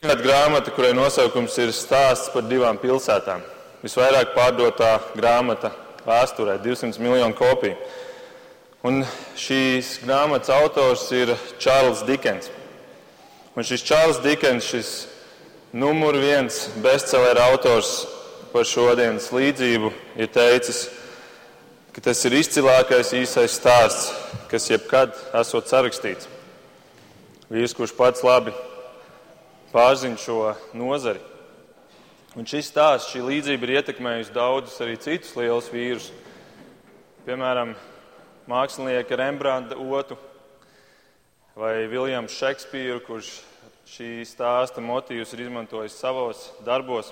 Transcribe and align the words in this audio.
Kāda 0.00 0.22
grāmata, 0.24 0.72
kurai 0.72 0.94
nosaukums 0.96 1.58
ir 1.60 1.74
stāsts 1.76 2.30
par 2.32 2.46
divām 2.48 2.78
pilsētām. 2.80 3.42
Visvairāk 3.82 4.30
pārdotā 4.32 4.94
grāmata 5.12 5.74
vēsturē- 6.06 6.54
200 6.64 6.96
miljonu 6.96 7.36
kopiju. 7.36 7.76
Un 8.82 9.04
šīs 9.36 9.98
grāmatas 10.00 10.48
autors 10.48 11.12
ir 11.12 11.36
Čārlis 11.58 12.00
Dikens. 12.06 12.48
Un 13.54 13.62
šis 13.62 13.84
Čārlis 13.84 14.22
Dikens, 14.22 14.64
šis 14.64 15.06
numur 15.74 16.14
viens 16.14 16.68
bestselleru 16.80 17.52
autors 17.52 18.06
par 18.54 18.64
šodienas 18.64 19.28
līdzību, 19.28 19.92
ir 20.16 20.28
teicis, 20.28 20.88
ka 21.92 22.00
tas 22.00 22.24
ir 22.24 22.32
izcilākais 22.40 23.12
īsais 23.12 23.52
stāsts, 23.52 24.14
kas 24.48 24.66
jebkad 24.66 25.12
esot 25.34 25.68
sarakstīts. 25.68 26.26
Vīrs, 27.52 27.74
kurš 27.74 27.94
pats 27.94 28.22
labi 28.22 28.54
pārzina 29.70 30.18
šo 30.18 30.54
nozari. 30.74 31.20
Un 32.38 32.46
šis 32.46 32.68
stāsts, 32.70 33.10
šī 33.10 33.22
līdzība 33.26 33.66
ir 33.66 33.72
ietekmējusi 33.80 34.34
daudzus 34.34 34.78
arī 34.82 34.96
citus 35.02 35.34
lielus 35.38 35.70
vīrus. 35.72 36.10
Piemēram, 37.26 37.74
mākslinieku 38.50 39.18
Rembrandta 39.18 39.78
otru 39.78 40.18
vai 41.58 41.88
Viljams 41.90 42.34
Šekspīru, 42.38 43.02
kurš 43.06 43.32
šī 43.90 44.10
stāsta 44.26 44.82
motīvus 44.82 45.34
ir 45.34 45.44
izmantojis 45.46 45.98
savos 45.98 46.46
darbos. 46.66 47.10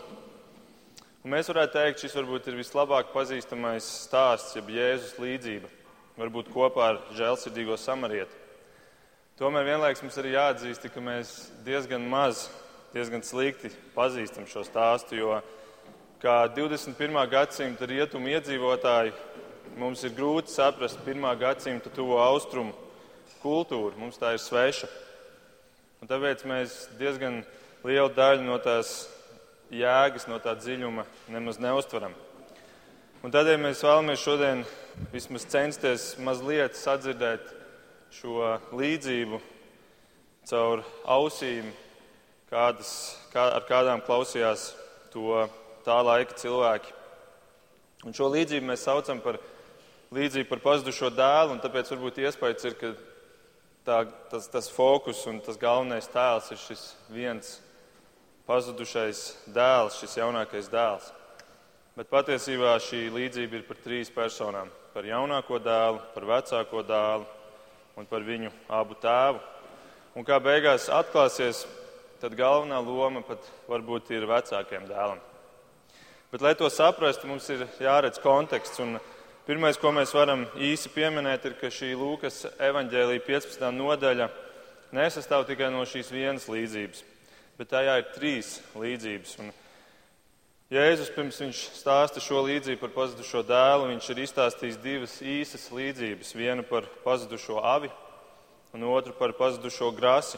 Un 1.26 1.34
mēs 1.34 1.50
varētu 1.50 1.74
teikt, 1.74 2.04
šis 2.04 2.14
varbūt 2.14 2.46
ir 2.48 2.58
vislabāk 2.60 3.10
pazīstamais 3.10 3.86
stāsts, 4.06 4.54
jeb 4.54 4.70
Jēzus 4.70 5.18
līdzība, 5.18 5.70
varbūt 6.18 6.54
kopā 6.54 6.92
ar 6.92 7.00
žēlsirdīgo 7.18 7.74
samarieti. 7.78 8.37
Tomēr 9.38 9.68
vienlaikus 9.68 10.00
mums 10.02 10.16
arī 10.18 10.32
jāatzīst, 10.32 10.88
ka 10.90 10.98
mēs 10.98 11.28
diezgan 11.62 12.02
maz, 12.10 12.48
diezgan 12.90 13.22
slikti 13.22 13.68
pazīstam 13.94 14.48
šo 14.50 14.64
stāstu, 14.66 15.14
jo 15.14 15.36
kā 16.18 16.40
21. 16.56 17.14
gadsimta 17.30 17.86
rietumu 17.86 18.32
iedzīvotāji 18.32 19.12
mums 19.78 20.02
ir 20.02 20.16
grūti 20.16 20.50
saprast 20.50 20.98
1. 21.06 21.22
gadsimta 21.38 21.92
tuvo 21.94 22.16
austrumu 22.18 22.74
kultūru, 23.38 23.92
mums 24.00 24.18
tā 24.18 24.32
ir 24.34 24.42
sveša. 24.42 24.90
Un 26.02 26.10
tāpēc 26.10 26.42
mēs 26.42 26.74
diezgan 26.98 27.44
lielu 27.86 28.10
daļu 28.16 28.42
no 28.42 28.56
tās 28.58 29.04
jēgas, 29.70 30.26
no 30.26 30.40
tā 30.42 30.56
dziļuma 30.58 31.06
nemaz 31.30 31.62
neustveram. 31.62 32.18
Un 33.22 33.30
tādēļ 33.30 33.62
mēs 33.68 33.86
vēlamies 33.86 34.26
šodien 34.26 34.66
vismaz 35.14 35.46
censties 35.46 36.08
mazliet 36.26 36.74
sadzirdēt 36.74 37.54
šo 38.14 38.56
līdzību 38.72 39.40
caur 40.48 40.82
ausīm, 41.04 41.68
kādas, 42.48 42.90
kā, 43.32 43.44
ar 43.58 43.66
kādām 43.68 44.00
klausījās 44.04 44.70
to 45.12 45.44
tā 45.84 45.98
laika 46.04 46.36
cilvēki. 46.40 46.94
Un 48.08 48.16
šo 48.16 48.30
līdzību 48.32 48.70
mēs 48.70 48.86
saucam 48.86 49.20
par 49.20 49.40
līdzību 50.14 50.48
par 50.48 50.64
pazudušo 50.64 51.10
dēlu, 51.12 51.54
un 51.54 51.62
tāpēc 51.62 51.92
varbūt 51.92 52.22
iespējas 52.24 52.68
ir, 52.70 52.76
ka 52.80 52.92
tā, 53.84 54.02
tas, 54.32 54.48
tas 54.48 54.70
fokus 54.72 55.24
un 55.28 55.42
tas 55.44 55.60
galvenais 55.60 56.08
tēls 56.12 56.52
ir 56.54 56.62
šis 56.64 56.84
viens 57.12 57.58
pazudušais 58.48 59.24
dēls, 59.52 59.98
šis 60.00 60.16
jaunākais 60.22 60.70
dēls. 60.72 61.12
Bet 61.98 62.08
patiesībā 62.08 62.76
šī 62.80 63.08
līdzība 63.12 63.58
ir 63.58 63.66
par 63.68 63.80
trīs 63.84 64.08
personām- 64.14 64.70
par 64.94 65.04
jaunāko 65.04 65.58
dēlu, 65.60 66.00
par 66.14 66.24
vecāko 66.24 66.82
dēlu 66.86 67.26
un 67.98 68.06
par 68.06 68.22
viņu 68.26 68.52
abu 68.70 68.96
tēvu. 69.02 69.42
Un 70.16 70.26
kā 70.26 70.38
beigās 70.42 70.88
atklāsies, 70.90 71.64
tad 72.22 72.38
galvenā 72.38 72.78
loma 72.82 73.22
pat 73.26 73.44
varbūt 73.68 74.14
ir 74.14 74.26
vecākiem 74.30 74.88
dēlam. 74.88 75.20
Bet, 76.32 76.42
lai 76.44 76.54
to 76.58 76.68
saprastu, 76.70 77.28
mums 77.28 77.46
ir 77.52 77.66
jāredz 77.82 78.20
konteksts. 78.22 78.80
Pirmais, 79.48 79.78
ko 79.80 79.92
mēs 79.96 80.10
varam 80.12 80.42
īsi 80.60 80.90
pieminēt, 80.92 81.46
ir, 81.48 81.54
ka 81.60 81.70
šī 81.72 81.94
Lūkas 81.96 82.42
evaņģēlīja 82.60 83.24
15. 83.24 83.70
nodaļa 83.76 84.26
nesastāv 84.92 85.46
tikai 85.48 85.70
no 85.72 85.86
šīs 85.88 86.12
vienas 86.12 86.50
līdzības 86.52 87.06
bet 87.58 87.72
tajā 87.72 87.96
ir 87.98 88.10
trīs 88.14 88.58
līdzības. 88.78 89.34
Un 89.42 89.50
Jēzus 90.68 91.08
pirms 91.14 91.38
viņš 91.40 91.60
stāsta 91.78 92.20
šo 92.20 92.42
līdzību 92.44 92.82
par 92.82 92.90
pazudušo 92.92 93.40
dēlu, 93.48 93.86
viņš 93.88 94.08
ir 94.12 94.18
izstāstījis 94.26 94.82
divas 94.82 95.14
īsas 95.24 95.64
līdzības. 95.72 96.34
Vienu 96.36 96.64
par 96.68 96.84
pazudušo 97.06 97.62
avi 97.64 97.88
un 98.76 98.84
otru 98.84 99.14
par 99.16 99.32
pazudušo 99.38 99.88
grasi. 99.96 100.36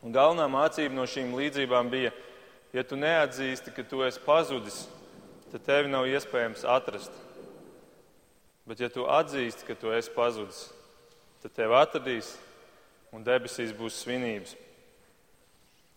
Un 0.00 0.16
galvenā 0.16 0.48
mācība 0.48 0.96
no 0.96 1.04
šīm 1.04 1.36
līdzībām 1.36 1.92
bija, 1.92 2.14
ja 2.72 2.80
tu 2.80 2.96
neatzīsti, 2.96 3.76
ka 3.76 3.84
tu 3.84 4.00
esi 4.08 4.24
pazudis, 4.24 4.86
tad 5.52 5.68
tevi 5.68 5.92
nav 5.92 6.08
iespējams 6.08 6.64
atrast. 6.64 7.12
Bet 8.64 8.80
ja 8.80 8.88
tu 8.88 9.04
atzīsti, 9.04 9.68
ka 9.68 9.76
tu 9.76 9.92
esi 9.92 10.16
pazudis, 10.16 10.70
tad 11.44 11.58
tevi 11.60 11.76
atradīs 11.76 12.38
un 13.12 13.20
debesīs 13.26 13.76
būs 13.76 14.00
svinības. 14.00 14.56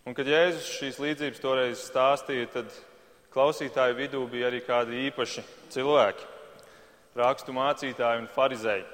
Un, 0.03 0.11
kad 0.11 0.27
Jēzus 0.27 0.73
šīs 0.75 0.99
līdzības 0.99 1.39
toreiz 1.39 1.87
stāstīja, 1.87 2.51
tad 2.51 2.83
klausītāju 3.33 3.97
vidū 3.97 4.21
bija 4.29 4.51
arī 4.51 4.61
kādi 4.61 5.07
īpaši 5.07 5.43
cilvēki, 5.73 6.27
rakstu 7.17 7.55
mācītāji 7.55 8.21
un 8.21 8.29
farizēji. 8.35 8.85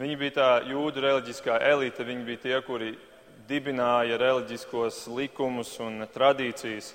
Viņi 0.00 0.18
bija 0.18 0.34
tā 0.34 0.50
jūdu 0.66 1.04
reliģiskā 1.04 1.60
elite, 1.68 2.02
viņi 2.02 2.26
bija 2.26 2.42
tie, 2.42 2.56
kuri 2.66 2.96
dibināja 3.46 4.18
reliģiskos 4.18 5.04
likumus 5.14 5.76
un 5.84 6.02
tradīcijas. 6.10 6.92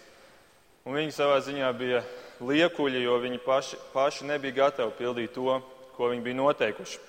Un 0.88 0.96
viņi 0.96 1.16
savā 1.16 1.38
ziņā 1.44 1.70
bija 1.78 2.02
liekuļi, 2.44 3.04
jo 3.04 3.18
viņi 3.24 3.40
paši, 3.44 3.80
paši 3.94 4.28
nebija 4.28 4.64
gatavi 4.64 4.96
pildīt 5.00 5.36
to, 5.36 5.60
ko 5.96 6.12
viņi 6.12 6.26
bija 6.26 6.40
noteikuši. 6.42 7.00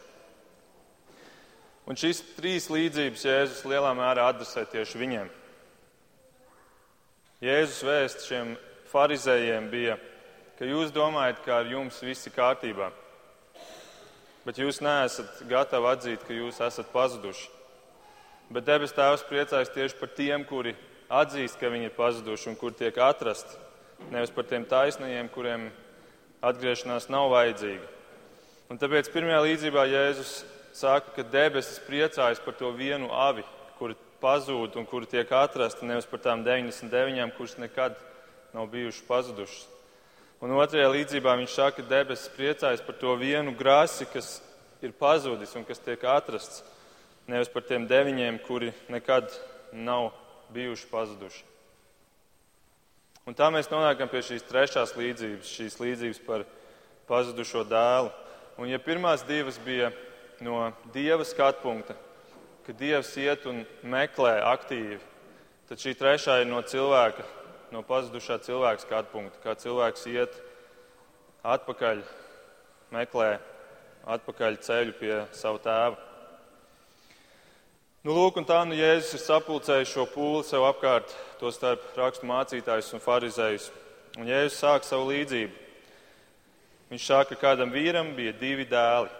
Un 1.89 1.97
šīs 1.97 2.21
trīs 2.37 2.69
līdzības 2.71 3.25
Jēzus 3.25 3.67
lielā 3.67 3.95
mērā 3.97 4.29
adresē 4.29 4.67
tieši 4.69 4.99
viņiem. 5.01 5.29
Jēzus 7.43 7.85
vēsts 7.87 8.27
šiem 8.29 8.57
farizējiem 8.93 9.69
bija, 9.73 9.99
ka 10.59 10.67
jūs 10.67 10.91
domājat, 10.95 11.43
ka 11.45 11.61
ar 11.61 11.71
jums 11.71 12.01
viss 12.03 12.27
ir 12.27 12.35
kārtībā, 12.35 12.91
bet 14.47 14.59
jūs 14.59 14.81
neesat 14.83 15.45
gatavi 15.49 15.91
atzīt, 15.93 16.27
ka 16.27 16.35
jūs 16.35 16.61
esat 16.65 16.91
pazuduši. 16.95 17.51
Bet 18.49 18.65
debes 18.65 18.95
Tēvs 18.97 19.27
priecājas 19.29 19.71
tieši 19.75 19.99
par 20.01 20.09
tiem, 20.17 20.45
kuri 20.49 20.73
atzīst, 21.13 21.59
ka 21.61 21.69
viņi 21.69 21.91
ir 21.91 21.97
pazuduši 21.97 22.49
un 22.49 22.57
kur 22.57 22.73
tiek 22.73 22.97
atrasti. 22.97 23.61
Nevis 24.13 24.33
par 24.33 24.47
tiem 24.49 24.65
taisnajiem, 24.69 25.29
kuriem 25.35 25.69
atgriešanās 26.45 27.11
nav 27.13 27.29
vajadzīga. 27.35 27.85
Un 28.73 28.81
tāpēc 28.81 29.11
pirmajā 29.13 29.43
līdzībā 29.45 29.85
Jēzus 29.89 30.33
saka, 30.77 31.13
ka 31.17 31.25
debesis 31.29 31.81
priecājas 31.85 32.41
par 32.45 32.57
to 32.57 32.71
vienu 32.77 33.11
avi, 33.13 33.45
kuri 33.79 33.97
pazūd 34.23 34.77
un 34.79 34.87
kuri 34.89 35.09
tiek 35.11 35.31
atrasti, 35.33 35.87
nevis 35.89 36.09
par 36.09 36.23
tām 36.25 36.45
99, 36.47 37.35
kuras 37.37 37.57
nekad 37.61 37.97
nav 38.55 38.69
bijušas 38.73 39.05
pazudušas. 39.09 39.67
Un 40.39 40.55
otrajā 40.55 40.87
līdzībā 40.95 41.35
viņš 41.41 41.55
saka, 41.57 41.83
ka 41.83 41.91
debesis 41.91 42.31
priecājas 42.37 42.83
par 42.87 42.95
to 43.01 43.15
vienu 43.19 43.55
grāsi, 43.59 44.07
kas 44.07 44.39
ir 44.83 44.95
pazudis 44.95 45.57
un 45.59 45.67
kas 45.67 45.83
tiek 45.83 46.05
atrasts, 46.07 46.63
nevis 47.27 47.51
par 47.51 47.67
tiem 47.67 47.89
deviņiem, 47.91 48.39
kuri 48.47 48.71
nekad 48.89 49.33
nav 49.75 50.13
bijuši 50.55 50.87
pazuduši. 50.93 51.43
Un 53.29 53.37
tā 53.37 53.51
mēs 53.53 53.69
nonākam 53.69 54.09
pie 54.09 54.23
šīs 54.25 54.47
trešās 54.49 54.95
līdzības, 54.97 55.51
šīs 55.59 55.75
līdzības 55.83 56.21
par 56.25 56.47
pazudušo 57.11 57.67
dēlu. 57.69 58.13
Un 58.59 58.71
ja 58.71 58.79
pirmās 58.81 59.27
divas 59.29 59.59
bija 59.61 59.91
no 60.41 60.71
dieva 60.95 61.27
skatu 61.27 61.61
punkta, 61.67 61.99
ka 62.67 62.73
Dievs 62.77 63.11
iet 63.17 63.47
un 63.49 63.63
meklē 63.83 64.39
aktīvi, 64.45 64.99
tad 65.69 65.81
šī 65.81 65.95
trešā 65.99 66.41
ir 66.43 66.49
no 66.51 66.63
cilvēka, 66.63 67.25
no 67.75 67.83
pazudušā 67.87 68.39
cilvēka 68.47 68.85
skatu 68.85 69.13
punkta, 69.13 69.41
kā 69.43 69.55
cilvēks 69.59 70.07
iet 70.11 70.35
atpakaļ, 71.47 72.03
meklē 72.95 73.31
atpakaļ 74.09 74.61
ceļu 74.65 74.95
pie 74.99 75.15
savu 75.37 75.61
tēvu. 75.65 75.99
Nu, 78.07 78.15
lūk, 78.15 78.39
un 78.41 78.47
tā 78.47 78.61
nu 78.65 78.77
Jēzus 78.79 79.17
ir 79.19 79.21
sapulcējis 79.25 79.91
šo 79.93 80.07
pūli 80.09 80.45
sev 80.47 80.65
apkārt, 80.69 81.11
to 81.41 81.51
starp 81.53 81.83
rakstu 81.99 82.29
mācītājus 82.31 82.93
un 82.95 83.03
farizējus. 83.05 83.67
Un 84.17 84.31
Jēzus 84.31 84.61
sāk 84.63 84.87
savu 84.87 85.11
līdzību. 85.11 85.67
Viņš 86.89 87.05
saka, 87.05 87.35
ka 87.35 87.51
kādam 87.51 87.75
vīram 87.75 88.15
bija 88.17 88.33
divi 88.39 88.65
dēli. 88.71 89.11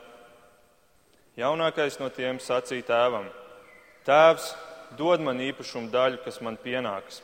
Jaunākais 1.39 1.99
no 2.01 2.09
tiem 2.11 2.41
sacīja 2.41 2.87
tēvam: 2.89 3.29
Tēvs, 4.09 4.55
dod 4.97 5.21
man 5.27 5.43
īpašumu 5.45 5.93
daļu, 5.93 6.23
kas 6.25 6.41
man 6.41 6.57
pienāks. 6.63 7.21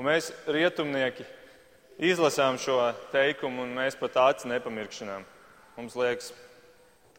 Un 0.00 0.08
mēs, 0.08 0.30
rietumnieki, 0.48 1.26
izlasām 2.00 2.56
šo 2.56 2.78
teikumu, 3.12 3.66
un 3.66 3.74
mēs 3.76 3.98
pat 4.00 4.16
acis 4.16 4.48
nepamirkšanām. 4.48 5.26
Mums 5.76 5.96
liekas, 6.00 6.30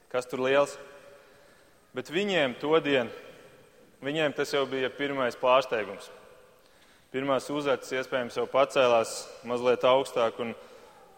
kas 0.10 0.25
tur 0.25 0.42
liels. 0.42 0.74
Bet 1.94 2.10
viņiem 2.10 2.57
to 2.57 2.74
dienu 2.81 3.12
viņiem 4.01 4.33
tas 4.36 4.51
jau 4.54 4.66
bija 4.69 4.89
pirmais 4.94 5.38
pārsteigums. 5.38 6.10
Pirmās 7.12 7.50
uzacis 7.51 8.00
iespējams 8.00 8.38
jau 8.39 8.48
pacēlās 8.50 9.16
mazliet 9.48 9.84
augstāk, 9.88 10.39
un, 10.42 10.54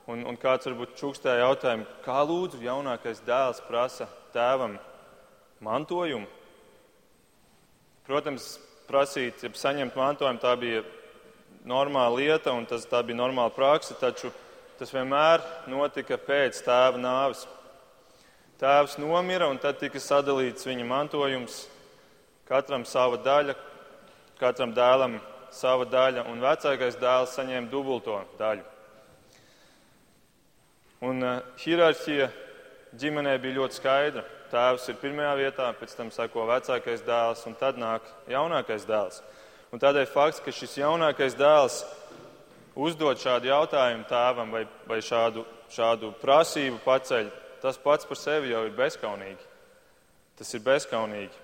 un, 0.09 0.23
un 0.27 0.39
kāds 0.41 0.67
varbūt 0.67 0.97
čukstēja 0.99 1.45
jautājumu, 1.45 1.85
kā 2.05 2.19
lūdzu 2.27 2.63
jaunākais 2.63 3.21
dēls 3.27 3.61
prasa 3.67 4.09
tēvam 4.33 4.79
mantojumu. 5.63 6.27
Protams, 8.03 8.57
prasīt, 8.89 9.45
ja 9.45 9.53
saņemt 9.55 9.95
mantojumu, 9.95 10.41
tā 10.43 10.57
bija 10.59 10.81
normāla 11.65 12.17
lieta 12.17 12.53
un 12.53 12.65
tas, 12.67 12.85
tā 12.89 13.01
bija 13.05 13.17
normāla 13.19 13.53
praksa, 13.53 13.95
taču 13.99 14.31
tas 14.79 14.91
vienmēr 14.93 15.43
notika 15.71 16.17
pēc 16.19 16.59
tēva 16.65 16.99
nāves. 16.99 17.45
Tēvs 18.59 18.97
nomira 19.01 19.49
un 19.51 19.59
tad 19.59 19.79
tika 19.81 19.99
sadalīts 19.99 20.67
viņa 20.67 20.85
mantojums, 20.87 21.63
katram 22.47 22.85
sava 22.87 23.19
daļa, 23.23 23.55
katram 24.39 24.75
dēlam 24.75 25.17
sava 25.53 25.87
daļa, 25.89 26.27
un 26.31 26.41
vecākais 26.43 26.99
dēls 27.01 27.35
saņēma 27.37 27.71
dubulto 27.71 28.21
daļu. 28.39 28.63
Un 31.03 31.19
uh, 31.19 31.41
hierarhija 31.59 32.29
ģimenē 32.99 33.35
bija 33.43 33.59
ļoti 33.59 33.79
skaidra. 33.79 34.23
Tēvs 34.53 34.85
ir 34.91 34.99
pirmajā 35.01 35.33
vietā, 35.39 35.67
pēc 35.75 35.95
tam 35.97 36.11
sako 36.13 36.45
vecākais 36.47 37.01
dēls, 37.03 37.41
un 37.49 37.57
tad 37.59 37.79
nāk 37.81 38.05
jaunākais 38.29 38.85
dēls. 38.87 39.23
Un 39.73 39.81
tādēļ 39.81 40.05
fakts, 40.05 40.41
ka 40.45 40.51
šis 40.53 40.75
jaunākais 40.77 41.33
dēls 41.33 41.79
uzdod 42.77 43.17
šādu 43.17 43.49
jautājumu 43.49 44.05
tēvam 44.05 44.51
vai, 44.53 44.67
vai 44.85 44.99
šādu, 45.01 45.47
šādu 45.73 46.11
prasību 46.21 46.77
paceļ, 46.83 47.31
tas 47.63 47.79
pats 47.81 48.05
par 48.05 48.19
sevi 48.19 48.53
jau 48.53 48.61
ir 48.67 48.75
bezskaunīgi. 48.77 49.49
Tas 50.37 50.53
ir 50.53 50.61
bezskaunīgi. 50.65 51.41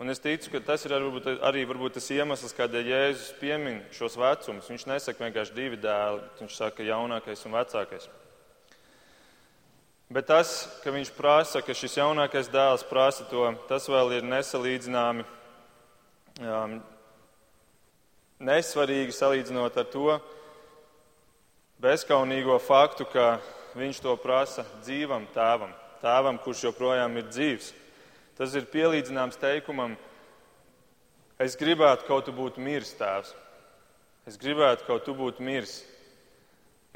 Un 0.00 0.12
es 0.12 0.20
ticu, 0.20 0.52
ka 0.52 0.60
tas 0.64 0.84
ir 0.84 0.94
varbūt, 0.96 1.26
arī 1.44 1.66
varbūt 1.68 1.96
tas 1.96 2.06
iemesls, 2.12 2.54
kādēļ 2.56 2.92
Jēzus 2.92 3.32
piemin 3.40 3.82
šos 3.92 4.20
vecumus. 4.20 4.68
Viņš 4.72 4.86
nesaka 4.88 5.24
vienkārši 5.26 5.56
divi 5.56 5.80
dēli, 5.80 6.22
bet 6.24 6.44
viņš 6.44 6.60
saka 6.60 6.84
jaunākais 6.84 7.44
un 7.48 7.56
vecākais. 7.56 8.08
Bet 10.12 10.28
tas, 10.28 10.54
ka 10.84 10.92
viņš 10.92 11.12
prasa, 11.16 11.60
ka 11.64 11.76
šis 11.76 12.00
jaunākais 12.00 12.48
dēls 12.52 12.84
prasa 12.88 13.28
to, 13.32 13.44
tas 13.68 13.88
vēl 13.92 14.16
ir 14.16 14.24
nesalīdzināmi 14.28 15.28
um, 16.40 16.80
nesvarīgi 18.40 19.12
salīdzinot 19.12 19.76
ar 19.76 19.88
to 19.92 20.16
bezskaunīgo 21.80 22.56
faktu, 22.64 23.04
ka 23.08 23.38
viņš 23.76 24.00
to 24.04 24.14
prasa 24.20 24.64
dzīvam 24.80 25.26
tēvam, 25.34 25.72
tēvam, 26.00 26.40
kurš 26.42 26.64
joprojām 26.70 27.18
ir 27.20 27.28
dzīves. 27.28 27.72
Tas 28.40 28.54
ir 28.56 28.68
pielīdzināms 28.72 29.36
teikumam, 29.40 29.98
es 31.40 31.56
gribētu 31.60 32.08
kaut 32.08 32.26
tu 32.28 32.34
būtu 32.36 32.62
miris, 32.64 32.94
tēvs. 32.96 33.34
Es 34.28 34.40
gribētu 34.40 34.86
kaut 34.88 35.04
tu 35.04 35.14
būtu 35.16 35.44
miris. 35.44 35.82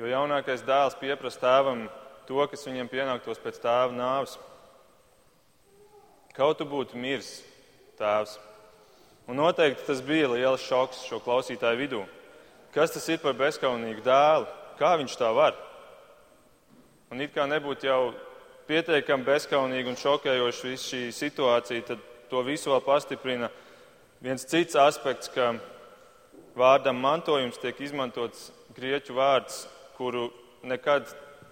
Jo 0.01 0.09
jaunākais 0.11 0.65
dēls 0.67 0.97
pieprasa 0.99 1.45
tēvam 1.45 1.87
to, 2.29 2.41
kas 2.51 2.65
viņam 2.67 2.91
pienāktos 2.91 3.41
pēc 3.41 3.61
tēva 3.63 3.93
nāves. 3.95 4.39
Kaut 6.35 6.59
tu 6.59 6.67
būtu 6.67 6.99
miris, 6.99 7.37
tēvs. 8.01 8.39
Un 9.25 9.39
noteikti 9.41 9.87
tas 9.87 10.03
bija 10.05 10.29
liels 10.29 10.65
šoks 10.69 11.07
šo 11.09 11.17
klausītāju 11.25 11.81
vidū. 11.81 12.03
Kas 12.75 12.93
tas 12.93 13.07
ir 13.09 13.23
par 13.23 13.33
bezskaunīgu 13.39 14.03
dēlu? 14.05 14.49
Kā 14.77 14.97
viņš 15.01 15.15
tā 15.17 15.31
var? 15.33 15.55
Un 17.15 17.23
it 17.25 17.33
kā 17.33 17.47
nebūtu 17.49 17.87
jau 17.89 18.01
pietiekami 18.69 19.25
bezskaunīgi 19.25 19.93
un 19.93 19.97
šokējoši 20.01 20.69
viss 20.69 20.91
šī 20.91 21.01
situācija, 21.15 21.87
tad 21.89 22.03
to 22.29 22.43
visu 22.45 22.73
vēl 22.73 22.83
pastiprina 22.85 23.49
viens 24.25 24.45
cits 24.49 24.77
aspekts, 24.77 25.31
ka 25.33 25.55
vārdam 26.59 27.01
mantojums 27.01 27.61
tiek 27.63 27.81
izmantots 27.81 28.51
grieķu 28.77 29.17
vārds, 29.17 29.65
kuru 29.97 30.29
nekad 30.67 31.09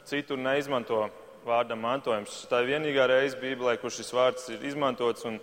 citur 0.09 0.41
neizmanto 0.41 1.07
vārdam 1.47 1.81
mantojums. 1.83 2.43
Tā 2.51 2.63
ir 2.63 2.75
vienīgā 2.75 3.07
reize 3.11 3.39
Bībelē, 3.41 3.79
kur 3.81 3.95
šis 3.95 4.13
vārds 4.13 4.49
ir 4.53 4.65
izmantots, 4.67 5.25
un 5.29 5.41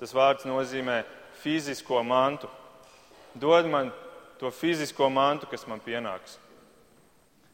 tas 0.00 0.12
vārds 0.16 0.46
nozīmē 0.48 1.02
fizisko 1.42 2.02
mantu. 2.02 2.48
Dod 3.34 3.66
man 3.66 3.90
to 4.40 4.50
fizisko 4.50 5.10
mantu, 5.12 5.46
kas 5.50 5.66
man 5.66 5.80
pienāks. 5.84 6.38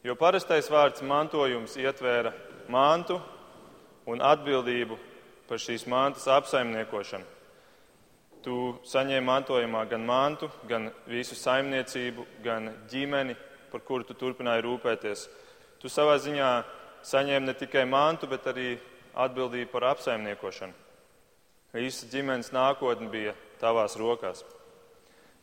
Jo 0.03 0.15
parastais 0.15 0.69
vārds 0.71 1.03
mantojums 1.03 1.75
ietvēra 1.79 2.31
mantu 2.71 3.17
un 4.07 4.21
atbildību 4.23 4.97
par 5.49 5.59
šīs 5.59 5.87
mantas 5.89 6.27
apsaimniekošanu. 6.31 7.25
Tu 8.45 8.55
saņēmi 8.87 9.25
mantojumā 9.27 9.81
gan 9.89 10.05
mantu, 10.07 10.47
gan 10.69 10.91
visu 11.09 11.35
saimniecību, 11.35 12.25
gan 12.45 12.69
ģimeni, 12.87 13.35
par 13.71 13.81
kuru 13.83 14.07
tu 14.07 14.15
turpināji 14.15 14.63
rūpēties. 14.63 15.25
Tu 15.81 15.91
savā 15.91 16.15
ziņā 16.23 16.51
saņēmi 17.03 17.49
ne 17.49 17.55
tikai 17.57 17.83
mantu, 17.89 18.29
bet 18.31 18.47
arī 18.47 18.77
atbildību 19.17 19.71
par 19.73 19.89
apsaimniekošanu. 19.91 20.85
Visa 21.75 22.07
ģimenes 22.07 22.53
nākotne 22.55 23.09
bija 23.11 23.35
tavās 23.61 23.97
rokās. 23.99 24.43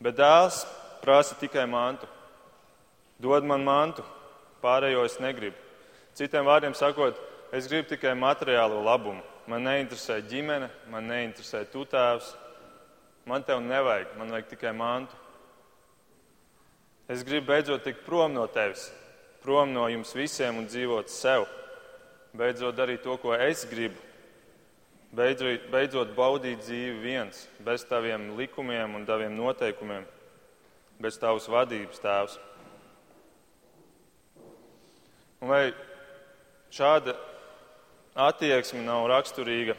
Bet 0.01 0.17
dēls 0.19 0.63
prasa 1.01 1.37
tikai 1.39 1.65
mantu. 1.69 2.07
Dod 3.21 3.45
man 3.47 3.63
mantu, 3.63 4.03
pārējo 4.63 5.05
es 5.07 5.19
negribu. 5.23 5.55
Citiem 6.15 6.47
vārdiem 6.47 6.75
sakot, 6.75 7.17
es 7.55 7.67
gribu 7.71 7.89
tikai 7.91 8.15
materiālo 8.17 8.81
labumu. 8.83 9.23
Man 9.47 9.63
neinteresē 9.67 10.19
ģimene, 10.25 10.71
man 10.89 11.05
neinteresē 11.07 11.65
tu 11.71 11.85
tēvs. 11.85 12.33
Man 13.25 13.43
tev 13.45 13.61
nevajag, 13.61 14.11
man 14.17 14.33
vajag 14.33 14.51
tikai 14.53 14.73
mantu. 14.77 15.15
Es 17.09 17.23
gribu 17.25 17.51
beidzot 17.51 17.83
tikt 17.85 18.01
prom 18.05 18.33
no 18.33 18.47
tevis, 18.49 18.87
prom 19.43 19.73
no 19.73 19.85
jums 19.89 20.13
visiem 20.17 20.57
un 20.57 20.65
dzīvot 20.69 21.11
sev. 21.13 21.45
Beidzot 22.35 22.75
darīt 22.77 23.03
to, 23.05 23.15
ko 23.21 23.35
es 23.37 23.63
gribu. 23.69 24.01
Beidzot, 25.15 25.69
beidzot 25.71 26.09
baudīt 26.11 26.59
dzīvi 26.65 26.95
viens, 26.99 27.45
bez 27.63 27.85
taviem 27.87 28.33
likumiem 28.35 28.97
un 28.97 29.05
taviem 29.07 29.31
noteikumiem, 29.37 30.03
bez 30.99 31.15
tavas 31.21 31.45
vadības, 31.47 32.01
tēvs. 32.03 32.33
Un 35.39 35.51
vai 35.53 35.61
šāda 36.73 37.13
attieksme 38.25 38.81
nav 38.83 39.05
raksturīga 39.13 39.77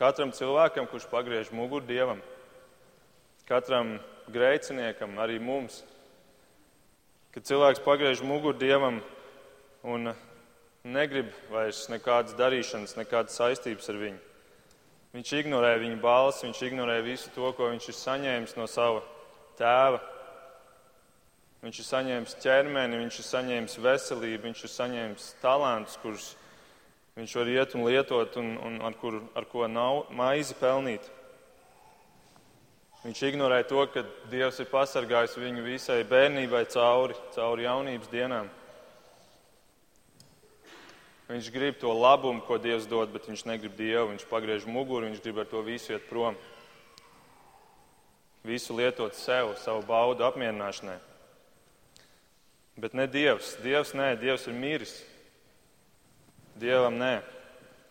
katram 0.00 0.32
cilvēkam, 0.32 0.88
kurš 0.88 1.10
pagriež 1.12 1.52
muguru 1.52 1.84
dievam, 1.84 2.24
katram 3.50 3.98
grēciniekam, 4.32 5.20
arī 5.20 5.36
mums? 5.36 5.82
Kad 7.36 7.44
cilvēks 7.44 7.84
pagriež 7.84 8.24
muguru 8.24 8.56
dievam 8.56 9.02
un 9.84 10.14
negrib 10.80 11.28
vairs 11.52 11.84
nekādas 11.92 12.32
darīšanas, 12.40 12.96
nekādas 12.96 13.36
saistības 13.36 13.92
ar 13.92 14.02
viņu. 14.06 14.29
Viņš 15.10 15.32
ignorē 15.40 15.72
viņa 15.82 15.96
balsi, 15.98 16.44
viņš 16.46 16.60
ignorē 16.68 17.00
visu 17.02 17.32
to, 17.34 17.48
ko 17.58 17.72
viņš 17.72 17.88
ir 17.90 17.96
saņēmis 17.98 18.56
no 18.58 18.66
sava 18.70 19.00
tēva. 19.58 19.98
Viņš 21.60 21.80
ir 21.82 21.86
saņēmis 21.88 22.36
ķermeni, 22.40 23.00
viņš 23.02 23.18
ir 23.20 23.26
saņēmis 23.26 23.80
veselību, 23.84 24.42
viņš 24.46 24.62
ir 24.64 24.72
saņēmis 24.72 25.26
talantus, 25.42 25.98
kurus 26.00 26.28
viņš 27.18 27.34
var 27.36 27.50
iet 27.52 27.74
un 27.74 27.84
lietot, 27.88 28.38
un, 28.40 28.54
un 28.68 28.78
ar, 28.86 28.94
kur, 29.00 29.18
ar 29.36 29.48
ko 29.50 29.66
nav 29.68 30.06
maizi 30.14 30.54
pelnīt. 30.60 31.10
Viņš 33.02 33.20
ignorē 33.32 33.62
to, 33.68 33.82
ka 33.90 34.04
Dievs 34.30 34.62
ir 34.62 34.70
pasargājis 34.70 35.38
viņu 35.40 35.66
visai 35.66 36.02
bērnībai 36.08 36.66
cauri, 36.70 37.18
cauri 37.34 37.66
jaunības 37.66 38.10
dienām. 38.12 38.48
Viņš 41.30 41.50
grib 41.54 41.76
to 41.78 41.92
labumu, 41.94 42.42
ko 42.42 42.56
Dievs 42.58 42.88
dod, 42.90 43.12
bet 43.14 43.28
viņš 43.30 43.44
negrib 43.46 43.76
Dievu. 43.78 44.08
Viņš 44.10 44.24
pagriež 44.26 44.64
muguru, 44.66 45.06
viņš 45.06 45.20
grib 45.22 45.38
ar 45.38 45.46
to 45.46 45.62
visu 45.62 45.94
iet 45.94 46.08
prom. 46.10 46.34
Visu 48.42 48.74
lietot 48.74 49.14
sev, 49.14 49.52
savu 49.62 49.84
baudu 49.86 50.26
apmierināšanai. 50.26 50.98
Bet 52.82 52.96
ne 52.98 53.06
Dievs. 53.06 53.54
Dievs 53.62 53.94
nē, 53.94 54.16
Dievs 54.18 54.48
ir 54.50 54.58
miris. 54.58 54.96
Dievam 56.58 56.98
nē. 56.98 57.20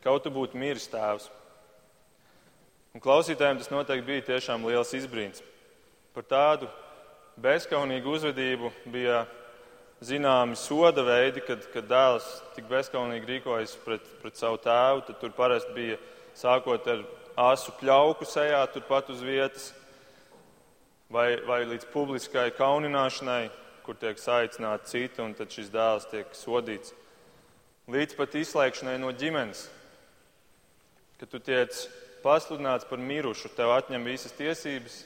Kaut 0.04 0.26
tu 0.26 0.34
būtu 0.34 0.60
miris 0.60 0.90
tēvs. 0.92 1.30
Un 2.92 3.04
klausītājiem 3.04 3.62
tas 3.62 3.72
noteikti 3.72 4.08
bija 4.08 4.28
tiešām 4.34 4.68
liels 4.68 4.92
izbrīns. 4.98 5.44
Par 6.12 6.26
tādu 6.28 6.68
bezskaunīgu 7.40 8.18
uzvedību 8.18 8.72
bija 8.92 9.24
zināmi 10.06 10.56
soda 10.56 11.04
veidi, 11.04 11.44
kad, 11.44 11.64
kad 11.74 11.88
dēls 11.90 12.28
tik 12.56 12.70
bezskaunīgi 12.70 13.28
rīkojas 13.34 13.76
pret, 13.84 14.06
pret 14.22 14.40
savu 14.40 14.60
tēvu. 14.64 15.04
Tad 15.08 15.20
tur 15.22 15.34
parasti 15.36 15.76
bija 15.76 15.98
sākot 16.38 16.88
ar 16.92 17.04
asu 17.50 17.74
pļauku 17.80 18.28
sejā, 18.28 18.62
turpat 18.74 19.12
uz 19.14 19.24
vietas, 19.24 19.72
vai, 21.12 21.40
vai 21.48 21.64
līdz 21.68 21.90
publiskai 21.94 22.50
kaunināšanai, 22.58 23.50
kur 23.84 23.98
tiek 24.00 24.20
saicināti 24.22 24.92
citi, 24.92 25.24
un 25.24 25.34
tad 25.38 25.52
šis 25.52 25.72
dēls 25.74 26.10
tiek 26.12 26.36
sodīts. 26.38 26.94
Līdz 27.90 28.16
pat 28.20 28.36
izslēgšanai 28.38 29.00
no 29.02 29.10
ģimenes, 29.18 29.66
kad 31.20 31.32
tu 31.32 31.40
tiec 31.42 31.88
pasludināts 32.24 32.88
par 32.88 33.02
mirušu, 33.02 33.50
tev 33.56 33.74
atņem 33.74 34.06
visas 34.06 34.36
tiesības 34.38 35.02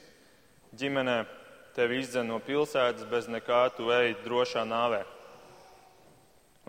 ģimenē, 0.77 1.21
tevi 1.73 1.99
izdzen 2.03 2.29
no 2.29 2.37
pilsētas 2.43 3.07
bez 3.09 3.27
nekā, 3.31 3.65
tu 3.77 3.89
ej 3.93 4.13
drošā 4.25 4.63
nāvē. 4.67 5.01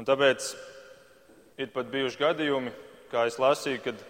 Un 0.01 0.07
tāpēc 0.09 0.49
ir 1.61 1.71
pat 1.75 1.91
bijuši 1.93 2.21
gadījumi, 2.23 2.73
kā 3.13 3.27
es 3.29 3.39
lasīju, 3.39 3.83
kad, 3.85 4.01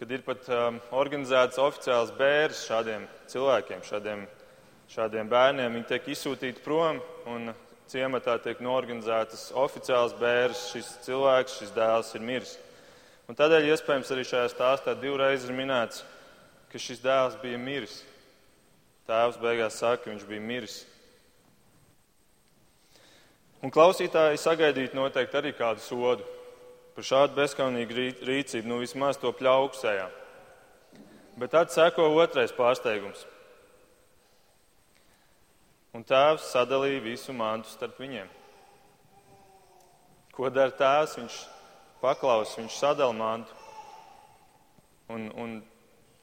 kad 0.00 0.14
ir 0.16 0.24
pat 0.26 0.48
um, 0.50 0.80
organizēts 0.98 1.60
oficiāls 1.62 2.10
bērs 2.18 2.64
šādiem 2.66 3.04
cilvēkiem, 3.30 3.84
šādiem, 3.86 4.24
šādiem 4.90 5.30
bērniem. 5.30 5.78
Viņi 5.78 5.90
tiek 5.92 6.08
izsūtīti 6.16 6.64
prom 6.64 7.02
un 7.30 7.52
ciematā 7.88 8.38
tiek 8.42 8.60
norganizētas 8.64 9.50
oficiāls 9.56 10.16
bērs. 10.18 10.70
Šis 10.72 10.90
cilvēks, 11.06 11.60
šis 11.60 11.76
dēls 11.76 12.14
ir 12.16 12.24
miris. 12.24 12.56
Un 13.28 13.36
tādēļ 13.36 13.74
iespējams 13.74 14.10
arī 14.14 14.24
šajā 14.24 14.48
stāstā 14.54 14.96
divreiz 14.96 15.44
ir 15.44 15.52
minēts, 15.52 16.00
ka 16.72 16.80
šis 16.80 17.04
dēls 17.04 17.36
bija 17.42 17.60
miris. 17.60 18.00
Tēvs 19.08 19.38
beigās 19.40 19.78
saka, 19.80 20.02
ka 20.02 20.10
viņš 20.10 20.24
bija 20.28 20.42
miris. 20.44 20.82
Un 23.64 23.72
klausītāji 23.72 24.36
sagaidītu 24.42 24.98
noteikti 24.98 25.38
arī 25.40 25.52
kādu 25.56 25.80
sodu 25.80 26.26
par 26.92 27.06
šādu 27.06 27.38
bezskaunīgu 27.38 27.94
rīcību, 28.28 28.68
nu 28.68 28.82
vismaz 28.82 29.16
to 29.16 29.32
pļauksējā. 29.32 30.04
Bet 31.40 31.54
tad 31.54 31.72
seko 31.72 32.10
otrais 32.20 32.52
pārsteigums. 32.52 33.22
Un 35.96 36.04
tēvs 36.04 36.50
sadalīja 36.52 37.00
visu 37.06 37.32
mantu 37.32 37.72
starp 37.72 37.96
viņiem. 38.02 38.28
Ko 40.36 40.52
dara 40.52 40.74
tēvs? 40.74 41.16
Viņš 41.22 41.40
paklausa, 42.02 42.60
viņš 42.60 42.76
sadala 42.76 43.16
mantu. 43.16 43.56
Un, 45.08 45.30
un 45.32 45.58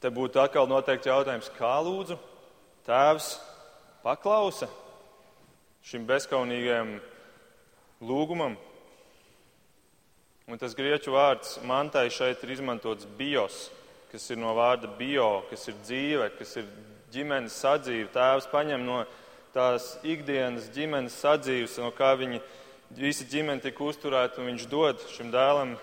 te 0.03 0.13
būtu 0.13 0.43
atkal 0.43 0.69
noteikti 0.69 1.09
jautājums, 1.09 1.49
kā 1.57 1.73
lūdzu 1.81 2.19
tēvs 2.85 3.33
paklausa 4.05 4.69
šim 5.85 6.05
bezskaunīgajam 6.09 6.95
lūgumam, 8.05 8.55
Un 10.45 10.59
tas 10.61 10.75
grieķu 10.77 11.09
vārds 11.09 11.55
mantai 11.65 12.05
šeit 12.13 12.43
ir 12.45 12.51
izmantots 12.53 13.07
bios, 13.17 13.71
kas 14.11 14.27
ir 14.29 14.37
no 14.37 14.51
vārda 14.53 14.91
bio, 14.99 15.41
kas 15.49 15.63
ir 15.71 15.79
dzīve, 15.79 16.27
kas 16.37 16.51
ir 16.61 16.67
ģimenes 17.15 17.55
sadzīve. 17.63 18.11
Tēvs 18.13 18.45
paņem 18.51 18.83
no 18.85 18.99
tās 19.55 19.95
ikdienas 20.05 20.67
ģimenes 20.75 21.17
sadzīves, 21.17 21.79
no 21.81 21.89
kā 21.97 22.11
viņi 22.19 22.43
visi 22.93 23.25
ģimene 23.31 23.63
tika 23.63 23.87
uzturēta, 23.87 24.37
un 24.37 24.51
viņš 24.51 24.67
dod 24.69 25.01
šim 25.15 25.33
dēlam 25.33 25.73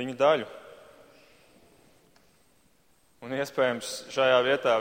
viņa 0.00 0.16
daļu. 0.24 0.48
Un 3.28 3.36
iespējams 3.36 3.92
šajā 4.14 4.40
vietā 4.48 4.78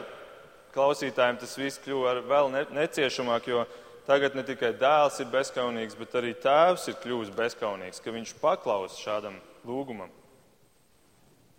klausītājiem 0.75 1.39
tas 1.41 1.57
viss 1.59 1.81
kļuva 1.83 2.17
vēl 2.27 2.51
neciešamāk, 2.75 3.51
jo 3.51 3.65
Tagad 4.07 4.37
ne 4.39 4.43
tikai 4.47 4.69
dēls 4.79 5.17
ir 5.19 5.27
bezskaunīgs, 5.33 5.97
bet 5.99 6.13
arī 6.15 6.29
tēvs 6.39 6.85
ir 6.87 6.95
kļuvis 7.03 7.31
bezskaunīgs, 7.35 7.99
ka 7.99 8.13
viņš 8.15 8.37
paklausa 8.39 8.95
šādam 9.01 9.35
lūgumam. 9.67 10.13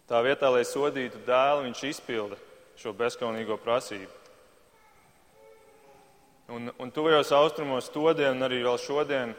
Tā 0.09 0.23
vietā, 0.25 0.49
lai 0.49 0.62
sodītu 0.65 1.21
dēlu, 1.27 1.67
viņš 1.67 1.83
izpilda 1.91 2.38
šo 2.81 2.95
bezskaunīgo 2.97 3.59
prasību. 3.61 4.09
Un, 6.57 6.73
un 6.81 6.95
tuvajos 6.97 7.35
austrumos 7.37 7.93
todien 7.93 8.41
arī 8.41 8.62
vēl 8.65 8.81
šodien 8.81 9.37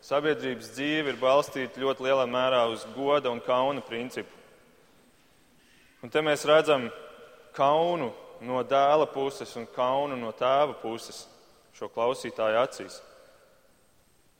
sabiedrības 0.00 0.72
dzīve 0.72 1.12
ir 1.12 1.20
balstīta 1.20 1.82
ļoti 1.84 2.06
lielā 2.06 2.24
mērā 2.32 2.62
uz 2.72 2.86
goda 2.94 3.28
un 3.28 3.44
kauna 3.44 3.84
principu. 3.84 4.32
Un 6.00 6.08
te 6.08 6.24
mēs 6.24 6.48
redzam 6.48 6.88
kaunu 7.52 8.08
no 8.44 8.62
dēla 8.62 9.08
puses 9.12 9.54
un 9.58 9.66
kaunu 9.74 10.16
no 10.18 10.32
tēva 10.36 10.76
puses 10.82 11.24
šo 11.76 11.88
klausītāju 11.92 12.60
acīs. 12.62 13.00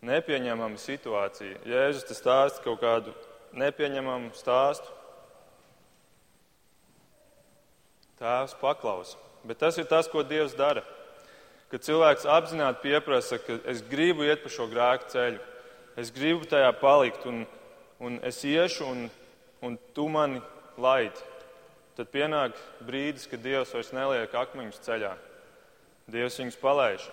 Nepieņemama 0.07 0.79
situācija. 0.79 1.59
Jēzus 1.67 2.07
te 2.07 2.15
stāsta 2.15 2.63
kaut 2.63 2.79
kādu 2.83 3.15
nepieņemamu 3.59 4.31
stāstu. 4.39 4.95
Tēvs 8.19 8.55
paklausa. 8.61 9.19
Bet 9.47 9.61
tas 9.63 9.79
ir 9.79 9.87
tas, 9.91 10.09
ko 10.11 10.23
Dievs 10.27 10.57
dara. 10.59 10.83
Kad 11.71 11.85
cilvēks 11.85 12.27
apzināti 12.27 12.87
pieprasa, 12.87 13.39
ka 13.43 13.59
es 13.69 13.83
gribu 13.85 14.25
iet 14.27 14.43
pa 14.43 14.51
šo 14.51 14.67
grēku 14.71 15.11
ceļu, 15.13 15.41
es 16.01 16.11
gribu 16.15 16.47
tajā 16.49 16.71
palikt, 16.81 17.27
un, 17.29 17.43
un 18.01 18.17
es 18.25 18.41
iešu, 18.47 18.87
un, 18.89 19.03
un 19.63 19.77
tu 19.95 20.07
mani 20.09 20.41
laidi, 20.81 21.27
tad 21.99 22.13
pienāk 22.15 22.59
brīdis, 22.87 23.27
kad 23.27 23.43
Dievs 23.43 23.75
vairs 23.75 23.91
neliek 23.91 24.35
akmeņus 24.39 24.85
ceļā. 24.87 25.17
Dievs 26.09 26.39
viņus 26.39 26.59
palaiž. 26.63 27.09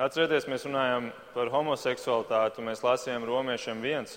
Atcerieties, 0.00 0.48
mēs 0.48 0.64
runājām 0.66 1.10
par 1.34 1.50
homoseksualitāti, 1.52 2.64
mēs 2.64 2.82
lasījām 2.84 3.24
romiešiem 3.28 3.84
viens, 3.84 4.16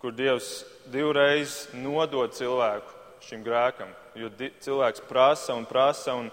kur 0.00 0.12
Dievs 0.16 0.62
divreiz 0.92 1.66
nodod 1.76 2.36
cilvēku 2.36 3.00
šim 3.24 3.44
grēkam, 3.46 3.90
jo 4.18 4.28
cilvēks 4.64 5.04
prasa 5.08 5.56
un 5.56 5.66
prasa, 5.68 6.16
un, 6.18 6.30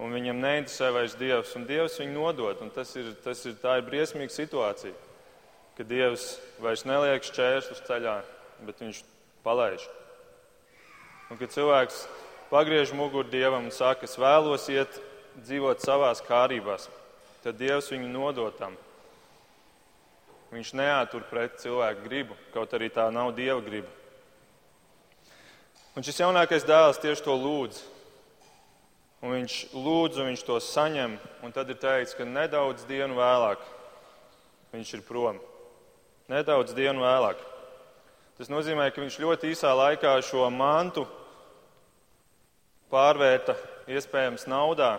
un 0.00 0.12
viņam 0.14 0.40
neinteresē 0.44 0.90
vairs 0.94 1.16
Dievs, 1.18 1.54
un 1.58 1.64
Dievs 1.68 1.98
viņu 2.00 2.14
nodod, 2.14 2.60
tas 2.76 2.92
ir, 3.00 3.12
tas 3.24 3.44
ir, 3.48 3.56
tā 3.62 3.78
ir 3.80 3.88
briesmīga 3.88 4.32
situācija, 4.32 4.96
ka 5.76 5.88
Dievs 5.88 6.34
vairs 6.62 6.84
neliek 6.88 7.26
šķēršļus 7.26 7.86
ceļā, 7.88 8.18
bet 8.68 8.84
viņš 8.84 9.02
palaiž. 9.44 9.88
Un 11.28 11.36
kad 11.36 11.52
cilvēks 11.52 12.06
pagriež 12.48 12.94
muguru 12.96 13.28
Dievam 13.28 13.66
un 13.68 13.74
saka, 13.74 14.08
es 14.08 14.16
vēlos 14.16 14.64
iet 14.72 15.00
dzīvot 15.44 15.84
savās 15.84 16.22
kārībās, 16.24 16.88
tad 17.44 17.58
Dievs 17.60 17.90
viņu 17.92 18.08
nodotam. 18.08 18.76
Viņš 20.48 20.72
neātur 20.80 21.26
pret 21.28 21.58
cilvēku 21.60 22.06
gribu, 22.06 22.36
kaut 22.54 22.72
arī 22.72 22.88
tā 22.88 23.10
nav 23.12 23.34
Dieva 23.36 23.60
griba. 23.60 23.92
Un 25.98 26.06
šis 26.06 26.22
jaunākais 26.22 26.64
dēls 26.64 27.00
tieši 27.02 27.24
to 27.26 27.34
lūdz. 27.36 27.82
Un 29.18 29.34
viņš 29.34 29.54
lūdz, 29.74 30.20
un 30.22 30.30
viņš 30.30 30.44
to 30.46 30.56
saņem, 30.62 31.16
un 31.42 31.52
tad 31.52 31.68
ir 31.74 31.78
teikts, 31.82 32.14
ka 32.14 32.24
nedaudz 32.24 32.84
dienu 32.86 33.18
vēlāk 33.18 33.64
viņš 34.72 34.92
ir 34.94 35.02
prom. 35.04 35.40
Nedaudz 36.30 36.74
dienu 36.76 37.02
vēlāk. 37.02 37.40
Tas 38.38 38.50
nozīmē, 38.52 38.88
ka 38.94 39.02
viņš 39.02 39.18
ļoti 39.18 39.52
īsā 39.52 39.74
laikā 39.74 40.14
šo 40.22 40.46
mantu 40.54 41.04
pārvērta 42.92 43.56
iespējams 43.90 44.46
naudā, 44.46 44.96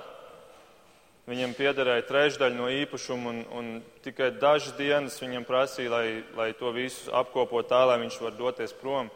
Viņam 1.29 1.51
piederēja 1.53 2.08
trešdaļa 2.10 2.58
no 2.58 2.67
īpašuma, 2.74 3.29
un, 3.29 3.41
un 3.53 3.65
tikai 4.01 4.31
dažas 4.41 4.74
dienas 4.79 5.19
viņam 5.22 5.43
prasīja, 5.46 5.91
lai, 5.93 6.05
lai 6.34 6.48
to 6.58 6.72
visu 6.74 7.12
apkopo 7.13 7.62
tā, 7.69 7.84
lai 7.86 8.00
viņš 8.01 8.15
var 8.24 8.34
doties 8.34 8.74
prom. 8.74 9.12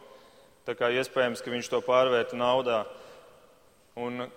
Tā 0.62 0.76
kā 0.78 0.92
iespējams, 0.94 1.42
ka 1.42 1.50
viņš 1.50 1.70
to 1.72 1.80
pārvērta 1.82 2.38
naudā. 2.38 2.84
Un, 3.98 4.28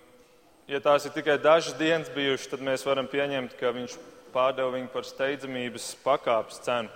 ja 0.65 0.81
tās 0.81 1.05
ir 1.05 1.13
tikai 1.13 1.37
dažas 1.37 1.77
dienas 1.77 2.09
bijušas, 2.15 2.49
tad 2.55 2.65
mēs 2.65 2.85
varam 2.87 3.05
pieņemt, 3.11 3.53
ka 3.61 3.69
viņš 3.75 3.99
pārdeva 4.33 4.73
viņu 4.73 4.89
par 4.95 5.05
steidzamības 5.05 5.91
pakāpes 6.01 6.57
cenu. 6.65 6.89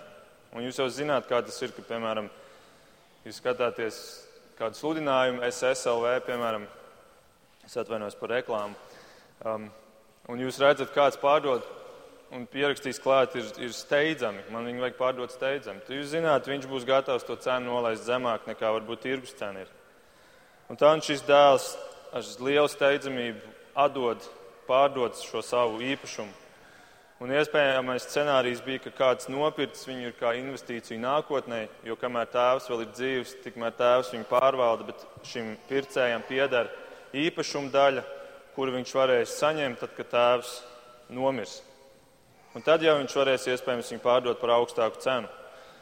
Un 0.58 0.66
jūs 0.66 0.82
jau 0.82 0.90
zināt, 0.90 1.30
kā 1.30 1.44
tas 1.46 1.62
ir, 1.62 1.76
ka, 1.78 1.86
piemēram, 1.94 2.34
jūs 3.26 3.42
skatāties 3.42 3.98
kādu 4.58 4.78
sludinājumu, 4.78 5.44
SSLV, 5.48 6.16
piemēram, 6.28 6.66
es 7.66 7.78
atvainojos 7.78 8.18
par 8.20 8.34
reklāmu. 8.38 8.78
Um, 9.46 9.70
un 10.30 10.42
jūs 10.42 10.60
redzat, 10.62 10.94
kāds 10.96 11.20
pārdod 11.22 11.66
un 12.32 12.46
pierakstīs 12.50 13.02
klāt, 13.02 13.36
ir, 13.36 13.48
ir 13.60 13.74
steidzami. 13.76 14.44
Man 14.54 14.68
viņu 14.70 14.86
vajag 14.86 14.98
pārdot 15.00 15.34
steidzami. 15.34 15.84
Tad 15.86 15.98
jūs 15.98 16.12
zināt, 16.14 16.48
viņš 16.48 16.68
būs 16.72 16.88
gatavs 16.88 17.26
to 17.28 17.36
cenu 17.44 17.72
nolaist 17.72 18.08
zemāk 18.08 18.48
nekā 18.50 18.72
varbūt 18.78 19.04
tirgus 19.04 19.36
cena 19.40 19.66
ir. 19.66 19.72
Un 20.72 20.80
tā 20.80 20.94
un 20.96 21.04
šis 21.04 21.26
dēls 21.28 21.74
ar 22.16 22.28
lielu 22.40 22.70
steidzamību 22.72 23.56
atdod, 23.76 24.24
pārdod 24.70 25.18
šo 25.20 25.44
savu 25.44 25.82
īpašumu. 25.84 26.32
Un 27.22 27.30
iespējamais 27.38 28.08
scenārijs 28.08 28.64
bija, 28.66 28.82
ka 28.88 28.96
kāds 28.98 29.28
nopircis 29.30 29.86
viņu 29.86 30.16
kā 30.18 30.32
investīciju 30.40 30.98
nākotnē, 31.04 31.68
jo 31.86 31.94
kamēr 32.02 32.32
tēvs 32.34 32.70
vēl 32.72 32.88
ir 32.88 32.96
dzīves, 32.96 33.36
tikmēr 33.44 33.76
tēvs 33.78 34.10
viņu 34.16 34.26
pārvalda, 34.32 34.88
bet 34.90 35.06
šim 35.30 35.54
pircējam 35.70 36.26
pieder 36.26 36.72
īpašuma 37.14 37.70
daļa 37.76 38.08
kuru 38.56 38.76
viņš 38.76 38.96
varēs 38.96 39.36
saņemt, 39.40 39.80
tad, 39.82 39.94
kad 39.96 40.10
tēvs 40.12 40.56
nomirs. 41.16 41.60
Un 42.56 42.64
tad 42.66 42.84
jau 42.84 42.98
viņš 43.00 43.14
varēs 43.16 43.48
iespējams 43.54 43.94
viņu 43.94 44.04
pārdot 44.04 44.42
par 44.42 44.58
augstāku 44.58 45.00
cenu. 45.04 45.30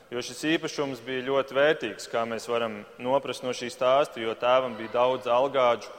Jo 0.09 0.21
šis 0.25 0.41
īpašums 0.55 1.01
bija 1.05 1.25
ļoti 1.27 1.57
vērtīgs, 1.57 2.09
kā 2.09 2.23
mēs 2.29 2.47
varam 2.49 2.79
noprast 3.01 3.45
no 3.45 3.53
šī 3.53 3.69
stāsta, 3.73 4.21
jo 4.21 4.33
tēvam 4.37 4.77
bija 4.77 4.93
daudz 4.95 5.29
algāģu. 5.29 5.89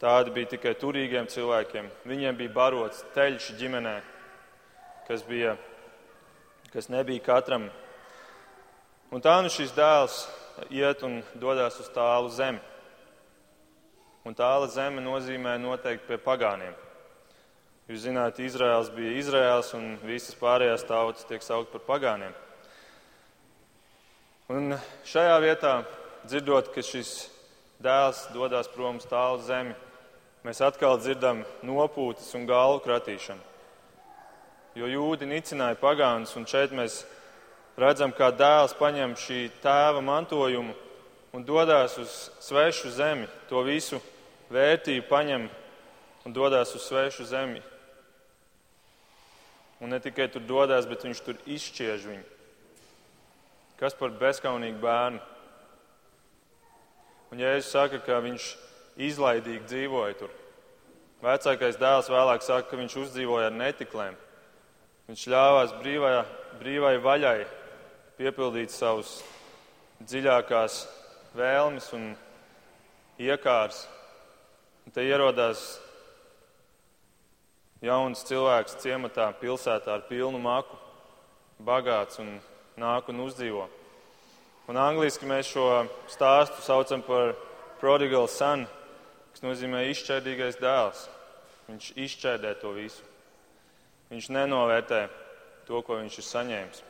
Tādi 0.00 0.32
bija 0.32 0.54
tikai 0.54 0.72
turīgiem 0.80 1.28
cilvēkiem. 1.28 1.90
Viņiem 2.08 2.38
bija 2.38 2.54
barots 2.54 3.02
teļš 3.16 3.50
ģimenē, 3.60 3.98
kas, 5.08 5.22
bija, 5.26 5.56
kas 6.72 6.90
nebija 6.92 7.22
katram. 7.24 7.68
Un 9.10 9.22
tā 9.24 9.40
nu 9.42 9.50
šis 9.50 9.72
dēls 9.74 10.20
iet 10.70 11.02
un 11.06 11.20
dodas 11.34 11.80
uz 11.80 11.88
tālu 11.94 12.30
zemi. 12.30 12.60
un 14.24 14.34
tāla 14.36 14.68
zeme 14.68 15.00
nozīmē 15.00 15.56
noteikti 15.58 16.06
pie 16.06 16.18
pagāniem. 16.20 16.74
Jūs 17.88 18.04
zināt, 18.04 18.38
Izraels 18.38 18.90
bija 18.94 19.16
Izraels, 19.18 19.72
un 19.74 19.96
visas 20.04 20.36
pārējās 20.38 20.84
tautas 20.86 21.26
tiek 21.26 21.42
saukt 21.42 21.72
par 21.72 21.82
pagāniem. 21.88 22.34
Un 24.50 24.76
šajā 25.08 25.36
vietā, 25.42 25.72
dzirdot, 26.26 26.70
ka 26.74 26.84
šis 26.84 27.30
dēls 27.82 28.28
dodas 28.34 28.70
prom 28.70 29.00
uz 29.00 29.08
tālu 29.10 29.40
zemi, 29.42 29.74
mēs 30.46 30.62
atkal 30.62 31.00
dzirdam 31.00 31.42
nopūtas 31.66 32.30
un 32.38 32.46
galvu 32.46 32.84
kratīšanu. 32.84 33.49
Jo 34.78 34.86
jūdi 34.86 35.26
nicināja 35.26 35.78
pagānus, 35.80 36.36
un 36.38 36.46
šeit 36.46 36.70
mēs 36.70 37.00
redzam, 37.80 38.12
kā 38.14 38.30
dēls 38.30 38.76
paņem 38.78 39.16
šī 39.18 39.40
tēva 39.62 40.02
mantojumu 40.04 40.76
un 41.34 41.46
dodas 41.46 41.96
uz 41.98 42.14
svešu 42.42 42.92
zemi, 42.94 43.26
to 43.48 43.62
visu 43.66 43.98
vērtību 44.50 45.08
paņem 45.10 45.48
un 46.26 46.36
dodas 46.36 46.74
uz 46.74 46.86
svešu 46.86 47.26
zemi. 47.26 47.62
Un 49.80 49.90
ne 49.90 49.98
tikai 49.98 50.28
tur 50.28 50.44
dodas, 50.44 50.86
bet 50.86 51.02
viņš 51.06 51.24
tur 51.24 51.38
izšķiež 51.48 52.06
viņu. 52.10 52.24
Kas 53.80 53.96
par 53.96 54.12
bezskaunīgu 54.12 54.76
bērnu? 54.82 55.20
Un 57.32 57.40
Jēzus 57.40 57.70
saka, 57.72 58.00
ka 58.04 58.18
viņš 58.20 58.50
izlaidīgi 59.00 59.64
dzīvoja 59.70 60.18
tur. 60.18 60.32
Vecākais 61.24 61.78
dēls 61.80 62.10
vēlāk 62.12 62.44
saka, 62.44 62.66
ka 62.68 62.80
viņš 62.80 62.98
uzdzīvoja 63.06 63.48
ar 63.48 63.56
netiklēm. 63.56 64.18
Viņš 65.10 65.24
ļāvās 65.26 65.72
brīvai, 65.80 66.10
brīvai 66.60 66.92
vaļai 67.02 67.38
piepildīt 68.14 68.70
savus 68.70 69.16
dziļākās 70.06 70.76
vēlmes 71.34 71.88
un 71.98 72.04
iekārs. 73.18 73.80
Un 74.86 74.94
te 74.94 75.02
ierodās 75.02 75.64
jauns 77.82 78.22
cilvēks 78.30 78.78
ciematā, 78.84 79.26
pilsētā 79.42 79.98
ar 79.98 80.06
pilnu 80.06 80.38
maku, 80.46 80.78
bagāts 81.58 82.22
un 82.22 82.36
nāk 82.78 83.10
un 83.10 83.26
uzdzīvo. 83.26 83.66
Un 84.70 84.78
angliski 84.78 85.26
mēs 85.26 85.50
šo 85.50 85.88
stāstu 86.06 86.62
saucam 86.62 87.02
par 87.02 87.34
prodigal 87.82 88.30
son, 88.30 88.68
kas 89.34 89.42
nozīmē 89.42 89.88
izšķērdīgais 89.90 90.62
dēls. 90.62 91.08
Viņš 91.66 91.96
izšķērdē 91.98 92.60
to 92.62 92.78
visu. 92.78 93.09
Viņš 94.10 94.30
nenovērtē 94.34 95.04
to, 95.68 95.80
ko 95.86 96.00
viņš 96.00 96.18
ir 96.18 96.26
saņēmis. 96.26 96.82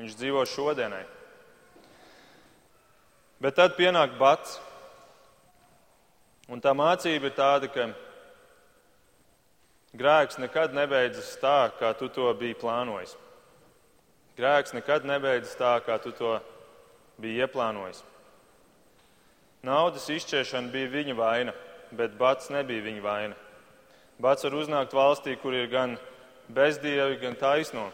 Viņš 0.00 0.16
dzīvo 0.18 0.42
šodienai. 0.48 1.04
Bet 3.42 3.58
tad 3.58 3.76
pienāk 3.78 4.16
bats. 4.18 4.58
Un 6.50 6.60
tā 6.62 6.72
mācība 6.74 7.30
ir 7.30 7.36
tāda, 7.36 7.68
ka 7.70 7.88
grēks 9.94 10.40
nekad 10.42 10.74
nebeidzas 10.74 11.36
tā, 11.42 11.70
kā 11.78 11.92
tu 11.98 12.10
to 12.10 12.26
biji 12.38 12.58
plānojis. 12.58 13.14
Grēks 14.38 14.74
nekad 14.74 15.06
nebeidzas 15.06 15.54
tā, 15.60 15.76
kā 15.86 15.98
tu 16.02 16.10
to 16.16 16.34
biji 17.22 17.44
ieplānojis. 17.44 18.02
Naudas 19.62 20.08
izšķiešana 20.10 20.72
bija 20.72 20.90
viņa 20.90 21.14
vaina, 21.14 21.54
bet 21.94 22.18
bats 22.18 22.50
nebija 22.50 22.82
viņa 22.82 23.02
vaina. 23.04 23.41
Bats 24.20 24.44
var 24.44 24.56
uznākt 24.58 24.92
valstī, 24.92 25.36
kur 25.40 25.54
ir 25.56 25.70
gan 25.72 25.96
bezdievi, 26.52 27.20
gan 27.22 27.36
taisno. 27.38 27.88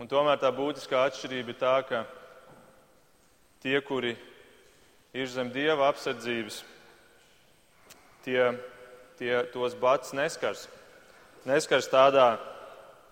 Un 0.00 0.08
tomēr 0.08 0.40
tā 0.40 0.50
būtiskā 0.52 1.06
atšķirība 1.08 1.52
ir 1.52 1.60
tā, 1.60 1.74
ka 1.88 2.04
tie, 3.64 3.78
kuri 3.80 4.14
ir 5.16 5.28
zem 5.32 5.48
dieva 5.52 5.88
apsardzības, 5.88 6.60
tie, 8.26 8.42
tie 9.16 9.32
tos 9.54 9.76
bats 9.80 10.12
neskars. 10.16 10.66
Neskars 11.48 11.88
tādā 11.88 12.34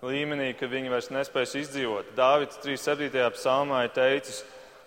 līmenī, 0.05 0.51
ka 0.57 0.69
viņi 0.69 0.91
vairs 0.93 1.09
nespēs 1.13 1.55
izdzīvot. 1.63 2.13
Dāvids 2.17 2.59
3.7. 2.61 3.09
psalmā 3.37 3.85
ir 3.87 3.93
teicis, 3.95 4.43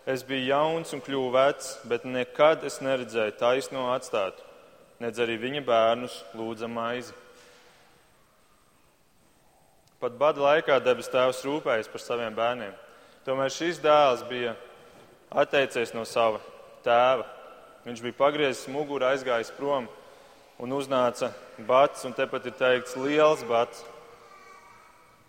es 0.08 0.22
biju 0.24 0.52
jauns 0.52 0.94
un 0.94 1.02
kļuvu 1.04 1.32
vecs, 1.34 1.72
bet 1.88 2.06
nekad 2.06 2.64
es 2.68 2.78
neredzēju 2.84 3.34
taisno 3.40 3.88
atstātu, 3.92 4.44
nedz 5.02 5.20
arī 5.22 5.38
viņa 5.40 5.62
bērnus 5.66 6.14
lūdza 6.36 6.68
maizi. 6.70 7.14
Pat 9.98 10.14
bada 10.14 10.42
laikā 10.44 10.78
debes 10.82 11.10
tēvs 11.10 11.42
rūpējas 11.46 11.90
par 11.90 12.02
saviem 12.02 12.34
bērniem. 12.36 12.74
Tomēr 13.26 13.50
šis 13.50 13.80
dēls 13.82 14.22
bija 14.28 14.54
atteicies 15.34 15.90
no 15.94 16.04
sava 16.06 16.38
tēva. 16.86 17.26
Viņš 17.86 18.02
bija 18.04 18.18
pagriezis 18.18 18.70
muguru, 18.70 19.06
aizgājis 19.08 19.50
prom 19.56 19.88
un 20.58 20.74
uznāca 20.74 21.32
bats, 21.66 22.04
un 22.06 22.14
tepat 22.14 22.46
ir 22.46 22.56
teikts 22.58 22.96
liels 22.98 23.42
bats. 23.48 23.82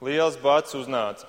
Liels 0.05 0.37
bats 0.39 0.77
uznāca. 0.77 1.27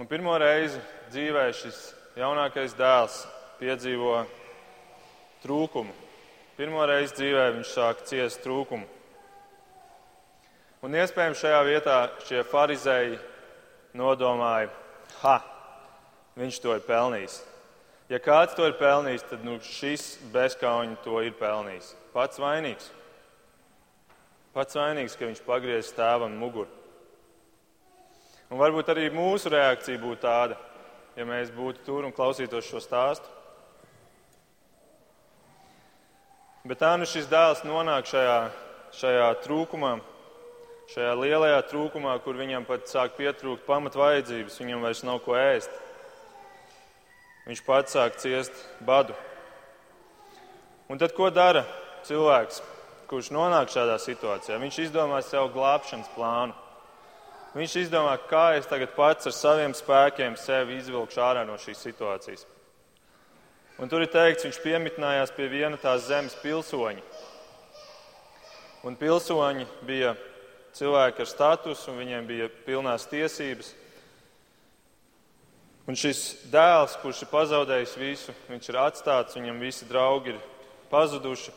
Un 0.00 0.08
pirmo 0.08 0.36
reizi 0.40 0.80
dzīvē 1.12 1.48
šis 1.56 1.80
jaunākais 2.16 2.76
dēls 2.76 3.22
piedzīvo 3.60 4.22
trūkumu. 5.42 6.11
Pirmo 6.62 6.84
reizi 6.86 7.16
dzīvē 7.16 7.44
viņš 7.56 7.70
sāk 7.74 8.04
ciest 8.06 8.38
trūkumu. 8.44 8.84
Un 10.86 10.92
iespējams 10.94 11.40
šajā 11.40 11.62
vietā 11.66 11.96
šie 12.22 12.44
farizēji 12.46 13.16
nodomāja, 13.98 14.68
ha, 15.24 15.40
viņš 16.38 16.60
to 16.62 16.76
ir 16.78 16.84
pelnījis. 16.86 17.40
Ja 18.14 18.22
kāds 18.22 18.54
to 18.54 18.70
ir 18.70 18.78
pelnījis, 18.78 19.26
tad 19.32 19.42
nu, 19.42 19.56
šis 19.58 20.06
bezkauņi 20.30 21.00
to 21.02 21.18
ir 21.26 21.34
pelnījis. 21.42 21.90
Pats 22.14 22.38
vainīgs. 22.38 22.92
Pats 24.54 24.78
vainīgs, 24.78 25.18
ka 25.18 25.26
viņš 25.32 25.42
pagriezis 25.42 25.98
tēvam 25.98 26.38
muguru. 26.38 26.70
Un 28.54 28.62
varbūt 28.62 28.94
arī 28.94 29.10
mūsu 29.10 29.50
reakcija 29.50 29.98
būtu 29.98 30.22
tāda, 30.28 30.62
ja 31.18 31.26
mēs 31.26 31.50
būtu 31.58 31.82
tur 31.90 32.06
un 32.06 32.14
klausītos 32.14 32.70
šo 32.70 32.86
stāstu. 32.86 33.41
Bet 36.66 36.78
tā 36.82 36.92
nu 36.98 37.06
šis 37.08 37.30
dēls 37.30 37.64
nonāk 37.66 38.06
šajā, 38.06 38.40
šajā 38.94 39.30
trūkumā, 39.42 39.96
šajā 40.92 41.14
lielajā 41.18 41.62
trūkumā, 41.70 42.18
kur 42.22 42.38
viņam 42.38 42.66
pat 42.68 42.86
sāk 42.90 43.16
pietrūkt 43.18 43.66
pamat 43.66 43.98
vajadzības, 43.98 44.60
viņam 44.62 44.86
vairs 44.86 45.02
nav 45.06 45.24
ko 45.24 45.38
ēst 45.38 45.72
viņš 47.46 47.62
pats 47.66 47.96
sāk 47.96 48.18
ciest 48.22 48.54
badu. 48.86 49.14
Un 50.90 51.00
tad 51.00 51.14
ko 51.16 51.30
dara 51.32 51.64
cilvēks, 52.06 52.60
kurš 53.10 53.32
nonāk 53.34 53.72
šādā 53.72 53.98
situācijā? 54.02 54.58
Viņš 54.60 54.78
izdomā 54.86 55.22
sev 55.24 55.50
glābšanas 55.54 56.10
plānu. 56.16 56.54
Viņš 57.56 57.76
izdomā, 57.82 58.14
kā 58.30 58.54
es 58.56 58.68
tagad 58.68 58.94
pats 58.96 59.28
ar 59.28 59.34
saviem 59.36 59.74
spēkiem 59.76 60.38
sevi 60.40 60.78
izvilkšu 60.80 61.20
ārā 61.20 61.44
no 61.48 61.58
šīs 61.60 61.82
situācijas. 61.84 62.46
Un 63.80 63.88
tur 63.88 64.04
ir 64.04 64.10
teikts, 64.12 64.44
viņš 64.46 64.58
piemitnājās 64.62 65.32
pie 65.36 65.48
viena 65.50 65.78
tās 65.80 66.04
zemes 66.08 66.34
pilsoņa. 66.42 67.02
Un 68.82 68.98
pilsoņi 68.98 69.64
bija 69.86 70.16
cilvēki 70.76 71.22
ar 71.22 71.30
statusu, 71.30 71.92
un 71.92 72.00
viņiem 72.02 72.28
bija 72.28 72.50
pilnās 72.66 73.06
tiesības. 73.10 73.72
Un 75.88 75.98
šis 75.98 76.22
dēls, 76.52 76.94
kurš 77.02 77.24
ir 77.24 77.30
pazaudējis 77.32 77.96
visu, 77.98 78.34
viņš 78.46 78.68
ir 78.70 78.78
atstāts, 78.84 79.36
viņam 79.38 79.58
visi 79.62 79.88
draugi 79.88 80.34
ir 80.34 80.40
pazuduši. 80.92 81.54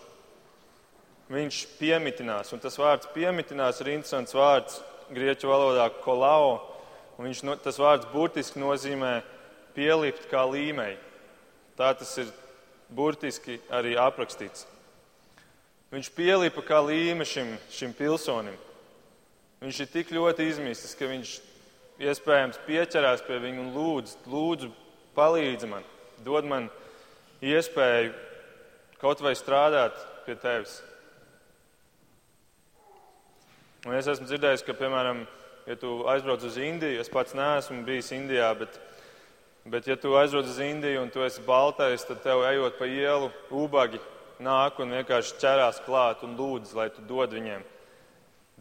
Viņš 1.29 1.59
piemitinās, 1.79 2.51
un 2.53 2.61
tas 2.61 2.77
vārds 2.77 3.09
piemitinās 3.13 3.81
ir 3.81 3.95
interesants 3.95 4.35
vārds 4.37 4.79
grieķu 5.13 5.49
valodā 5.49 5.87
kolao. 6.03 6.59
Viņš, 7.17 7.41
tas 7.63 7.77
vārds 7.79 8.09
burtiski 8.11 8.61
nozīmē 8.61 9.19
pielikt 9.77 10.27
kā 10.29 10.43
līmei. 10.49 10.97
Tā 11.75 11.91
tas 11.97 12.13
ir 12.21 12.31
burtiski 12.89 13.59
arī 13.73 13.95
aprakstīts. 13.99 14.65
Viņš 15.91 16.11
pielipa 16.15 16.63
kā 16.65 16.79
līme 16.83 17.25
šim, 17.27 17.53
šim 17.71 17.93
pilsonim. 17.95 18.55
Viņš 19.63 19.81
ir 19.83 19.91
tik 19.91 20.11
ļoti 20.15 20.49
izmisis, 20.51 20.95
ka 20.97 21.07
viņš 21.09 21.35
iespējams 22.03 22.59
pieķerās 22.65 23.23
pie 23.25 23.37
viņa 23.43 23.61
un 23.63 23.69
lūdz, 23.75 24.17
lūdzu, 24.27 24.71
palīdzi 25.15 25.69
man, 25.71 25.85
dod 26.25 26.47
man 26.47 26.67
iespēju 27.43 28.11
kaut 28.99 29.23
vai 29.23 29.35
strādāt 29.37 29.95
pie 30.25 30.35
tevis. 30.39 30.81
Un 33.85 33.93
es 33.93 34.07
esmu 34.09 34.25
dzirdējis, 34.25 34.63
ka, 34.65 34.73
piemēram, 34.73 35.23
ja 35.69 35.75
tu 35.77 35.99
aizbrauc 36.09 36.43
uz 36.47 36.57
Indiju, 36.57 36.99
es 37.01 37.11
pats 37.13 37.35
neesmu 37.37 37.83
bijis 37.85 38.09
Indijā, 38.15 38.49
bet, 38.57 38.79
bet 39.65 39.87
ja 39.87 39.95
tu 39.97 40.13
aizbrauc 40.17 40.45
uz 40.45 40.59
Indiju 40.61 41.01
un 41.01 41.09
tu 41.09 41.23
esi 41.25 41.41
baltais, 41.45 42.05
tad 42.05 42.21
tev 42.23 42.43
ejot 42.45 42.77
pa 42.77 42.85
ielu, 42.85 43.31
ubagi 43.49 43.99
nāk 44.39 44.79
un 44.83 44.93
vienkārši 44.93 45.37
ķerās 45.41 45.81
klāt 45.85 46.23
un 46.25 46.35
lūdz, 46.37 46.75
lai 46.77 46.89
tu 46.93 47.01
dod 47.07 47.33
viņiem, 47.33 47.63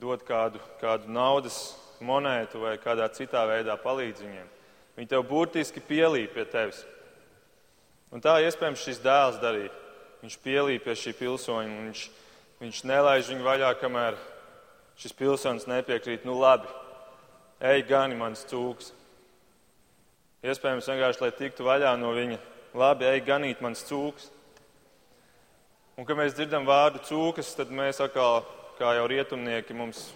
dod 0.01 0.25
kādu, 0.27 0.62
kādu 0.81 1.11
naudas 1.12 1.75
monētu 2.05 2.62
vai 2.62 2.77
kādā 2.83 3.07
citā 3.12 3.45
veidā 3.49 3.77
palīdz 3.81 4.25
viņiem. 4.25 4.51
Viņi 4.95 5.11
tev 5.11 5.25
burtiski 5.27 5.83
pielīp 5.83 6.35
pie 6.35 6.45
tevis. 6.47 6.85
Un 8.14 8.23
tā 8.23 8.37
iespējams 8.47 8.83
šis 8.85 9.01
dēls 9.03 9.40
darīja. 9.43 9.73
Viņš 10.23 10.37
pielīja 10.40 10.83
pie 10.85 10.95
šī 10.97 11.12
pilsoņa, 11.19 11.81
viņš, 11.83 12.03
viņš 12.62 12.83
nelaiž 12.88 13.31
viņu 13.33 13.45
vaļā, 13.45 13.73
kamēr 13.81 14.17
šis 15.03 15.17
pilsonis 15.19 15.67
nepiekrīt. 15.69 16.25
Nu 16.25 16.38
labi, 16.38 16.71
ej 17.61 17.83
gani 17.90 18.17
mans 18.17 18.47
cūks. 18.49 18.93
Iespējams 20.44 20.88
vienkārši, 20.90 21.22
lai 21.24 21.30
tiktu 21.38 21.66
vaļā 21.66 21.94
no 22.00 22.12
viņa. 22.16 22.40
Labi, 22.74 23.07
ej 23.09 23.22
ganīt 23.24 23.62
mans 23.64 23.85
cūks. 23.87 24.28
Un, 25.94 26.04
kad 26.04 26.18
mēs 26.18 26.35
dzirdam 26.35 26.66
vārdu 26.66 27.00
cūkas, 27.07 27.54
tad 27.57 27.70
mēs 27.72 28.02
atkal, 28.02 28.42
kā 28.76 28.96
jau 28.98 29.07
rietumnieki, 29.09 29.76
mums 29.78 30.09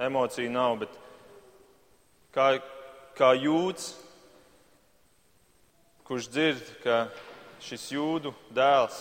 emociju 0.00 0.50
nav, 0.50 0.78
bet 0.80 0.98
kā, 2.34 2.48
kā 3.16 3.34
jūds 3.36 3.92
kurš 6.06 6.28
dzird, 6.30 6.66
ka 6.84 6.96
šis 7.66 7.88
jūdu 7.90 8.30
dēls 8.54 9.00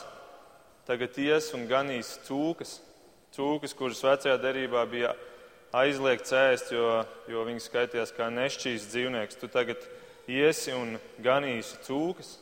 tagad 0.87 1.17
ies 1.21 1.51
un 1.53 1.67
ganīs 1.69 2.15
cūkas, 2.25 2.79
cūkas, 3.35 3.75
kuras 3.77 4.01
vecajā 4.01 4.39
derībā 4.41 4.81
bija 4.89 5.11
aizliegts 5.75 6.33
ēst, 6.33 6.71
jo, 6.73 7.03
jo 7.29 7.43
viņi 7.45 7.61
skaitījās 7.61 8.13
kā 8.15 8.31
nešķīs 8.33 8.87
dzīvnieks. 8.89 9.37
Tu 9.37 9.49
tagad 9.53 9.85
iesi 10.31 10.73
un 10.75 10.97
ganīsi 11.23 11.77
cūkas. 11.85 12.35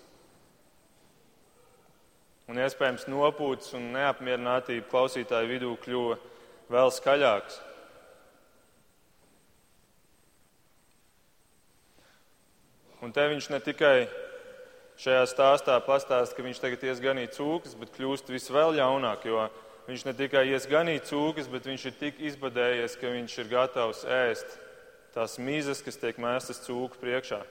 Un 2.51 2.59
iespējams 2.59 3.07
nopūtas 3.07 3.71
un 3.77 3.93
neapmierinātība 3.95 4.89
klausītāju 4.91 5.51
vidū 5.51 5.75
kļuva 5.83 6.17
vēl 6.73 6.91
skaļāks. 6.91 7.61
Un 13.03 13.11
te 13.11 13.23
viņš 13.27 13.49
ne 13.51 13.59
tikai 13.63 13.95
šajā 15.01 15.23
stāstā 15.27 15.75
pastāsta, 15.83 16.35
ka 16.35 16.45
viņš 16.45 16.61
tagad 16.63 16.85
ies 16.87 17.01
ganīt 17.03 17.35
cūkas, 17.35 17.73
bet 17.79 17.91
kļūst 17.95 18.31
visvēl 18.31 18.77
ļaunāk, 18.77 19.25
jo 19.27 19.47
viņš 19.89 20.05
ne 20.07 20.13
tikai 20.15 20.45
ies 20.51 20.67
ganīt 20.71 21.09
cūkas, 21.09 21.49
bet 21.51 21.67
viņš 21.67 21.89
ir 21.89 21.97
tik 21.99 22.21
izbadējies, 22.29 22.95
ka 22.99 23.11
viņš 23.11 23.35
ir 23.41 23.51
gatavs 23.51 24.05
ēst 24.07 24.55
tās 25.15 25.35
mizas, 25.39 25.83
kas 25.83 25.99
tiek 25.99 26.19
mēstas 26.21 26.63
cūku 26.63 27.01
priekšā. 27.01 27.41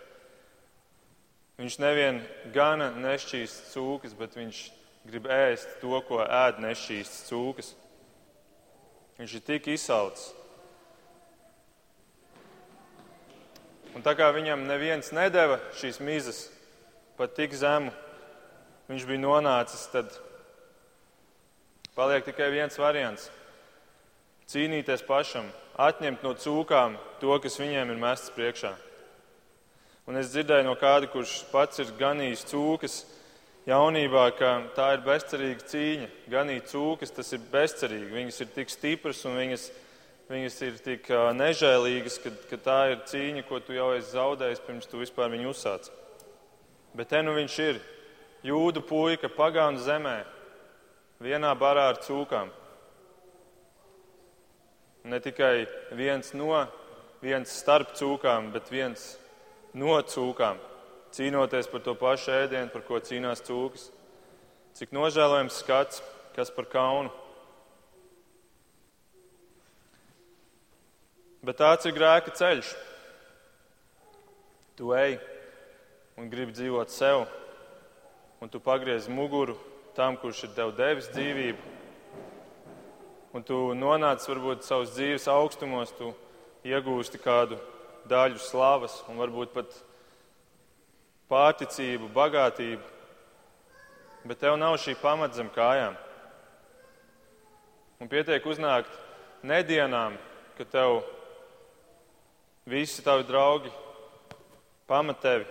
Viņš 1.61 1.79
nevien 1.83 2.21
gana 2.55 2.91
nešķīst 2.97 3.73
cūkas, 3.75 4.15
bet 4.17 4.37
viņš 4.39 4.61
grib 5.09 5.27
ēst 5.29 5.81
to, 5.83 5.99
ko 6.09 6.23
ēd 6.25 6.63
nešķīsts 6.63 7.27
cūkas. 7.29 7.75
Viņš 9.19 9.35
ir 9.37 9.45
tik 9.47 9.69
izsalcis. 9.75 10.31
Un 13.93 14.01
tā 14.01 14.15
kā 14.17 14.31
viņam 14.33 14.65
neviens 14.65 15.13
nedeva 15.13 15.59
šīs 15.77 16.01
mizas, 16.01 16.47
pat 17.19 17.35
tik 17.37 17.53
zemu 17.53 17.93
viņš 18.89 19.05
bija 19.09 19.21
nonācis, 19.21 19.85
tad 19.93 20.09
paliek 21.97 22.25
tikai 22.25 22.49
viens 22.55 22.79
variants- 22.81 23.29
cīnīties 24.51 25.05
pašam, 25.05 25.53
atņemt 25.77 26.25
no 26.25 26.33
cūkām 26.35 26.97
to, 27.21 27.39
kas 27.39 27.61
viņiem 27.61 27.93
ir 27.93 28.01
mests 28.01 28.33
priekšā. 28.33 28.73
Un 30.11 30.19
es 30.19 30.33
dzirdēju 30.33 30.67
no 30.67 30.75
kāda, 30.75 31.07
kurš 31.07 31.45
pats 31.53 31.79
ir 31.79 31.93
ganījis 31.95 32.43
cūkas 32.51 32.97
jaunībā, 33.71 34.25
ka 34.35 34.51
tā 34.75 34.89
ir 34.97 35.05
bezcerīga 35.07 35.69
cīņa. 35.71 36.09
Ganīt 36.33 36.73
cūkas, 36.73 37.15
tas 37.15 37.31
ir 37.37 37.45
bezcerīgi. 37.53 38.11
Viņas 38.11 38.43
ir 38.43 38.51
tik 38.57 38.73
stipras 38.73 39.23
un 39.31 39.39
viņas, 39.39 39.69
viņas 40.33 40.59
ir 40.67 40.83
tik 40.83 41.07
nežēlīgas, 41.39 42.19
ka, 42.25 42.35
ka 42.51 42.59
tā 42.67 42.81
ir 42.97 43.07
cīņa, 43.13 43.47
ko 43.47 43.63
tu 43.63 43.79
jau 43.79 43.93
esi 43.95 44.17
zaudējis 44.17 44.65
pirms 44.67 44.91
tu 44.91 45.05
vispār 45.05 45.31
viņu 45.37 45.53
uzsāci. 45.55 45.95
Bet 46.99 47.13
te 47.15 47.23
nu 47.23 47.39
viņš 47.39 47.63
ir 47.69 47.81
jūdu 48.43 48.83
puika 48.83 49.31
pagānu 49.31 49.81
zemē, 49.87 50.19
vienā 51.23 51.55
barā 51.55 51.93
ar 51.93 52.03
cūkām. 52.03 52.51
Ne 55.07 55.19
tikai 55.23 55.69
viens 55.95 56.35
no, 56.35 56.67
viens 57.23 57.55
starp 57.55 57.95
cūkām, 57.99 58.51
bet 58.55 58.67
viens 58.71 59.13
no 59.75 59.97
cūkām, 60.05 60.61
cīnoties 61.17 61.69
par 61.73 61.83
to 61.85 61.95
pašu 61.99 62.33
ēdienu, 62.35 62.71
par 62.73 62.85
ko 62.87 63.01
cīnās 63.01 63.45
cūkas. 63.47 63.91
Cik 64.77 64.95
nožēlojams 64.97 65.59
skats, 65.61 66.01
kas 66.37 66.53
par 66.53 66.69
kaunu. 66.73 67.13
Bet 71.45 71.59
tāds 71.61 71.85
ir 71.89 71.93
grēka 71.97 72.33
ceļš. 72.39 72.71
Tu 74.79 74.93
ej, 74.97 75.19
un 76.17 76.31
gribi 76.33 76.55
dzīvot 76.57 76.93
sev, 76.93 77.27
un 78.41 78.49
tu 78.49 78.61
pagriez 78.63 79.09
muguru 79.11 79.59
tam, 79.97 80.17
kurš 80.17 80.47
ir 80.47 80.55
tev 80.57 80.73
devis 80.79 81.11
dzīvību, 81.13 81.73
un 83.37 83.45
tu 83.45 83.59
nonāc 83.77 84.25
varbūt 84.29 84.65
savas 84.65 84.95
dzīves 84.97 85.29
augstumos, 85.29 85.93
tu 85.99 86.15
iegūsti 86.65 87.21
kādu 87.21 87.59
daļu 88.11 88.41
slavas 88.43 88.99
un 89.11 89.21
varbūt 89.21 89.55
pat 89.55 89.77
pārticību, 91.33 92.11
bagātību, 92.13 92.83
bet 94.29 94.43
tev 94.43 94.59
nav 94.61 94.77
šī 94.81 94.97
pamata 95.01 95.39
zem 95.39 95.49
kājām. 95.53 95.97
Un 98.03 98.11
pietiek 98.11 98.45
uznākt 98.47 98.91
nedienām, 99.47 100.19
ka 100.59 100.67
tev 100.69 101.01
visi 102.67 103.03
tavi 103.03 103.25
draugi 103.27 103.71
pamat 104.91 105.23
tevi 105.23 105.47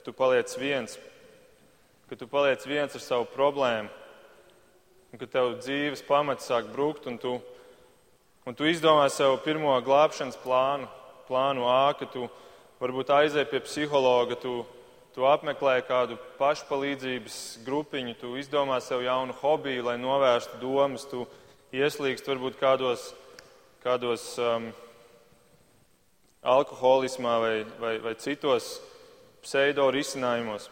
ka 0.00 0.04
tu 0.08 0.12
paliec 0.16 0.48
viens, 0.56 0.96
ka 2.08 2.16
tu 2.16 2.24
paliec 2.24 2.64
viens 2.64 2.88
ar 2.88 3.02
savu 3.04 3.26
problēmu, 3.28 3.90
un 5.12 5.20
ka 5.20 5.26
tev 5.28 5.58
dzīves 5.60 6.00
pamats 6.08 6.48
sāk 6.48 6.70
brukt, 6.72 7.04
un 7.04 7.18
tu, 7.20 7.34
un 8.48 8.56
tu 8.56 8.64
izdomā 8.64 9.10
sev 9.12 9.36
pirmo 9.44 9.74
glābšanas 9.84 10.40
plānu, 10.40 10.88
plānu 11.30 11.68
A, 11.70 11.94
ka 11.94 12.08
tu 12.10 12.26
varbūt 12.82 13.12
aizēji 13.14 13.50
pie 13.52 13.62
psihologa, 13.62 14.34
tu, 14.40 14.64
tu 15.14 15.26
apmeklē 15.30 15.78
kādu 15.86 16.18
pašpalīdzības 16.40 17.38
grupiņu, 17.66 18.16
tu 18.18 18.34
izdomā 18.40 18.80
sev 18.82 19.04
jaunu 19.06 19.36
hobiju, 19.38 19.86
lai 19.86 19.96
novērstu 20.00 20.58
domas, 20.62 21.06
tu 21.06 21.26
ieslīgst 21.76 22.26
varbūt 22.26 22.58
kādos, 22.58 23.12
kādos 23.84 24.26
um, 24.42 24.70
alkoholismā 26.42 27.38
vai, 27.44 27.54
vai, 27.78 27.94
vai 28.02 28.14
citos 28.18 28.78
pseido 29.44 29.86
risinājumos. 29.92 30.70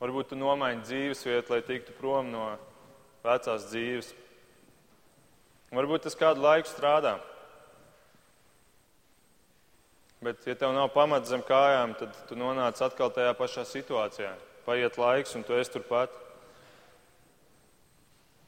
Varbūt 0.00 0.30
tu 0.30 0.38
nomaini 0.38 0.84
dzīves 0.86 1.26
vietu, 1.26 1.52
lai 1.52 1.60
tiktu 1.64 1.92
prom 1.98 2.30
no 2.32 2.46
vecās 3.24 3.66
dzīves. 3.68 4.14
Varbūt 5.76 6.06
tas 6.06 6.16
kādu 6.18 6.44
laiku 6.44 6.70
strādā. 6.70 7.18
Bet, 10.20 10.42
ja 10.44 10.52
tev 10.54 10.74
nav 10.76 10.90
pamats 10.92 11.30
zem 11.32 11.40
kājām, 11.40 11.94
tad 11.96 12.16
tu 12.28 12.36
nonāc 12.36 12.76
atkal 12.84 13.08
tajā 13.14 13.32
pašā 13.38 13.64
situācijā. 13.64 14.34
Paiet 14.66 14.98
laiks, 15.00 15.32
un 15.38 15.46
tu 15.48 15.56
esi 15.56 15.72
turpat. 15.72 16.12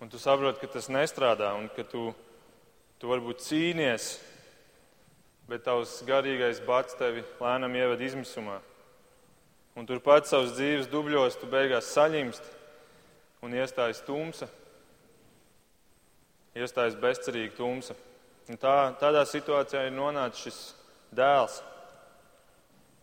Un 0.04 0.10
tu 0.12 0.20
saproti, 0.20 0.60
ka 0.60 0.68
tas 0.74 0.90
nestrādā, 0.92 1.54
un 1.56 1.70
ka 1.72 1.86
tu, 1.88 2.10
tu 3.00 3.08
varbūt 3.08 3.40
cīnies, 3.46 4.10
bet 5.48 5.64
tavs 5.64 5.94
garīgais 6.04 6.60
bats 6.66 6.98
tevi 7.00 7.24
lēnām 7.40 7.78
ieved 7.80 8.04
izmisumā. 8.04 8.58
Un 9.72 9.88
turpat 9.88 10.28
savas 10.28 10.52
dzīves 10.58 10.90
dubļos 10.92 11.40
tu 11.40 11.48
beigās 11.48 11.88
saņemst 11.94 12.52
un 13.48 13.56
iestājas 13.56 14.04
tumsa, 14.04 14.50
iestājas 16.52 17.00
bezcerīga 17.00 17.56
tumsa. 17.56 17.96
Un 18.52 18.60
tā, 18.60 18.76
tādā 19.00 19.24
situācijā 19.24 19.86
ir 19.88 19.96
nonācis 19.96 20.44
šis 20.44 20.62
dēls. 21.16 21.60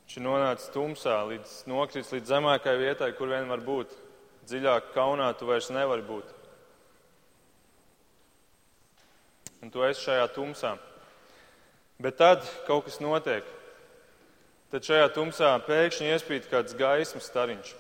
Viņš 0.10 0.18
ir 0.18 0.26
nonācis 0.26 0.72
tumsā, 0.74 1.20
līdz 1.30 1.52
nokritis 1.70 2.12
līdz 2.16 2.32
zemākai 2.34 2.76
vietai, 2.82 3.12
kur 3.18 3.30
vien 3.30 3.46
var 3.50 3.62
būt. 3.62 3.94
Dziļāk 4.50 4.90
kaunā 4.96 5.28
tu 5.38 5.46
vairs 5.46 5.70
nevari 5.70 6.02
būt. 6.02 6.32
Un 9.62 9.70
tu 9.70 9.84
esi 9.86 10.08
šajā 10.08 10.26
tumsā. 10.34 10.74
Bet 12.02 12.18
tad 12.18 12.48
kaut 12.66 12.88
kas 12.88 12.98
notiek. 13.04 13.46
Tad 14.74 14.86
šajā 14.86 15.10
tumsā 15.14 15.52
pēkšņi 15.68 16.12
iespīd 16.14 16.50
kāds 16.50 16.74
gaismas 16.80 17.30
stariņš. 17.30 17.74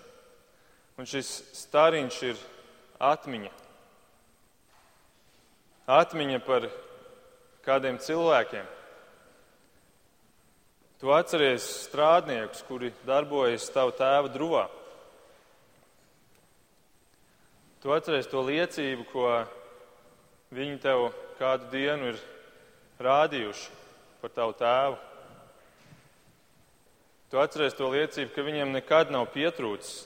Un 1.00 1.08
šis 1.10 1.30
stariņš 1.64 2.24
ir 2.30 2.42
atmiņa. 3.10 3.54
Atmiņa 5.90 6.42
par 6.46 6.68
kādiem 7.66 7.98
cilvēkiem. 8.04 8.68
Tu 11.00 11.08
atceries 11.16 11.64
strādniekus, 11.86 12.60
kuri 12.68 12.90
darbojas 13.08 13.70
tavu 13.72 13.94
tēva 13.96 14.28
druvā. 14.34 14.66
Tu 17.80 17.94
atceries 17.96 18.28
to 18.28 18.44
liecību, 18.44 19.06
ko 19.08 19.30
viņi 20.52 20.82
tev 20.84 21.06
kādu 21.40 21.70
dienu 21.72 22.12
ir 22.12 22.20
rādījuši 23.00 23.72
par 24.20 24.36
tavu 24.36 24.58
tēvu. 24.60 25.00
Tu 27.32 27.40
atceries 27.40 27.80
to 27.80 27.88
liecību, 27.96 28.34
ka 28.36 28.44
viņiem 28.44 28.76
nekad 28.76 29.16
nav 29.16 29.30
pietrūcis, 29.32 30.04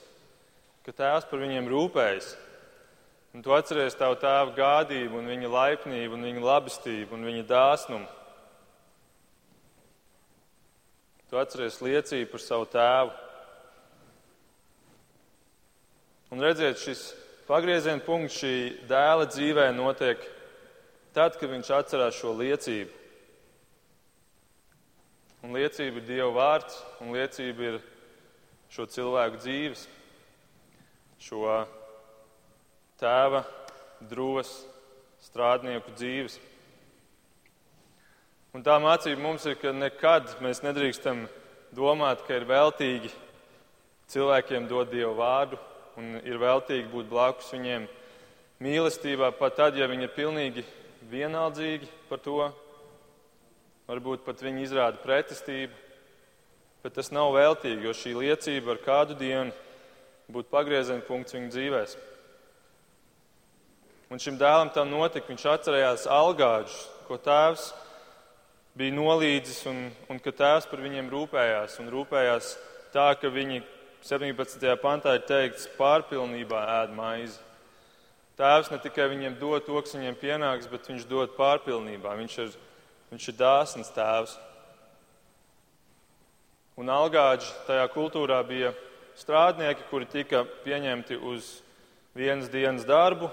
ka 0.85 0.93
tēvs 0.93 1.25
par 1.25 1.41
viņiem 1.41 1.73
rūpējas. 1.73 2.35
Un 3.33 3.41
tu 3.41 3.57
atceries 3.57 3.97
tavu 3.97 4.21
tēva 4.21 4.53
gādību, 4.53 5.25
viņa 5.25 5.49
laipnību, 5.49 6.21
viņa 6.21 6.51
labestību 6.51 7.17
un 7.17 7.31
viņa 7.33 7.49
dāsnumu. 7.49 8.19
Tu 11.33 11.39
atceries 11.41 11.79
liecību 11.81 12.27
par 12.29 12.41
savu 12.43 12.65
tēvu. 12.69 13.09
Un 16.29 16.43
redziet, 16.45 16.77
šis 16.77 16.99
pagrieziena 17.47 18.03
punkts 18.05 18.35
šī 18.37 18.51
dēla 18.85 19.25
dzīvē 19.31 19.63
notiek 19.73 20.21
tad, 21.17 21.39
kad 21.41 21.49
viņš 21.49 21.71
atcerās 21.73 22.19
šo 22.19 22.35
liecību. 22.37 22.93
Un 25.41 25.57
liecība 25.57 26.03
ir 26.03 26.07
Dieva 26.11 26.29
vārds, 26.37 26.77
un 27.01 27.17
liecība 27.17 27.65
ir 27.71 27.81
šo 28.69 28.85
cilvēku 28.93 29.41
dzīves, 29.41 29.89
šo 31.17 31.57
tēva 33.01 33.41
drūvas 34.05 34.53
strādnieku 35.31 35.97
dzīves. 35.97 36.37
Un 38.53 38.61
tā 38.61 38.75
mācība 38.77 39.17
mums 39.17 39.47
ir, 39.49 39.55
ka 39.57 39.71
nekad 39.73 40.35
mēs 40.45 40.59
nedrīkstam 40.61 41.23
domāt, 41.73 42.19
ka 42.27 42.35
ir 42.37 42.43
veltīgi 42.45 43.09
cilvēkiem 44.13 44.67
dot 44.69 44.91
Dievu 44.91 45.15
vārdu 45.17 45.57
un 45.97 46.19
ir 46.21 46.37
veltīgi 46.37 46.85
būt 46.91 47.09
blakus 47.09 47.49
viņiem 47.49 47.87
mīlestībā, 48.61 49.31
pat 49.39 49.57
tad, 49.57 49.81
ja 49.81 49.89
viņi 49.89 50.05
ir 50.05 50.13
pilnīgi 50.13 50.65
vienaldzīgi 51.09 51.89
par 52.11 52.21
to. 52.21 52.45
Varbūt 53.89 54.21
pat 54.21 54.45
viņi 54.45 54.67
izrāda 54.67 55.01
pretestību, 55.01 55.73
bet 56.85 56.93
tas 56.93 57.09
nav 57.09 57.33
veltīgi, 57.33 57.87
jo 57.87 57.97
šī 57.97 58.13
liecība 58.21 58.75
ar 58.75 58.85
kādu 58.85 59.17
dienu 59.17 59.49
būtu 60.29 60.53
pagrieziena 60.53 61.01
punkts 61.09 61.33
viņu 61.33 61.49
dzīvēm. 61.57 62.01
Un 64.13 64.21
šim 64.21 64.37
dēlam 64.37 64.69
tam 64.77 64.93
notika, 64.93 65.25
viņš 65.33 65.53
atcerējās 65.55 66.05
algāģus, 66.21 66.83
ko 67.09 67.17
tēvs 67.17 67.71
bija 68.77 68.95
nolīdzis, 68.95 69.63
un, 69.69 69.85
un 70.09 70.19
ka 70.21 70.33
tēvs 70.33 70.67
par 70.69 70.81
viņiem 70.83 71.09
rūpējās. 71.13 71.77
Un 71.83 71.91
rūpējās 71.93 72.53
tā, 72.93 73.11
ka 73.19 73.29
viņi 73.33 73.61
17. 74.03 74.65
pantā 74.81 75.15
ir 75.17 75.25
teikts, 75.29 75.69
pārpilnībā 75.77 76.63
ēd 76.81 76.95
maizi. 76.97 77.37
Tēvs 78.39 78.71
ne 78.73 78.79
tikai 78.81 79.05
viņiem 79.11 79.37
dod 79.37 79.61
to, 79.67 79.77
kas 79.77 79.93
viņiem 79.93 80.17
pienāks, 80.17 80.69
bet 80.71 80.89
viņš 80.89 81.05
dod 81.09 81.35
pārpilnībā. 81.37 82.15
Viņš 82.17 82.39
ir, 82.41 82.55
viņš 83.13 83.29
ir 83.29 83.37
dāsns 83.37 83.93
tēvs. 83.93 84.33
Un 86.81 86.89
algāģi 86.89 87.51
tajā 87.67 87.85
kultūrā 87.93 88.39
bija 88.49 88.73
strādnieki, 89.21 89.85
kuri 89.91 90.09
tika 90.09 90.41
pieņemti 90.63 91.19
uz 91.21 91.59
vienas 92.17 92.49
dienas 92.49 92.87
darbu. 92.89 93.29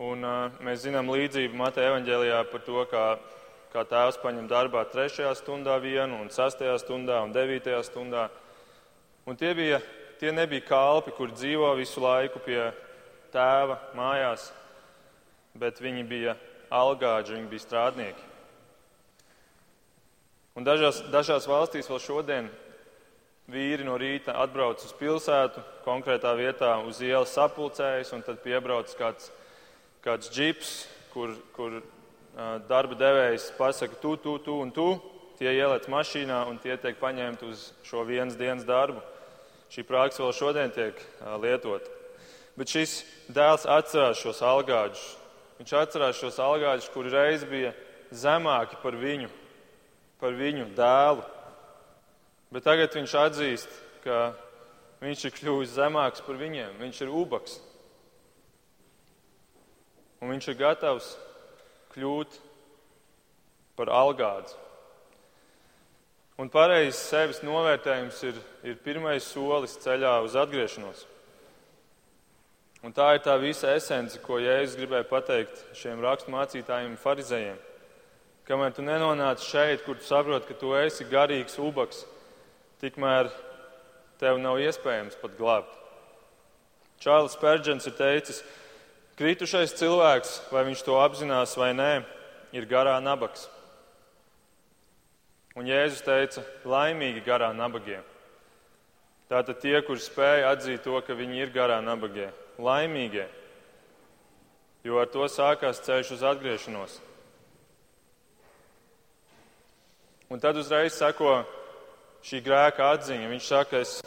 Un, 0.00 0.22
uh, 0.24 0.56
mēs 0.64 0.86
zinām 0.86 1.10
līdzību 1.12 1.58
Mateja 1.58 1.90
evaņģēlijā 1.92 2.40
par 2.48 2.62
to, 2.64 2.84
kā, 2.88 3.04
kā 3.72 3.84
tēvs 3.88 4.20
paņem 4.22 4.48
darbā 4.48 4.84
trešajā 4.88 5.34
stundā 5.38 5.76
vienu, 5.82 6.22
un 6.22 6.30
sastajā 6.32 6.76
stundā 6.80 7.20
un 7.24 7.34
devītajā 7.34 7.80
stundā. 7.86 8.28
Un 9.28 9.36
tie, 9.36 9.52
bija, 9.56 9.82
tie 10.20 10.32
nebija 10.32 10.64
kalpi, 10.68 11.12
kur 11.16 11.32
dzīvo 11.34 11.74
visu 11.76 12.00
laiku 12.00 12.40
pie 12.44 12.62
tēva 13.34 13.76
mājās, 13.98 14.48
bet 15.58 15.82
viņi 15.84 16.06
bija 16.08 16.38
algāģi, 16.72 17.36
viņi 17.36 17.50
bija 17.50 17.66
strādnieki. 17.66 18.24
Un 20.58 20.66
dažās, 20.66 21.04
dažās 21.12 21.46
valstīs 21.46 21.86
vēl 21.90 22.00
šodien 22.02 22.48
vīri 23.48 23.84
no 23.86 23.94
rīta 24.00 24.34
atbrauc 24.42 24.82
uz 24.84 24.94
pilsētu, 24.98 25.62
konkrētā 25.84 26.32
vietā 26.36 26.72
uz 26.84 26.98
ielas 27.04 27.32
sapulcējas, 27.36 28.10
un 28.16 28.24
tad 28.26 28.40
piebrauc 28.44 28.90
kāds, 28.98 29.30
kāds 30.04 30.32
džips, 30.34 30.72
kur, 31.12 31.36
kur 31.56 31.78
darba 32.68 32.94
devējs 32.98 33.52
pasaka, 33.58 33.96
tu, 34.02 34.16
tu, 34.16 34.38
tu 34.38 34.58
un 34.62 34.70
tu. 34.74 34.90
Tie 35.38 35.52
ieliec 35.54 35.86
mašīnā 35.86 36.40
un 36.50 36.58
tie 36.58 36.74
tiek 36.82 36.96
paņemti 36.98 37.46
uz 37.46 37.68
šo 37.86 38.02
vienas 38.06 38.34
dienas 38.38 38.66
darbu. 38.66 39.02
Šī 39.70 39.84
praksa 39.86 40.24
vēl 40.24 40.34
šodien 40.34 40.72
tiek 40.74 40.98
lietota. 41.42 41.90
Bet 42.58 42.72
šis 42.72 43.04
dēls 43.30 43.68
atcerās 43.70 44.18
šos 44.18 44.40
algāģus. 44.42 45.04
Viņš 45.60 45.74
atcerās 45.78 46.18
šos 46.18 46.40
algāģus, 46.42 46.90
kuri 46.94 47.12
reiz 47.14 47.44
bija 47.46 47.70
zemāki 48.10 48.78
par 48.82 48.98
viņu, 48.98 49.30
par 50.18 50.34
viņu 50.34 50.66
dēlu. 50.78 51.22
Bet 52.54 52.66
tagad 52.66 52.94
viņš 52.98 53.14
atzīst, 53.22 53.78
ka 54.02 54.32
viņš 55.04 55.24
ir 55.28 55.38
kļuvis 55.38 55.74
zemāks 55.76 56.24
par 56.26 56.38
viņiem. 56.40 56.78
Viņš 56.82 57.02
ir 57.04 57.14
ubaks. 57.14 57.58
Un 60.18 60.32
viņš 60.34 60.50
ir 60.50 60.58
gatavs 60.58 61.12
kļūt 61.94 62.38
par 63.78 63.92
algādzi. 63.94 64.56
Un 66.38 66.50
pareizs 66.54 67.00
sevis 67.10 67.40
novērtējums 67.42 68.18
ir, 68.28 68.36
ir 68.62 68.76
pirmais 68.84 69.26
solis 69.26 69.74
ceļā 69.82 70.20
uz 70.22 70.36
atgriešanos. 70.38 71.00
Un 72.86 72.94
tā 72.94 73.08
ir 73.16 73.24
tā 73.24 73.34
visa 73.42 73.72
esence, 73.74 74.20
ko 74.22 74.38
Jēzus 74.38 74.78
gribēja 74.78 75.06
pateikt 75.10 75.64
šiem 75.74 75.98
raksturmācītājiem 76.04 76.94
farizējiem. 77.02 77.58
Kamēr 78.46 78.76
tu 78.76 78.84
nenonāc 78.86 79.42
šeit, 79.42 79.82
kur 79.82 79.98
tu 79.98 80.06
saproti, 80.06 80.46
ka 80.46 80.54
tu 80.60 80.70
esi 80.78 81.08
garīgs 81.10 81.58
ubaks, 81.58 82.04
tikmēr 82.78 83.32
tev 84.22 84.38
nav 84.38 84.62
iespējams 84.62 85.18
pat 85.18 85.34
glābt. 85.40 85.74
Čārlis 87.02 87.34
Pērģents 87.42 87.90
ir 87.90 87.98
teicis, 87.98 88.40
kritušais 89.18 89.74
cilvēks, 89.78 90.34
vai 90.54 90.64
viņš 90.68 90.84
to 90.86 90.98
apzinās 91.02 91.56
vai 91.58 91.72
nē, 91.74 91.92
ir 92.54 92.68
garā 92.70 92.96
nabaks. 93.02 93.48
Un 95.58 95.66
Jēzus 95.66 96.04
teica, 96.06 96.44
laimīgi 96.68 97.24
garā 97.26 97.50
nabagie. 97.56 97.98
Tātad 99.28 99.58
tie, 99.60 99.74
kuri 99.84 100.00
spēja 100.00 100.52
atzīt 100.54 100.84
to, 100.86 100.94
ka 101.04 101.16
viņi 101.18 101.42
ir 101.42 101.50
garā 101.52 101.80
nabagie, 101.84 102.30
laimīgie, 102.62 103.26
jo 104.86 105.00
ar 105.02 105.10
to 105.12 105.26
sākās 105.28 105.82
ceļš 105.84 106.14
uz 106.16 106.24
atgriešanos. 106.30 106.94
Un 110.28 110.40
tad 110.40 110.56
uzreiz 110.60 110.94
sako 110.94 111.40
šī 112.24 112.40
grēka 112.44 112.92
atziņa. 112.94 113.28
Viņš 113.32 113.48
saka, 113.48 113.80
es, 113.80 113.98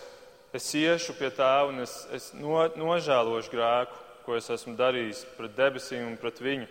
es 0.54 0.68
iešu 0.78 1.16
pie 1.18 1.32
tēva 1.34 1.70
un 1.72 1.82
es, 1.84 1.96
es 2.14 2.30
no, 2.38 2.64
nožēlošu 2.78 3.54
grēku, 3.54 3.98
ko 4.32 4.38
es 4.40 4.46
esmu 4.48 4.78
darījis 4.80 5.26
pret 5.36 5.58
debesīm 5.58 6.06
un 6.08 6.14
pret 6.16 6.38
viņu. 6.40 6.64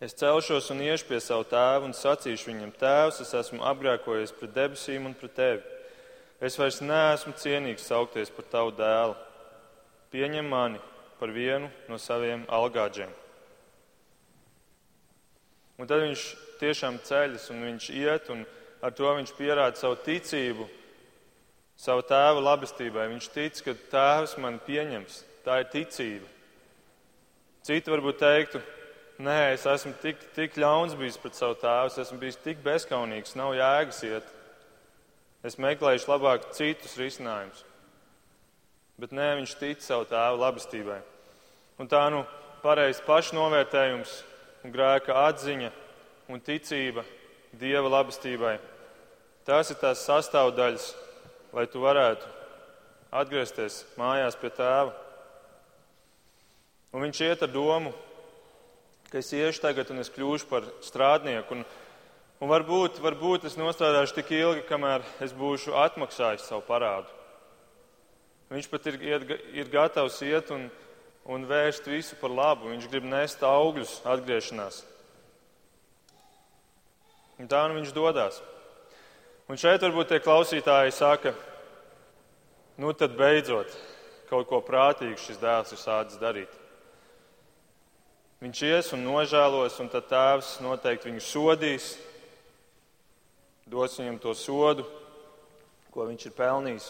Es 0.00 0.14
celšos 0.16 0.70
un 0.72 0.80
iešu 0.80 1.10
pie 1.10 1.18
savu 1.20 1.44
tēvu 1.50 1.90
un 1.90 1.92
sacīšu 1.92 2.48
viņam, 2.48 2.70
Tēvs, 2.80 3.18
es 3.20 3.34
esmu 3.36 3.60
apgrēkojies 3.68 4.32
pret 4.38 4.54
debesīm 4.56 5.10
un 5.10 5.16
pret 5.20 5.34
tevi. 5.36 5.60
Es 6.40 6.56
vairs 6.56 6.80
neesmu 6.80 7.34
cienīgs 7.42 7.84
saukties 7.90 8.32
par 8.32 8.48
tavu 8.48 8.72
dēlu. 8.78 9.12
Pieņem 10.14 10.48
mani 10.48 10.80
par 11.20 11.34
vienu 11.36 11.68
no 11.92 11.98
saviem 12.00 12.46
algāģiem. 12.48 13.12
Un 15.76 15.90
tad 15.90 16.00
viņš 16.06 16.24
tiešām 16.64 16.96
ceļas 17.04 17.50
un 17.52 17.60
viņš 17.68 17.90
iet, 17.92 18.32
un 18.32 18.48
ar 18.80 18.96
to 18.96 19.12
viņš 19.20 19.36
pierāda 19.36 19.76
savu 19.76 20.00
ticību, 20.08 20.70
savu 21.80 22.04
tēva 22.06 22.42
labestībai. 22.42 23.08
Viņš 23.12 23.28
tic, 23.34 23.60
ka 23.64 23.74
tēvs 23.92 24.36
mani 24.42 24.62
pieņems. 24.66 25.22
Tā 25.44 25.60
ir 25.62 25.68
ticība. 25.72 26.30
Citi 27.64 27.92
varbūt 27.92 28.18
teiktu, 28.20 28.60
nē, 29.24 29.54
es 29.54 29.64
esmu 29.68 29.94
tik, 30.02 30.20
tik 30.36 30.56
ļauns 30.60 30.96
bijis 31.00 31.16
pret 31.20 31.36
savu 31.38 31.56
tēvu, 31.60 31.92
es 31.92 32.00
esmu 32.02 32.18
bijis 32.20 32.40
tik 32.44 32.60
bezskaunīgs, 32.64 33.36
nav 33.40 33.54
jēgas 33.56 34.02
iet. 34.04 34.32
Es 35.44 35.56
meklēšu 35.60 36.10
labāk 36.10 36.50
citus 36.56 36.96
risinājumus. 37.00 37.64
Bet 39.00 39.12
nē, 39.16 39.34
viņš 39.40 39.56
tic 39.60 39.84
savu 39.84 40.06
tēvu 40.08 40.40
labestībai. 40.40 41.00
Un 41.80 41.88
tā 41.90 42.04
nu 42.12 42.22
pareizs 42.62 43.02
pašnovērtējums 43.04 44.12
grēka 44.72 45.16
atziņa 45.26 45.72
un 46.32 46.40
ticība 46.40 47.04
Dieva 47.54 47.90
labestībai. 47.90 48.56
Tās 49.46 49.68
ir 49.70 49.78
tās 49.78 50.00
sastāvdaļas, 50.08 50.88
lai 51.54 51.66
tu 51.70 51.82
varētu 51.82 52.28
atgriezties 53.14 53.84
mājās 53.98 54.36
pie 54.40 54.50
tēva. 54.54 54.92
Un 56.94 57.06
viņš 57.06 57.22
iet 57.26 57.46
ar 57.46 57.50
domu, 57.50 57.94
ka 59.10 59.18
es 59.22 59.32
iešu 59.34 59.62
tagad 59.62 59.90
un 59.94 60.02
es 60.02 60.12
kļūšu 60.14 60.50
par 60.50 60.66
strādnieku. 60.82 61.58
Un 61.58 61.66
Un 62.42 62.50
varbūt, 62.50 62.98
varbūt 63.00 63.46
es 63.48 63.54
nostrādāšu 63.56 64.18
tik 64.18 64.32
ilgi, 64.34 64.64
kamēr 64.68 65.04
es 65.24 65.30
būšu 65.32 65.76
atmaksājis 65.80 66.48
savu 66.48 66.64
parādu. 66.66 67.08
Viņš 68.50 68.66
pat 68.68 68.88
ir, 68.90 68.98
ir, 69.00 69.22
ir 69.62 69.70
gatavs 69.72 70.18
iet 70.26 70.50
un, 70.52 70.66
un 71.24 71.46
vērst 71.48 71.86
visu 71.88 72.18
par 72.20 72.34
labu. 72.34 72.68
Viņš 72.72 72.90
grib 72.90 73.06
nest 73.08 73.40
augļus 73.46 74.00
atgriešanās. 74.04 74.82
Un 77.40 77.48
tā 77.50 77.62
nu 77.70 77.78
viņš 77.78 77.94
dodas. 77.96 78.42
Un 79.48 79.60
šeit 79.60 79.82
varbūt 79.84 80.08
tie 80.12 80.22
klausītāji 80.24 80.94
saka, 80.96 81.34
Nu 82.76 82.92
tad 82.92 83.12
beidzot 83.14 83.70
kaut 84.26 84.48
ko 84.50 84.58
prātīgu 84.66 85.14
šis 85.20 85.38
dēls 85.38 85.70
ir 85.76 85.78
sācis 85.78 86.18
darīt. 86.18 86.50
Viņš 88.42 88.62
ies 88.66 88.88
un 88.96 89.04
nožēlos, 89.06 89.76
un 89.78 89.90
tad 89.92 90.08
tēvs 90.10 90.56
noteikti 90.64 91.06
viņu 91.06 91.22
sodīs, 91.22 91.92
dos 93.70 93.94
viņam 94.00 94.16
to 94.24 94.34
sodu, 94.34 94.82
ko 95.94 96.08
viņš 96.08 96.26
ir 96.26 96.34
pelnījis. 96.34 96.88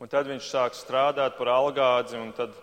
Un 0.00 0.08
tad 0.12 0.30
viņš 0.30 0.48
sāk 0.48 0.78
strādāt 0.78 1.36
par 1.36 1.50
algādzi, 1.52 2.16
un 2.16 2.32
tad 2.32 2.56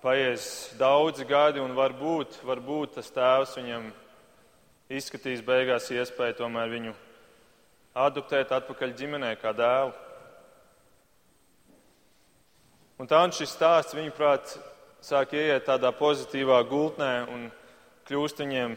paies 0.00 0.70
daudzi 0.80 1.28
gadi, 1.28 1.60
un 1.60 1.76
varbūt, 1.76 2.40
varbūt 2.48 2.96
tas 2.96 3.12
tēvs 3.12 3.58
viņam 3.60 3.92
izskatīs 4.88 5.44
beigās 5.44 5.90
iespēju 5.92 6.40
tomēr 6.40 6.72
viņu 6.78 6.96
adoptēt 8.06 8.52
atpakaļ 8.54 8.94
ģimenē 8.98 9.32
kā 9.40 9.52
dēlu. 9.56 9.94
Un 12.98 13.06
tā 13.06 13.20
un 13.22 13.34
šis 13.34 13.52
stāsts, 13.54 13.94
viņuprāt, 13.94 14.56
sāk 15.04 15.36
ieiet 15.38 15.66
tādā 15.68 15.92
pozitīvā 15.94 16.58
gultnē 16.66 17.12
un 17.30 17.46
kļūst 18.08 18.42
viņiem 18.42 18.74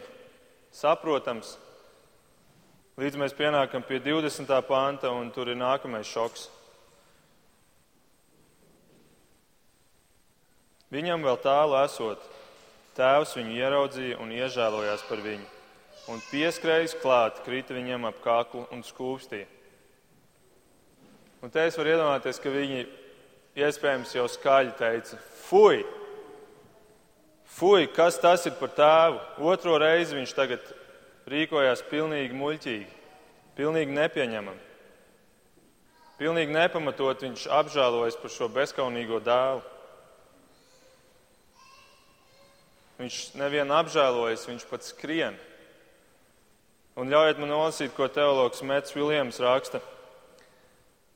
saprotams. 0.75 1.55
Līdz 3.01 3.17
mēs 3.17 3.33
pienākam 3.33 3.85
pie 3.87 4.01
20. 4.03 4.51
panta, 4.67 5.09
un 5.09 5.31
tur 5.33 5.49
ir 5.49 5.57
nākamais 5.57 6.05
šoks. 6.05 6.49
Viņam 10.91 11.23
vēl 11.23 11.39
tālu 11.39 11.77
esot, 11.79 12.21
tēvs 12.97 13.37
viņu 13.39 13.55
ieraudzīja 13.57 14.19
un 14.19 14.33
iežēlojās 14.35 15.05
par 15.07 15.23
viņu, 15.23 15.47
un 16.09 16.21
pieskrējis 16.31 16.97
klāt, 17.01 17.43
krita 17.45 17.75
viņam 17.77 18.07
ap 18.09 18.21
kaklu 18.23 18.65
un 18.73 18.81
skūpstīja. 18.85 19.49
Un 21.41 21.49
te 21.49 21.63
es 21.65 21.77
varu 21.77 21.93
iedomāties, 21.93 22.39
ka 22.41 22.53
viņi 22.53 22.85
iespējams 23.57 24.13
jau 24.15 24.27
skaļi 24.29 24.75
teica: 24.77 25.17
Fui! 25.47 25.81
Fui, 27.51 27.87
kas 27.91 28.15
tas 28.21 28.45
ir 28.47 28.55
par 28.57 28.71
tēvu? 28.77 29.17
Otro 29.51 29.75
reizi 29.81 30.15
viņš 30.15 30.33
tagad 30.37 30.69
rīkojās 31.29 31.83
pilnīgi 31.89 32.37
muļķīgi, 32.37 32.87
pilnīgi 33.57 33.97
nepieņemami. 33.97 34.69
Pilnīgi 36.21 36.53
nepamatot 36.53 37.25
viņš 37.25 37.47
apžēlojas 37.49 38.17
par 38.21 38.31
šo 38.31 38.47
bezskaunīgo 38.53 39.19
dēlu. 39.25 39.63
Viņš 43.01 43.17
nevienu 43.41 43.73
apžēlojas, 43.73 44.45
viņš 44.45 44.67
pat 44.69 44.85
skrien. 44.85 45.39
Un 46.99 47.07
ļaujiet 47.07 47.39
man 47.39 47.53
nolasīt, 47.53 47.93
ko 47.95 48.09
teologs 48.11 48.63
Mets 48.67 48.91
Viljams 48.91 49.39
raksta. 49.39 49.79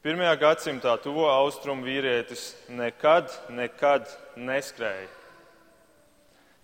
Pirmajā 0.05 0.35
gadsimtā 0.39 0.93
tuvo 1.03 1.25
austrumu 1.27 1.83
vīrietis 1.83 2.53
nekad, 2.71 3.31
nekad 3.51 4.07
neskrēja. 4.37 5.09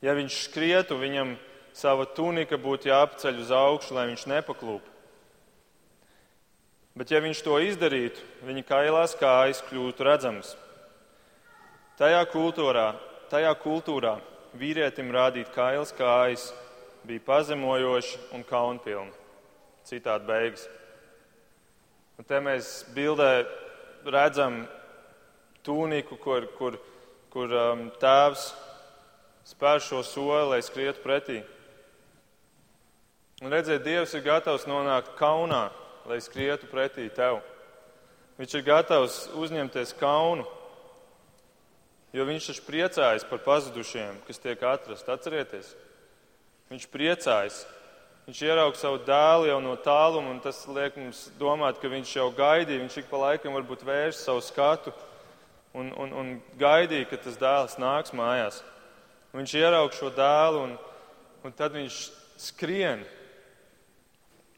Ja 0.06 0.16
viņš 0.16 0.38
skrietu, 0.46 0.96
viņam 1.02 1.36
sava 1.76 2.06
tunika 2.06 2.56
būtu 2.62 2.88
jāapceļ 2.92 3.44
uz 3.44 3.52
augšu, 3.52 3.98
lai 3.98 4.08
viņš 4.14 4.26
nepaklūp. 4.32 4.88
Bet, 6.96 7.12
ja 7.12 7.20
viņš 7.24 7.44
to 7.44 7.60
izdarītu, 7.64 8.24
viņa 8.48 8.64
kailās 8.68 9.16
kājas 9.20 9.62
kļūtu 9.68 10.08
redzamas. 10.08 10.56
Tajā 12.00 12.24
kultūrā, 12.32 12.92
tajā 13.32 13.52
kultūrā 13.60 14.18
vīrietim 14.60 15.12
rādīt 15.16 15.52
kailas 15.56 15.92
kājas 15.96 16.50
bija 17.08 17.24
pazemojoši 17.26 18.20
un 18.36 18.46
kaunpilni. 18.48 19.14
Citādi 19.88 20.28
beigas. 20.28 20.68
Un 22.20 22.28
te 22.30 22.38
mēs 22.44 22.70
bildē 22.94 23.46
redzam 24.06 24.62
tūniku, 25.66 26.18
kur, 26.22 26.46
kur, 26.58 26.78
kur 27.34 27.56
um, 27.58 27.88
tēvs 28.02 28.52
spēr 29.50 29.82
šo 29.82 30.04
soli, 30.06 30.52
lai 30.54 30.62
skrietu 30.66 31.02
pretī. 31.04 31.42
Un 33.42 33.50
redziet, 33.50 33.82
Dievs 33.82 34.14
ir 34.14 34.22
gatavs 34.26 34.68
nonākt 34.70 35.16
kaunā, 35.18 35.72
lai 36.06 36.20
skrietu 36.22 36.70
pretī 36.70 37.08
tev. 37.10 37.40
Viņš 38.38 38.58
ir 38.58 38.66
gatavs 38.66 39.16
uzņemties 39.38 39.96
kaunu, 39.98 40.46
jo 42.14 42.26
viņš 42.28 42.52
taču 42.52 42.66
priecājas 42.68 43.26
par 43.26 43.42
pazudušiem, 43.46 44.22
kas 44.28 44.42
tiek 44.42 44.62
atrasti. 44.62 45.10
Atcerieties, 45.14 45.74
viņš 46.72 46.90
priecājas 46.90 47.62
Viņš 48.32 48.42
ieraudzīja 48.46 48.80
savu 48.80 49.00
dēlu 49.04 49.48
jau 49.50 49.58
no 49.60 49.74
tāluma, 49.82 50.30
un 50.32 50.38
tas 50.44 50.60
liek 50.70 50.96
mums 50.96 51.26
domāt, 51.36 51.80
ka 51.82 51.90
viņš 51.90 52.12
jau 52.16 52.28
gaidīja. 52.38 52.84
Viņš 52.84 52.98
ik 53.02 53.10
pa 53.10 53.18
laikam 53.26 53.58
varbūt 53.58 53.82
vērš 53.84 54.22
savu 54.22 54.44
skatu 54.46 54.94
un, 55.74 55.90
un, 56.00 56.14
un 56.14 56.30
gaidīja, 56.62 57.10
ka 57.10 57.18
tas 57.20 57.40
dēls 57.42 57.80
nāks 57.82 58.14
mājās. 58.16 58.62
Viņš 59.34 59.56
ieraudzīja 59.58 59.98
šo 59.98 60.14
dēlu, 60.16 60.62
un, 60.68 60.78
un 61.44 61.58
tad 61.58 61.76
viņš 61.76 61.98
skrien. 62.46 63.04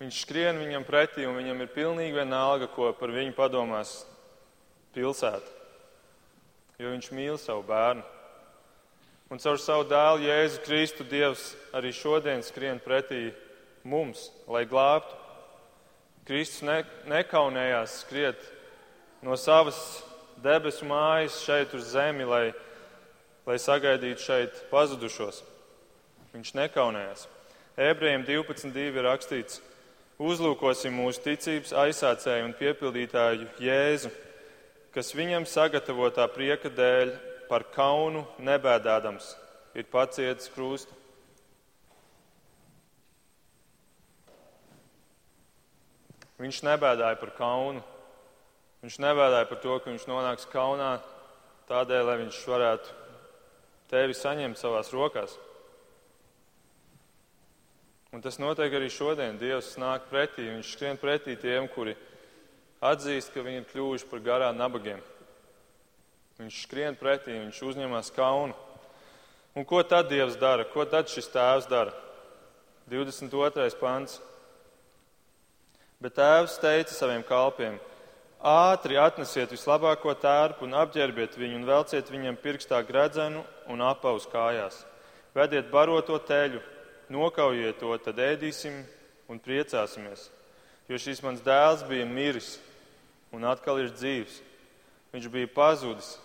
Viņš 0.03 0.21
skrien 0.25 0.61
viņam 0.61 0.85
pretī, 0.85 1.25
un 1.25 1.39
viņam 1.39 1.63
ir 1.63 1.73
pilnīgi 1.73 2.19
vienalga, 2.19 2.67
ko 2.67 2.91
par 2.99 3.15
viņu 3.15 3.33
padomās 3.37 4.01
pilsēta. 4.93 5.61
Jo 6.77 6.91
viņš 6.93 7.09
mīl 7.15 7.39
savu 7.39 7.63
bērnu. 7.71 8.03
Un 9.33 9.39
caur 9.41 9.57
savu 9.57 9.81
dēlu 9.89 10.27
Jēzu 10.27 10.59
Kristu 10.61 11.03
Dievs 11.09 11.55
arī 11.73 11.89
šodien 11.89 12.43
skrien 12.45 12.77
pretī 12.77 13.31
mums, 13.81 14.27
lai 14.45 14.61
glābtu. 14.69 15.15
Kristus 16.27 16.61
ne, 16.61 16.75
nekaunējās 17.09 17.95
skriet 18.03 18.43
no 19.25 19.33
savas 19.33 19.79
debesu 20.43 20.85
mājas 20.85 21.39
šeit 21.47 21.73
uz 21.73 21.89
zemi, 21.95 22.29
lai, 22.29 22.53
lai 23.49 23.57
sagaidītu 23.57 24.21
šeit 24.21 24.61
pazudušos. 24.69 25.41
Viņš 26.37 26.53
nekaunējās. 26.61 27.25
Ebrejiem 27.89 28.29
12.2 28.29 28.85
ir 28.85 29.09
rakstīts: 29.09 29.63
Uzlūkosim 30.21 30.93
mūsu 30.93 31.25
ticības 31.25 31.73
aizsācēju 31.87 32.51
un 32.51 32.57
piepildītāju 32.61 33.49
Jēzu, 33.65 34.13
kas 34.93 35.15
viņam 35.17 35.49
sagatavotā 35.49 36.29
prieka 36.37 36.69
dēļ 36.69 37.17
par 37.53 37.67
kaunu 37.69 38.23
nebēdādams 38.41 39.27
ir 39.77 39.85
pacietis 39.93 40.49
krustu. 40.49 40.95
Viņš 46.41 46.63
nebēdāja 46.65 47.19
par 47.21 47.31
kaunu. 47.37 47.83
Viņš 48.81 48.97
nebēdāja 49.05 49.45
par 49.51 49.61
to, 49.61 49.77
ka 49.77 49.91
viņš 49.91 50.07
nonāks 50.09 50.49
kaunā 50.49 50.95
tādēļ, 51.69 52.01
lai 52.09 52.17
viņš 52.23 52.41
varētu 52.49 52.97
tevi 53.93 54.17
saņemt 54.17 54.57
savās 54.57 54.89
rokās. 54.91 55.37
Un 58.13 58.25
tas 58.25 58.41
notiek 58.41 58.73
arī 58.73 58.89
šodien. 58.89 59.37
Dievs 59.37 59.75
nāk 59.77 60.09
pretī, 60.09 60.49
viņš 60.49 60.73
skrien 60.73 60.97
pretī 60.97 61.37
tiem, 61.37 61.69
kuri 61.69 61.93
atzīst, 62.81 63.29
ka 63.33 63.45
viņi 63.45 63.61
ir 63.61 63.69
kļuvuši 63.69 64.09
par 64.09 64.25
garā 64.25 64.51
nabagiem. 64.57 65.12
Viņš 66.43 66.57
skrien 66.65 66.95
pretī, 66.99 67.31
viņš 67.39 67.59
uzņemas 67.63 68.09
kaunu. 68.11 68.51
Un 69.55 69.63
ko 69.63 69.79
tad 69.87 70.09
Dievs 70.11 70.35
dara? 70.35 70.65
Ko 70.67 70.83
tad 70.83 71.07
šis 71.07 71.29
tēvs 71.31 71.69
dara? 71.71 71.93
22. 72.91 73.69
pants. 73.79 74.17
Bet 76.03 76.17
tēvs 76.17 76.57
teica 76.59 76.91
saviem 76.91 77.23
kalpiem: 77.23 77.77
Ātri 78.43 78.99
atnesiet 78.99 79.53
vislabāko 79.55 80.11
tērpu 80.19 80.67
un 80.67 80.75
apģērbiet 80.81 81.37
viņu 81.39 81.61
un 81.61 81.63
velciet 81.69 82.11
viņam 82.11 82.41
pirkstā 82.43 82.81
gredzenu 82.83 83.45
un 83.71 83.85
apaus 83.87 84.27
kājās. 84.27 84.81
Vediet 85.31 85.71
baroto 85.71 86.19
teļu, 86.19 86.59
nokaujiet 87.07 87.79
to, 87.79 87.93
tad 88.03 88.19
ēdīsim 88.19 88.81
un 89.31 89.39
priecāsimies. 89.39 90.27
Jo 90.91 90.99
šis 90.99 91.23
mans 91.23 91.39
dēls 91.39 91.87
bija 91.87 92.03
miris 92.03 92.57
un 93.31 93.47
atkal 93.47 93.79
ir 93.79 93.95
dzīvs. 93.95 94.41
Viņš 95.15 95.31
bija 95.31 95.55
pazudis 95.55 96.17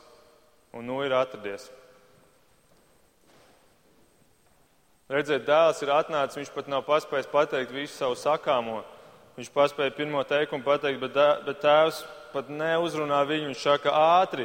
un 0.73 0.87
nu 0.87 1.01
ir 1.05 1.15
atradies. 1.17 1.69
Redziet, 5.09 5.47
dēls 5.49 5.81
ir 5.81 5.89
atnācis, 5.95 6.37
viņš 6.37 6.51
pat 6.53 6.67
nav 6.69 6.83
paspējis 6.85 7.31
pateikt 7.33 7.73
visu 7.73 7.95
savu 7.95 8.17
sakāmo. 8.19 8.83
Viņš 9.39 9.49
paspēja 9.55 9.95
pirmo 9.97 10.21
teikumu 10.27 10.67
pateikt, 10.67 11.01
bet, 11.01 11.17
bet 11.47 11.63
tēvs 11.63 12.03
pat 12.35 12.51
neuzrunā 12.53 13.23
viņu. 13.25 13.49
Viņš 13.49 13.63
saka, 13.65 13.95
ātri, 14.19 14.45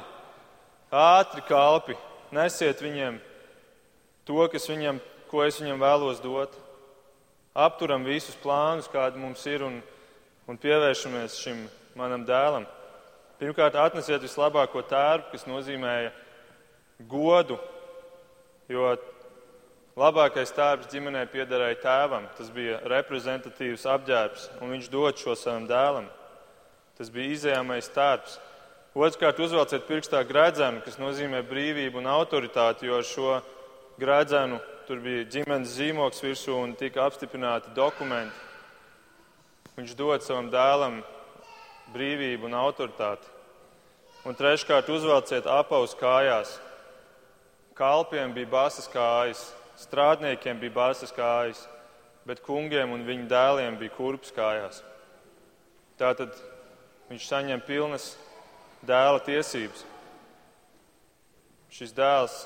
ātri 0.93 1.43
kalpi, 1.49 1.97
nesiet 2.31 2.79
viņiem 2.79 3.17
to, 4.23 4.47
viņam, 4.69 5.01
ko 5.27 5.43
es 5.43 5.59
viņam 5.59 5.83
vēlos 5.83 6.21
dot. 6.23 6.55
Apturam 7.53 8.05
visus 8.07 8.37
plānus, 8.39 8.87
kādi 8.87 9.19
mums 9.19 9.43
ir, 9.51 9.65
un, 9.67 9.81
un 10.47 10.57
pievēršamies 10.57 11.41
šim 11.43 11.65
manam 11.99 12.23
dēlam. 12.25 12.63
Pirmkārt, 13.41 13.75
atnesiet 13.79 14.21
vislabāko 14.23 14.83
tērpu, 14.87 15.33
kas 15.33 15.47
nozīmēja 15.49 16.11
godu, 17.09 17.57
jo 18.71 18.93
Labākais 19.93 20.49
tērps 20.57 20.89
ģimenē 20.89 21.27
piederēja 21.29 21.75
tēvam. 21.83 22.23
Tas 22.33 22.47
bija 22.49 22.79
reprezentatīvs 22.89 23.83
apģērbs, 23.93 24.47
un 24.57 24.71
viņš 24.73 24.87
dod 24.89 25.19
šo 25.21 25.35
savam 25.37 25.67
dēlam. 25.69 26.07
Tas 26.97 27.11
bija 27.13 27.35
izējamais 27.35 27.91
tērps. 27.93 28.39
Otrkārt, 28.97 29.41
uzvelciet 29.41 29.85
pirkstā 29.85 30.23
gredzenu, 30.25 30.81
kas 30.85 30.97
nozīmē 31.01 31.43
brīvību 31.45 32.01
un 32.01 32.09
autoritāti, 32.09 32.89
jo 32.89 32.97
ar 32.97 33.05
šo 33.05 33.35
gredzenu 34.01 34.57
tur 34.87 35.01
bija 35.01 35.27
ģimenes 35.29 35.77
zīmoks 35.77 36.25
virsū 36.25 36.57
un 36.57 36.73
tika 36.77 37.05
apstiprināti 37.05 37.73
dokumenti. 37.77 38.33
Viņš 39.77 39.93
dod 39.97 40.25
savam 40.25 40.49
dēlam 40.53 41.01
brīvību 41.93 42.49
un 42.49 42.57
autoritāti. 42.57 43.29
Un 44.23 44.37
treškārt, 44.39 44.89
uzvelciet 44.89 45.47
apaus 45.49 45.95
kājās. 45.99 46.55
Kalpiem 47.75 48.33
bija 48.35 48.49
basas 48.51 48.87
kājas, 48.91 49.41
strādniekiem 49.81 50.59
bija 50.61 50.75
basas 50.75 51.11
kājas, 51.15 51.65
bet 52.27 52.43
kungiem 52.45 52.93
un 52.95 53.03
viņu 53.07 53.27
dēliem 53.31 53.79
bija 53.79 53.95
kurpes 53.97 54.31
kājās. 54.35 54.83
Tātad 55.99 56.35
viņš 57.09 57.25
saņem 57.29 57.63
pilnas 57.67 58.13
dēla 58.87 59.19
tiesības. 59.25 59.83
Šis 61.73 61.93
dēls 61.97 62.43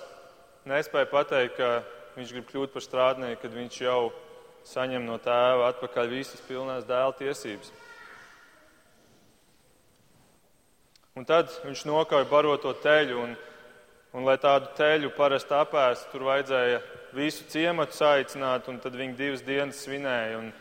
nespēja 0.68 1.10
pateikt, 1.12 1.60
ka 1.60 1.84
viņš 2.18 2.34
grib 2.34 2.48
kļūt 2.50 2.74
par 2.74 2.86
strādnieku, 2.86 3.42
kad 3.44 3.54
viņš 3.54 3.82
jau 3.84 4.00
saņem 4.68 5.06
no 5.08 5.18
tēva 5.22 5.70
atpakaļ 5.72 6.10
visas 6.12 6.42
pilnās 6.48 6.88
dēla 6.88 7.14
tiesības. 7.20 7.72
Un 11.18 11.26
tad 11.26 11.50
viņš 11.66 11.82
nokauja 11.90 12.28
baroto 12.30 12.76
teļu, 12.78 13.18
un, 13.24 13.32
un 14.14 14.26
lai 14.28 14.36
tādu 14.38 14.70
teļu 14.78 15.10
parasti 15.18 15.56
apēstu, 15.58 16.12
tur 16.12 16.28
vajadzēja 16.28 16.82
visu 17.18 17.48
ciematu 17.50 17.98
saicināt, 17.98 18.68
un 18.70 18.78
tad 18.84 18.94
viņi 19.00 19.18
divas 19.18 19.42
dienas 19.46 19.80
svinēja. 19.82 20.38
Un, 20.44 20.52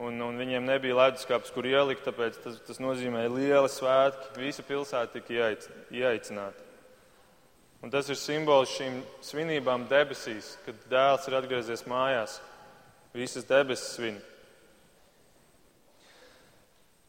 un, 0.00 0.16
un 0.26 0.40
viņiem 0.40 0.66
nebija 0.66 0.96
leduskapis, 0.98 1.52
kur 1.54 1.68
ielikt, 1.68 2.02
tāpēc 2.08 2.40
tas, 2.42 2.58
tas 2.66 2.82
nozīmēja 2.82 3.30
liela 3.36 3.70
svētki. 3.70 4.32
Visa 4.40 4.64
pilsēta 4.66 5.20
tika 5.20 5.54
ieaicināta. 5.94 6.66
Un 7.80 7.92
tas 7.92 8.10
ir 8.12 8.18
simbols 8.18 8.74
šīm 8.76 8.98
svinībām 9.24 9.86
debesīs, 9.88 10.56
kad 10.66 10.82
dēls 10.90 11.30
ir 11.30 11.38
atgriezies 11.38 11.86
mājās. 11.88 12.40
Visas 13.16 13.46
debesis 13.48 13.94
svin. 13.94 14.18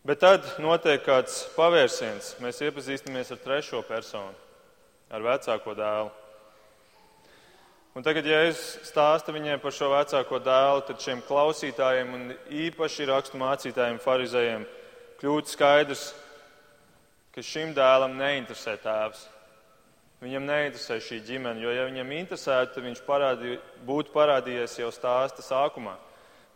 Bet 0.01 0.17
tad 0.17 0.47
notiek 0.57 1.03
kāds 1.05 1.43
pavērsiens. 1.53 2.31
Mēs 2.41 2.57
iepazīstamies 2.65 3.27
ar 3.35 3.37
trešo 3.43 3.83
personu, 3.85 4.33
ar 5.13 5.21
vecāko 5.21 5.75
dēlu. 5.77 6.09
Un 7.93 8.05
tagad, 8.07 8.25
ja 8.25 8.39
es 8.47 8.79
stāstu 8.87 9.35
viņiem 9.35 9.59
par 9.61 9.75
šo 9.77 9.91
vecāko 9.91 10.39
dēlu, 10.41 10.81
tad 10.87 11.03
šiem 11.03 11.21
klausītājiem 11.27 12.15
un 12.17 12.23
īpaši 12.63 13.05
rakstu 13.11 13.37
mācītājiem, 13.37 13.99
farizējiem, 14.01 14.63
kļūst 15.19 15.53
skaidrs, 15.53 16.05
ka 17.35 17.43
šim 17.45 17.75
dēlam 17.77 18.15
neinteresē 18.17 18.73
tēvs. 18.81 19.27
Viņam 20.25 20.47
neinteresē 20.49 20.97
šī 20.97 21.19
ģimene, 21.27 21.61
jo, 21.61 21.75
ja 21.77 21.85
viņam 21.85 22.15
interesētu, 22.15 22.73
tad 22.79 22.87
viņš 22.87 23.03
parādī, 23.05 23.59
būtu 23.85 24.15
parādījies 24.15 24.79
jau 24.81 24.89
stāsta 24.95 25.45
sākumā. 25.45 25.93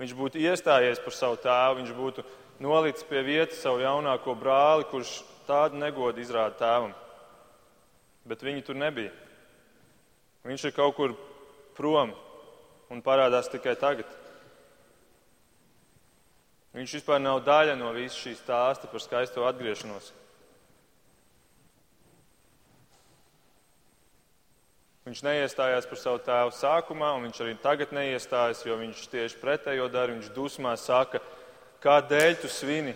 Viņš 0.01 0.17
būtu 0.17 0.41
iestājies 0.41 1.03
par 1.03 1.13
savu 1.13 1.37
tēvu, 1.45 1.77
viņš 1.83 1.93
būtu 1.99 2.25
nolicis 2.59 3.05
pie 3.09 3.21
vietas 3.25 3.61
savu 3.61 3.81
jaunāko 3.83 4.35
brāli, 4.39 4.87
kurš 4.91 5.19
tādu 5.47 5.79
negodu 5.81 6.21
izrāda 6.23 6.57
tēvam. 6.59 6.93
Bet 8.25 8.43
viņi 8.43 8.65
tur 8.65 8.77
nebija. 8.79 9.13
Viņš 10.45 10.67
ir 10.69 10.75
kaut 10.75 10.95
kur 10.97 11.15
prom 11.77 12.13
un 12.93 13.01
parādās 13.05 13.49
tikai 13.51 13.75
tagad. 13.79 14.09
Viņš 16.75 16.97
vispār 16.99 17.21
nav 17.23 17.39
daļa 17.45 17.77
no 17.79 17.93
visas 17.95 18.19
šīs 18.19 18.41
stāsta 18.43 18.89
par 18.91 19.03
skaisto 19.03 19.45
atgriešanos. 19.47 20.11
Viņš 25.05 25.21
neiestājās 25.21 25.85
par 25.85 25.99
savu 26.01 26.19
tēvu 26.25 26.53
sākumā, 26.57 27.11
un 27.13 27.27
viņš 27.27 27.39
arī 27.45 27.53
tagad 27.61 27.91
neiestājas, 27.93 28.63
jo 28.65 28.75
viņš 28.79 29.03
tieši 29.11 29.37
pretējo 29.37 29.85
dara. 29.93 30.15
Viņš 30.17 30.31
dusmā 30.33 30.73
saka, 30.81 31.21
ka 31.21 31.44
Kādēļ 31.83 32.37
tu 32.41 32.49
svini 32.51 32.95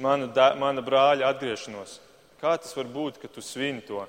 mana, 0.00 0.28
mana 0.58 0.82
brāļa 0.84 1.30
atgriešanos? 1.32 1.98
Kā 2.40 2.56
tas 2.60 2.74
var 2.76 2.88
būt, 2.90 3.20
ka 3.22 3.30
tu 3.32 3.44
svini 3.44 3.84
to? 3.86 4.02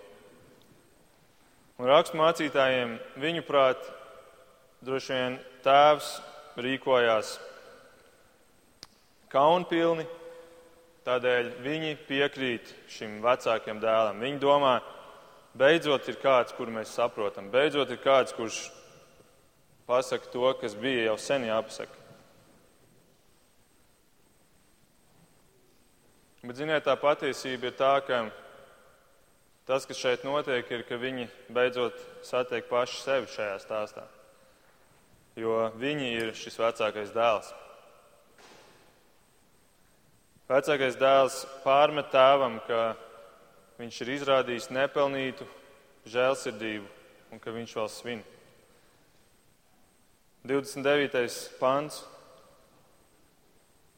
Un 1.75 1.89
raksturmācītājiem, 1.91 2.95
viņuprāt, 3.19 3.81
droši 4.85 5.11
vien 5.11 5.37
tēvs 5.65 6.13
rīkojās 6.63 7.33
kaunpilni, 9.31 10.05
tādēļ 11.05 11.51
viņi 11.65 11.97
piekrīt 12.07 12.71
šim 12.91 13.19
vecākiem 13.23 13.81
dēlam. 13.83 14.23
Viņi 14.23 14.39
domā, 14.39 14.77
beidzot 15.57 16.07
ir 16.11 16.19
kāds, 16.21 16.55
kuru 16.55 16.77
mēs 16.77 16.95
saprotam, 16.95 17.51
beidzot 17.51 17.91
ir 17.91 17.99
kāds, 18.03 18.35
kurš 18.35 18.61
pasaka 19.87 20.31
to, 20.31 20.47
kas 20.61 20.79
bija 20.79 21.09
jau 21.09 21.17
sen 21.21 21.47
jāpasaka. 21.49 22.04
Bet, 26.45 26.59
ziniet, 26.59 26.83
tā 26.85 26.93
patiesība 27.01 27.71
ir 27.71 27.73
tā, 27.73 27.95
ka 28.05 28.19
tas, 29.65 29.87
kas 29.89 29.97
šeit 29.97 30.21
notiek, 30.27 30.67
ir, 30.69 30.83
ka 30.85 30.97
viņi 31.01 31.23
beidzot 31.49 31.95
satiek 32.21 32.67
paši 32.69 32.99
sevi 33.01 33.29
šajā 33.33 33.55
stāstā. 33.63 34.03
Jo 35.41 35.71
viņi 35.81 36.11
ir 36.19 36.33
šis 36.37 36.59
vecākais 36.61 37.09
dēls. 37.15 37.49
Vecākais 40.45 40.99
dēls 41.01 41.39
pārmet 41.63 42.11
tēvam, 42.13 42.59
ka 42.67 42.93
viņš 43.79 43.97
ir 44.05 44.11
izrādījis 44.19 44.69
nepelnītu 44.69 45.47
žēlsirdību 46.13 47.33
un 47.33 47.41
ka 47.41 47.55
viņš 47.55 47.73
vēl 47.79 47.89
svin. 47.89 48.21
29. 50.45 51.25
pants. 51.57 52.03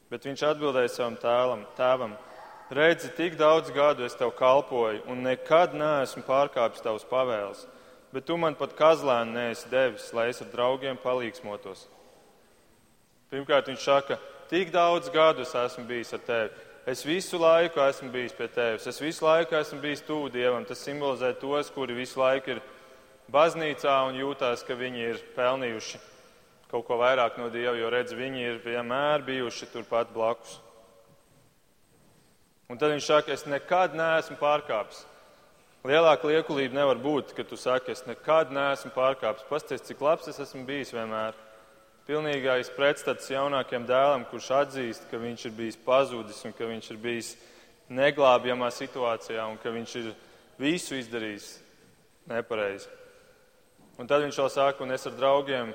Bet 0.08 0.24
viņš 0.24 0.46
atbildēja 0.48 0.94
savam 0.94 1.20
tēlam, 1.20 1.66
tēvam, 1.76 2.16
Redzi, 2.70 3.08
tik 3.16 3.38
daudz 3.40 3.70
gadu 3.72 4.04
es 4.04 4.12
tev 4.12 4.34
kalpoju, 4.36 5.00
un 5.08 5.22
nekad 5.24 5.72
neesmu 5.72 6.20
pārkāpis 6.26 6.82
tavus 6.84 7.06
pavēles, 7.08 7.62
bet 8.12 8.26
tu 8.28 8.36
man 8.36 8.58
pat 8.60 8.74
kazlēnu 8.76 9.32
neesi 9.32 9.70
devis, 9.72 10.10
lai 10.12 10.26
es 10.28 10.42
ar 10.44 10.50
draugiem 10.52 11.00
palīgsmotos. 11.00 11.86
Pirmkārt, 13.32 13.72
viņš 13.72 13.86
saka, 13.88 14.18
tik 14.52 14.68
daudz 14.72 15.08
gadu 15.12 15.46
es 15.48 15.54
esmu 15.56 15.86
bijis 15.88 16.12
ar 16.12 16.22
tevi. 16.28 16.52
Es 16.88 17.04
visu 17.04 17.40
laiku 17.40 17.80
esmu 17.84 18.12
bijis 18.12 18.36
pie 18.36 18.46
tevis, 18.52 18.86
es 18.88 19.00
visu 19.00 19.24
laiku 19.24 19.56
esmu 19.56 19.80
bijis 19.80 20.04
tuvu 20.04 20.28
Dievam. 20.32 20.64
Tas 20.64 20.84
simbolizē 20.84 21.34
tos, 21.40 21.72
kuri 21.72 21.96
visu 21.96 22.20
laiku 22.20 22.54
ir 22.54 22.62
baznīcā 23.32 23.96
un 24.08 24.16
jūtās, 24.16 24.64
ka 24.64 24.76
viņi 24.76 25.04
ir 25.08 25.26
pelnījuši 25.36 26.00
kaut 26.68 26.84
ko 26.84 27.00
vairāk 27.00 27.36
no 27.40 27.48
Dieva, 27.52 27.76
jo 27.80 27.88
redz, 27.92 28.12
viņi 28.16 28.48
ir 28.52 28.64
vienmēr 28.64 29.24
bijuši 29.24 29.72
turpat 29.72 30.12
blakus. 30.12 30.60
Un 32.68 32.76
tad 32.76 32.92
viņš 32.92 33.06
saka, 33.08 33.32
es 33.32 33.46
nekad 33.48 33.94
neesmu 33.96 34.34
pārkāpis. 34.36 35.06
Lielāka 35.88 36.28
liekulība 36.28 36.76
nevar 36.76 36.98
būt, 37.00 37.30
ka 37.32 37.46
tu 37.48 37.56
saki, 37.56 37.94
es 37.94 38.02
nekad 38.04 38.50
neesmu 38.52 38.90
pārkāpis. 38.92 39.46
Pasties, 39.48 39.86
cik 39.86 40.02
labs 40.04 40.28
es 40.28 40.40
esmu 40.44 40.66
bijis 40.68 40.92
vienmēr. 40.92 41.38
Pilnīgais 42.04 42.68
pretstats 42.76 43.30
jaunākiem 43.32 43.88
dēlam, 43.88 44.28
kurš 44.28 44.50
atzīst, 44.58 45.08
ka 45.08 45.16
viņš 45.22 45.46
ir 45.48 45.56
bijis 45.56 45.80
pazudis 45.80 46.44
un 46.44 46.52
ka 46.60 46.68
viņš 46.68 46.90
ir 46.92 47.00
bijis 47.00 47.32
neglābjamā 47.88 48.68
situācijā 48.76 49.48
un 49.48 49.56
ka 49.64 49.72
viņš 49.72 49.96
ir 50.02 50.12
visu 50.60 51.00
izdarījis 51.00 51.50
nepareizi. 52.28 52.92
Un 53.96 54.12
tad 54.12 54.28
viņš 54.28 54.44
vēl 54.44 54.52
saka, 54.52 54.84
un 54.84 54.92
es 54.92 55.08
ar 55.08 55.16
draugiem 55.16 55.72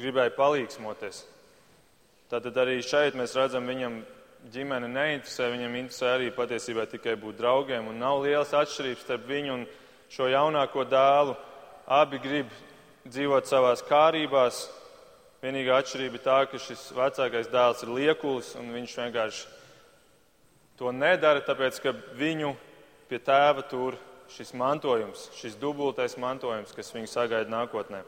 gribēju 0.00 0.38
palīgsmoties. 0.40 1.24
Tātad 2.32 2.64
arī 2.64 2.80
šeit 2.80 3.12
mēs 3.12 3.36
redzam 3.36 3.68
viņam 3.68 4.06
ģimene 4.52 4.88
neinteresē, 4.90 5.48
viņam 5.50 5.74
interesē 5.80 6.12
arī 6.14 6.30
patiesībā 6.34 6.86
tikai 6.90 7.16
būt 7.18 7.38
draugiem. 7.40 7.88
Un 7.90 7.98
nav 8.00 8.22
lielas 8.22 8.54
atšķirības 8.54 9.02
starp 9.02 9.26
viņu 9.28 9.54
un 9.54 9.66
šo 10.12 10.28
jaunāko 10.30 10.84
dēlu. 10.86 11.34
Abi 11.86 12.20
grib 12.22 12.50
dzīvot 13.06 13.48
savās 13.48 13.82
kārībās. 13.86 14.66
Vienīgā 15.42 15.80
atšķirība 15.80 16.18
ir 16.18 16.24
tā, 16.24 16.38
ka 16.50 16.60
šis 16.62 16.88
vecākais 16.96 17.50
dēls 17.52 17.84
ir 17.84 17.94
liekulis 17.94 18.54
un 18.58 18.70
viņš 18.74 18.96
vienkārši 19.02 19.46
to 20.78 20.92
nedara, 20.92 21.42
tāpēc 21.44 21.80
ka 21.82 21.94
viņu 22.18 22.54
pie 23.10 23.20
tēva 23.22 23.64
tur 23.70 23.98
šis 24.32 24.52
mantojums, 24.58 25.28
šis 25.38 25.54
dubultais 25.60 26.16
mantojums, 26.18 26.74
kas 26.74 26.90
viņu 26.94 27.10
sagaida 27.10 27.50
nākotnē. 27.52 28.02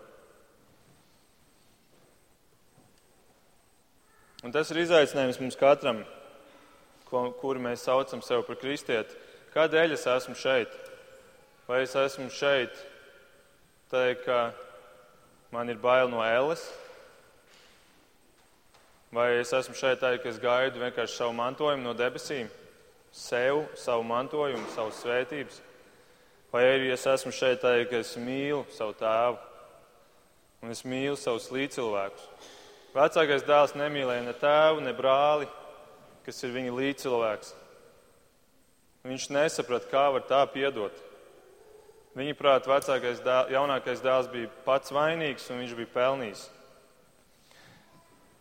Un 4.46 4.54
tas 4.54 4.70
ir 4.70 4.82
izaicinājums 4.84 5.40
mums 5.42 5.58
katram 5.58 6.04
kuri 7.10 7.62
mēs 7.64 7.86
saucam 7.88 8.22
sevi 8.24 8.44
par 8.46 8.60
kristieti. 8.60 9.16
Kādēļ 9.54 9.96
es 9.96 10.06
esmu 10.06 10.36
šeit? 10.38 10.74
Vai 11.68 11.82
es 11.84 11.96
esmu 11.96 12.28
šeit, 12.32 12.72
teikt, 13.92 14.24
ka 14.24 14.52
man 15.52 15.68
ir 15.68 15.80
bail 15.80 16.08
no 16.12 16.22
ēles? 16.24 16.62
Vai 19.12 19.34
es 19.40 19.52
esmu 19.56 19.76
šeit, 19.76 20.00
teikt, 20.00 20.22
ka 20.22 20.32
es 20.32 20.40
gaidu 20.40 20.84
vienkārši 20.84 21.20
savu 21.22 21.36
mantojumu 21.36 21.88
no 21.88 21.96
debesīm? 21.96 22.48
sev, 23.12 23.64
savu 23.76 24.02
mantojumu, 24.02 24.66
savu 24.74 24.92
svētības. 24.94 25.60
Vai 26.52 26.64
arī 26.64 26.92
es 26.92 27.04
esmu 27.06 27.32
šeit 27.34 27.60
teikt, 27.62 27.90
ka 27.90 28.00
es 28.00 28.14
mīlu 28.20 28.64
savu 28.72 28.96
tēvu 28.98 29.38
un 30.62 30.72
es 30.74 30.82
mīlu 30.82 31.16
savus 31.18 31.50
līdzcilvēkus. 31.54 32.24
Vecākais 32.94 33.44
dēls 33.46 33.76
nemīlēja 33.78 34.24
ne 34.26 34.34
tēvu, 34.34 34.82
ne 34.82 34.94
brāli, 34.96 35.46
kas 36.28 36.42
ir 36.44 36.52
viņa 36.52 36.74
līdzcilvēks. 36.76 37.54
Viņš 39.08 39.28
nesaprata, 39.32 39.88
kā 39.88 40.04
var 40.12 40.26
tā 40.28 40.42
piedot. 40.52 40.92
Viņa 42.18 42.34
prāt, 42.36 42.66
vecākais 42.68 43.22
dēls, 43.24 43.52
jaunākais 43.54 44.02
dēls 44.04 44.28
bija 44.32 44.50
pats 44.66 44.92
vainīgs 44.92 45.46
un 45.48 45.62
viņš 45.62 45.72
bija 45.78 45.92
pelnījis. 45.94 46.42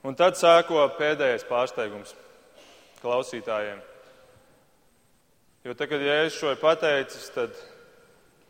Un 0.04 0.18
tad 0.20 0.36
sāko 0.40 0.82
pēdējais 0.98 1.48
pārsteigums 1.48 2.12
klausītājiem. 3.00 3.80
Jo 5.64 5.78
tad, 5.78 5.88
kad 5.88 6.04
Jēzus 6.04 6.42
šo 6.42 6.52
ir 6.52 6.60
pateicis, 6.60 7.32
tad 7.36 7.56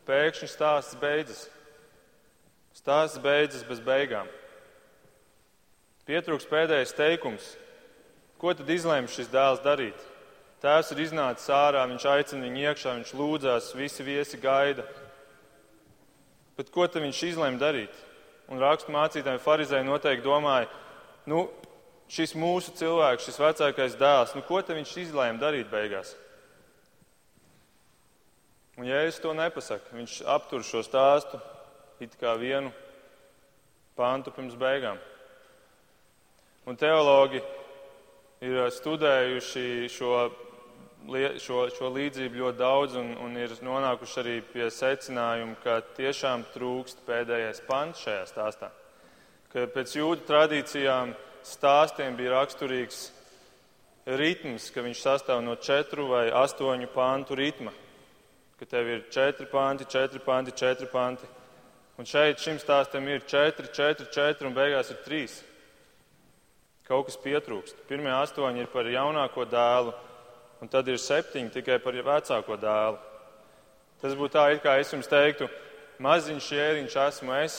pēkšņi 0.10 0.50
stāsts 0.50 0.98
beidzas. 1.02 1.46
Stāsts 2.78 3.22
beidzas 3.22 3.66
bez 3.70 3.86
beigām. 3.86 4.30
Pietrūks 6.10 6.50
pēdējais 6.50 6.98
teikums. 6.98 7.54
Ko 8.38 8.54
tad 8.54 8.70
izlēma 8.70 9.10
šis 9.10 9.32
dēls 9.34 9.64
darīt? 9.66 9.98
Tēvs 10.62 10.92
ir 10.94 11.04
iznācis 11.06 11.50
ārā, 11.54 11.84
viņš 11.90 12.06
aicina 12.10 12.46
viņu 12.46 12.64
iekšā, 12.66 12.94
viņš 12.98 13.14
lūdzās, 13.18 13.72
visi 13.78 14.06
viesi 14.06 14.40
gaida. 14.42 14.86
Bet 16.58 16.70
ko 16.74 16.86
tad 16.90 17.06
viņš 17.06 17.24
izlēma 17.32 17.62
darīt? 17.62 17.94
Un 18.50 18.62
rakstu 18.62 18.94
mācītāji 18.94 19.44
farizēji 19.44 19.86
noteikti 19.86 20.26
domāja, 20.26 20.70
nu, 21.30 21.44
šis 22.10 22.34
mūsu 22.40 22.74
cilvēks, 22.80 23.28
šis 23.28 23.42
vecākais 23.42 23.98
dēls, 24.00 24.34
nu, 24.38 24.46
ko 24.48 24.62
tad 24.62 24.80
viņš 24.80 24.96
izlēma 25.04 25.42
darīt 25.42 25.70
beigās? 25.70 26.16
Un 28.78 28.86
Jēzus 28.86 29.22
to 29.24 29.34
nepasaka. 29.34 29.90
Viņš 29.98 30.20
aptur 30.30 30.62
šo 30.66 30.84
stāstu 30.86 31.40
it 32.02 32.14
kā 32.22 32.36
vienu 32.38 32.70
pāntu 33.98 34.30
pirms 34.36 34.54
beigām. 34.58 35.00
Un 36.70 36.78
teologi 36.78 37.42
ir 38.46 38.60
studējuši 38.74 39.88
šo, 39.94 40.12
šo, 41.42 41.62
šo 41.74 41.92
līdzību 41.96 42.42
ļoti 42.42 42.60
daudz 42.60 42.98
un, 43.00 43.14
un 43.24 43.38
ir 43.40 43.56
nonākuši 43.64 44.20
arī 44.24 44.36
pie 44.52 44.70
secinājuma, 44.74 45.58
ka 45.64 45.80
tiešām 45.98 46.46
trūkst 46.54 47.06
pēdējais 47.08 47.64
pants 47.70 48.04
šajā 48.06 48.28
stāstā. 48.30 48.72
Ka 49.54 49.66
pēc 49.74 49.96
jūdu 49.98 50.28
tradīcijām 50.28 51.16
stāstiem 51.48 52.16
bija 52.20 52.38
raksturīgs 52.38 53.04
ritms, 54.20 54.70
ka 54.72 54.84
viņš 54.86 55.04
sastāv 55.04 55.44
no 55.44 55.56
četru 55.56 56.10
vai 56.12 56.28
astoņu 56.46 56.92
pāntu 56.94 57.36
ritma 57.40 57.74
ka 58.60 58.66
tev 58.66 58.88
ir 58.90 59.04
četri 59.14 59.46
panti, 59.46 59.86
četri 59.86 60.20
panti, 60.20 60.52
četri 60.52 60.88
panti. 60.92 61.26
Un 61.98 62.06
šeit 62.06 62.42
šim 62.42 62.58
stāstam 62.62 63.06
ir 63.10 63.26
četri, 63.30 63.70
četri, 63.74 64.08
četri 64.14 64.48
un 64.50 64.56
beigās 64.58 64.90
ir 64.94 65.02
trīs. 65.06 65.38
Kaut 66.88 67.10
kas 67.10 67.18
pietrūkst. 67.20 67.82
Pirmie 67.90 68.14
astoņi 68.16 68.64
ir 68.64 68.70
par 68.72 68.88
jaunāko 68.88 69.44
dēlu, 69.52 69.92
un 70.64 70.70
tad 70.72 70.88
ir 70.88 71.00
septiņi 71.02 71.52
tikai 71.58 71.82
par 71.84 71.98
vecāko 72.10 72.56
dēlu. 72.62 73.00
Tas 74.00 74.14
būtu 74.16 74.38
tā, 74.38 74.46
it 74.54 74.62
kā 74.64 74.78
es 74.80 74.94
jums 74.94 75.10
teiktu, 75.12 75.50
maziņš 76.00 76.48
jēriņš 76.54 76.96
esmu 77.04 77.34
es, 77.42 77.58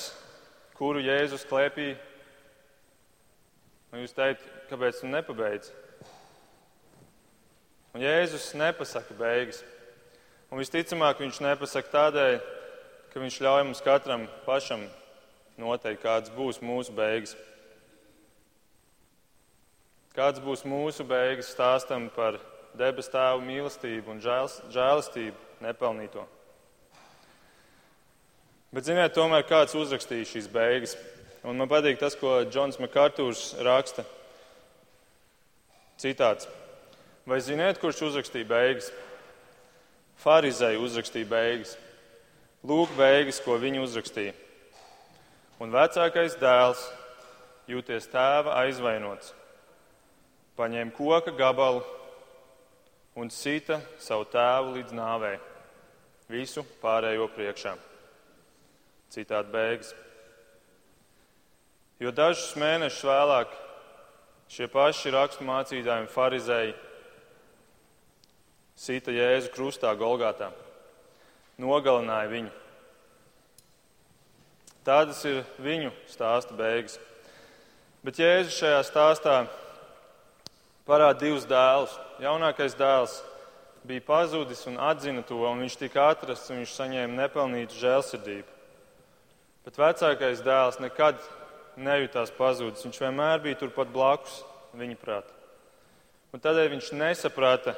kuru 0.79 1.03
Jēzus 1.03 1.45
klēpī. 1.51 1.91
Un 3.93 4.05
jūs 4.05 4.16
teikt, 4.16 4.45
kāpēc 4.70 5.03
tu 5.03 5.11
nepabeidz? 5.11 5.72
Un 7.97 8.05
Jēzus 8.05 8.53
nepasaka 8.57 9.16
beigas. 9.18 9.61
Un 10.49 10.62
visticamāk, 10.62 11.20
viņš 11.20 11.43
nepasaka 11.45 11.93
tādēļ, 11.93 12.39
ka 13.12 13.20
viņš 13.20 13.41
ļauj 13.45 13.64
mums 13.66 13.85
katram 13.85 14.24
pašam 14.47 14.87
noteikt, 15.61 16.01
kādas 16.05 16.33
būs 16.33 16.62
mūsu 16.64 16.95
beigas. 16.97 17.35
Kāds 20.19 20.41
būs 20.43 20.64
mūsu 20.66 21.05
beigas 21.07 21.53
stāstam 21.53 22.09
par 22.11 22.41
debes 22.75 23.07
tēvu 23.12 23.45
mīlestību 23.47 24.16
un 24.16 24.19
žēlastību 24.19 25.62
nepelnīto. 25.62 26.25
Bet, 28.75 28.89
ziniet, 28.89 29.14
tomēr 29.14 29.47
kāds 29.47 29.77
uzrakstīja 29.79 30.27
šīs 30.27 30.51
beigas. 30.51 30.97
Un 31.47 31.55
man 31.62 31.71
patīk 31.71 32.03
tas, 32.03 32.19
ko 32.19 32.41
Džons 32.51 32.81
Makārtūrs 32.83 33.45
raksta. 33.62 34.03
Citāts. 36.03 36.51
Vai 37.23 37.39
ziniet, 37.39 37.79
kurš 37.79 38.03
uzrakstīja 38.11 38.51
beigas? 38.51 38.91
Pharizēji 40.27 40.83
uzrakstīja 40.83 41.31
beigas. 41.31 41.79
Lūk, 42.66 42.91
beigas, 42.99 43.39
ko 43.47 43.55
viņi 43.62 43.87
uzrakstīja. 43.87 44.35
Un 45.62 45.71
vecākais 45.71 46.35
dēls, 46.43 46.89
jūties 47.71 48.11
tēva 48.11 48.59
aizvainots, 48.66 49.38
paņēma 50.59 50.95
koka 50.97 51.33
gabalu 51.39 51.85
un 53.19 53.31
sita 53.31 53.79
savu 54.03 54.27
tēvu 54.33 54.75
līdz 54.77 54.95
nāvei, 54.95 55.37
visu 56.31 56.65
pārējo 56.83 57.29
priekšā. 57.35 57.77
Citādi 59.15 59.55
beigas. 59.55 59.95
Jo 61.99 62.13
dažus 62.15 62.53
mēnešus 62.59 63.07
vēlāk 63.09 63.55
šie 64.53 64.69
paši 64.71 65.15
raksturmācītāji 65.15 66.05
un 66.05 66.11
farizēji 66.13 66.77
sita 68.79 69.15
Jēzu 69.15 69.51
krustā 69.55 69.91
Golgātā, 69.99 70.53
nogalināja 71.59 72.31
viņu. 72.31 72.53
Tādas 74.87 75.25
ir 75.29 75.43
viņu 75.61 75.91
stāsta 76.09 76.55
beigas. 76.57 77.01
Bet 78.07 78.21
Jēzus 78.23 78.61
šajā 78.61 78.85
stāstā 78.87 79.41
parāda 80.89 81.20
divus 81.20 81.45
dēlus. 81.49 81.93
Jaunākais 82.22 82.76
dēls 82.78 83.18
bija 83.86 84.05
pazudis 84.07 84.64
un 84.70 84.80
atzina 84.82 85.22
to, 85.22 85.39
un 85.47 85.61
viņš 85.62 85.76
tika 85.78 86.09
atrasts, 86.14 86.49
un 86.51 86.62
viņš 86.62 86.76
saņēma 86.80 87.20
nepelnītu 87.22 87.76
žēlsirdību. 87.78 88.57
Bet 89.68 89.78
vecākais 89.78 90.41
dēls 90.43 90.80
nekad 90.80 91.20
nejūtās 91.78 92.32
pazudis. 92.34 92.86
Viņš 92.89 93.03
vienmēr 93.05 93.45
bija 93.45 93.61
turpat 93.61 93.93
blakus 93.93 94.41
viņa 94.74 94.99
prātā. 94.99 95.36
Un 96.32 96.43
tādēļ 96.45 96.72
viņš 96.74 96.91
nesaprata, 96.97 97.76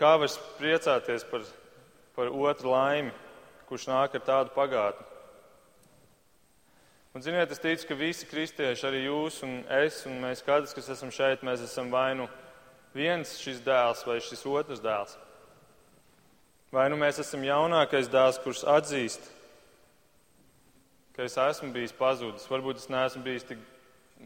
Kā 0.00 0.14
var 0.16 0.32
priecāties 0.56 1.26
par, 1.28 1.42
par 2.16 2.30
otru 2.32 2.70
laimi, 2.72 3.10
kurš 3.68 3.84
nāk 3.90 4.14
ar 4.16 4.22
tādu 4.24 4.52
pagātni? 4.54 5.04
Un, 7.10 7.22
ziniet, 7.22 7.50
es 7.50 7.58
ticu, 7.58 7.88
ka 7.88 7.96
visi 7.98 8.26
kristieši, 8.30 8.84
arī 8.86 9.00
jūs 9.08 9.40
un 9.42 9.56
es, 9.80 10.04
un 10.06 10.20
mēs 10.22 10.44
katrs, 10.46 10.76
kas 10.76 10.92
esam 10.94 11.10
šeit, 11.10 11.42
mēs 11.42 11.64
esam 11.64 11.90
vai 11.90 12.12
nu 12.14 12.28
viens 12.94 13.32
šis 13.42 13.58
dēls 13.66 14.04
vai 14.06 14.20
šis 14.22 14.46
otrs 14.46 14.82
dēls. 14.84 15.16
Vai 16.70 16.86
nu 16.92 17.00
mēs 17.00 17.18
esam 17.18 17.42
jaunākais 17.42 18.06
dēls, 18.12 18.38
kurš 18.44 18.62
atzīst, 18.76 19.26
ka 21.16 21.26
es 21.26 21.34
esmu 21.34 21.72
bijis 21.74 21.98
pazudis. 21.98 22.46
Varbūt 22.46 22.78
es 22.78 22.86
neesmu 22.92 23.26
bijis 23.26 23.48
tik 23.48 23.68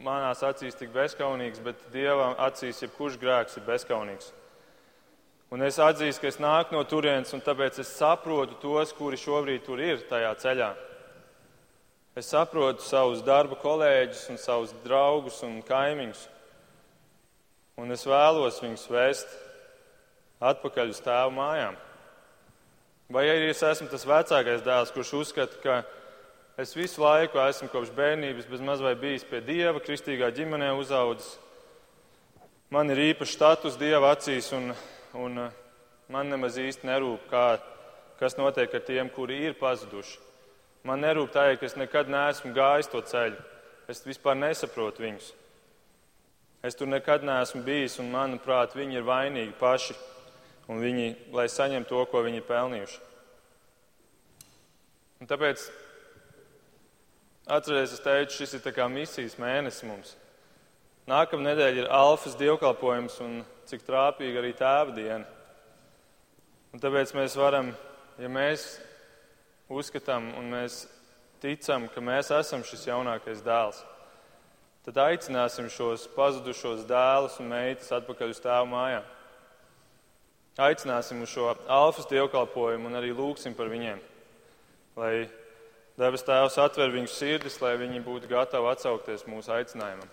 manās 0.04 0.44
acīs 0.44 0.76
tik 0.76 0.92
bezskaunīgs, 0.92 1.64
bet 1.64 1.88
Dieva 1.94 2.34
acīs 2.50 2.84
jebkurš 2.84 3.16
grēks 3.22 3.56
ir 3.56 3.64
bezskaunīgs. 3.64 4.34
Un 5.56 5.64
es 5.64 5.80
atzīstu, 5.80 6.20
ka 6.20 6.28
es 6.28 6.42
nāku 6.42 6.76
no 6.76 6.84
turienes, 6.84 7.32
un 7.32 7.40
tāpēc 7.40 7.80
es 7.80 7.96
saprotu 7.96 8.60
tos, 8.60 8.92
kuri 8.92 9.16
šobrīd 9.16 9.64
tur 9.64 9.80
ir 9.80 10.04
tajā 10.10 10.34
ceļā. 10.44 10.74
Es 12.14 12.30
saprotu 12.30 12.84
savus 12.86 13.24
darba 13.26 13.58
kolēģus, 13.58 14.28
un 14.30 14.38
savus 14.38 14.74
draugus 14.84 15.40
un 15.42 15.58
kaimiņus. 15.66 16.20
Un 17.82 17.90
es 17.90 18.06
vēlos 18.06 18.60
viņus 18.62 18.86
vēst 18.90 19.34
atpakaļ 20.44 20.94
uz 20.94 21.02
tēvu 21.02 21.34
mājām. 21.34 21.76
Vai 23.10 23.26
arī 23.28 23.50
es 23.50 23.62
esmu 23.66 23.90
tas 23.90 24.06
vecākais 24.06 24.62
dēls, 24.64 24.94
kurš 24.94 25.12
uzskata, 25.20 25.58
ka 25.60 26.62
es 26.62 26.76
visu 26.78 27.02
laiku 27.02 27.42
esmu 27.42 27.68
kopš 27.72 27.90
bērnības 27.98 28.48
bez 28.48 28.62
maz 28.62 28.82
vai 28.84 28.94
bijis 28.94 29.26
pie 29.26 29.42
dieva, 29.42 29.82
kristīgā 29.82 30.30
ģimenē 30.34 30.70
uzaudzis. 30.78 31.34
Man 32.70 32.90
ir 32.94 33.10
īpašs 33.10 33.34
status 33.36 33.78
dieva 33.78 34.14
acīs, 34.14 34.48
un 34.54 34.72
un 35.14 35.38
eh, 35.38 35.50
man 36.10 36.30
nemaz 36.30 36.58
īsti 36.58 36.88
nerūp, 36.88 37.28
kā, 37.30 37.46
kas 38.18 38.36
notiek 38.38 38.72
ar 38.74 38.82
tiem, 38.86 39.10
kuri 39.14 39.44
ir 39.48 39.58
pazuduši. 39.60 40.18
Man 40.84 41.00
nerūp 41.00 41.32
tā, 41.32 41.46
ka 41.56 41.64
es 41.64 41.78
nekad 41.80 42.10
neesmu 42.12 42.52
gājis 42.56 42.90
to 42.92 43.00
ceļu. 43.08 43.40
Es 43.88 44.04
vispār 44.04 44.36
nesaprotu 44.36 45.04
viņus. 45.04 45.30
Es 46.64 46.76
tur 46.76 46.88
nekad 46.88 47.24
neesmu 47.24 47.62
bijis, 47.64 47.98
un 48.00 48.12
manuprāt, 48.12 48.76
viņi 48.76 49.00
ir 49.00 49.04
vainīgi 49.04 49.52
paši, 49.60 49.96
un 50.72 50.80
viņi, 50.80 51.08
lai 51.36 51.48
saņemtu 51.52 51.90
to, 51.90 52.04
ko 52.08 52.22
viņi 52.24 52.40
ir 52.40 52.46
pelnījuši. 52.48 53.00
Un 55.20 55.28
tāpēc 55.28 55.66
atcerieties, 57.48 57.96
es 57.96 58.04
teicu, 58.04 58.36
šis 58.38 58.56
ir 58.56 58.88
misijas 58.92 59.36
mēnesis 59.40 59.88
mums. 59.88 60.16
Nākamā 61.08 61.50
nedēļa 61.50 61.84
ir 61.84 61.92
alfas 61.92 62.36
dievkalpojums, 62.40 63.20
un 63.20 63.42
cik 63.68 63.84
trāpīga 63.84 64.40
arī 64.40 64.52
tēva 64.56 64.92
diena. 64.96 65.24
Un 66.72 66.80
tāpēc 66.80 67.12
mēs 67.16 67.36
varam, 67.36 67.74
ja 68.18 68.28
mēs 68.28 68.78
uzskatām 69.72 70.30
un 70.38 70.50
mēs 70.52 70.84
ticam, 71.42 71.88
ka 71.92 72.02
mēs 72.04 72.30
esam 72.34 72.64
šis 72.64 72.86
jaunākais 72.88 73.42
dēls, 73.44 73.82
tad 74.84 75.00
aicināsim 75.06 75.68
šos 75.72 76.06
pazudušos 76.16 76.84
dēlus 76.88 77.38
un 77.40 77.52
meitas 77.52 77.92
atpakaļ 77.96 78.34
uz 78.34 78.42
tēvu 78.44 78.70
mājām. 78.72 79.06
Aicināsim 80.64 81.22
uz 81.24 81.32
šo 81.32 81.48
alfas 81.66 82.06
dievkalpojumu 82.10 82.86
un 82.90 82.98
arī 83.00 83.10
lūgsim 83.16 83.56
par 83.58 83.72
viņiem, 83.72 83.98
lai 85.00 85.14
debes 85.98 86.22
tēvs 86.26 86.60
atver 86.62 86.94
viņu 86.94 87.10
sirdis, 87.10 87.60
lai 87.62 87.74
viņi 87.80 88.04
būtu 88.06 88.30
gatavi 88.30 88.70
atsaukties 88.70 89.26
mūsu 89.26 89.54
aicinājumam. 89.56 90.10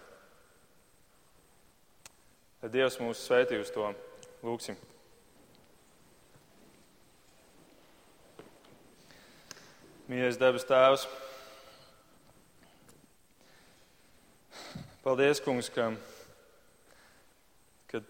Lai 2.62 2.70
Dievs 2.70 2.99
mūs 3.02 3.24
svētī 3.26 3.58
uz 3.58 3.72
to. 3.74 3.88
Lūksim! 4.45 4.78
Mīļais 10.12 10.36
debes 10.36 10.66
Tēvs, 10.68 11.05
paldies, 15.05 15.39
Kungs, 15.39 15.70
ka, 15.72 15.86
ka, 17.88 18.01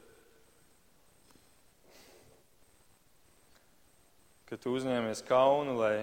ka 4.50 4.58
Tu 4.58 4.74
uzņēmies 4.80 5.22
kaunu, 5.30 5.76
lai, 5.78 6.00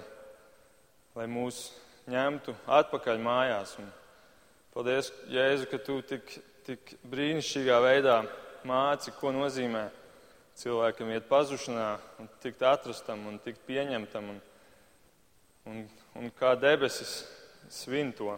lai 1.19 1.27
mūs 1.27 1.65
ņemtu 2.07 2.55
atpakaļ 2.79 3.19
mājās. 3.27 3.75
Un 3.83 3.91
paldies, 4.77 5.11
Jēzu, 5.35 5.67
ka 5.73 5.83
Tu 5.83 5.99
tik, 6.15 6.37
tik 6.69 6.95
brīnišķīgā 7.11 7.81
veidā 7.89 8.21
māci, 8.71 9.11
ko 9.19 9.35
nozīmē 9.35 9.89
cilvēkam 10.63 11.11
iet 11.17 11.27
pazušanā, 11.27 11.97
un 12.23 12.31
tikt 12.39 12.63
atrastam 12.71 13.27
un 13.33 13.43
tikt 13.43 13.67
pieņemtam. 13.67 14.31
Un, 14.37 14.39
un, 15.69 15.85
un 16.17 16.31
kā 16.39 16.55
debesis 16.59 17.23
svin 17.73 18.13
to. 18.17 18.37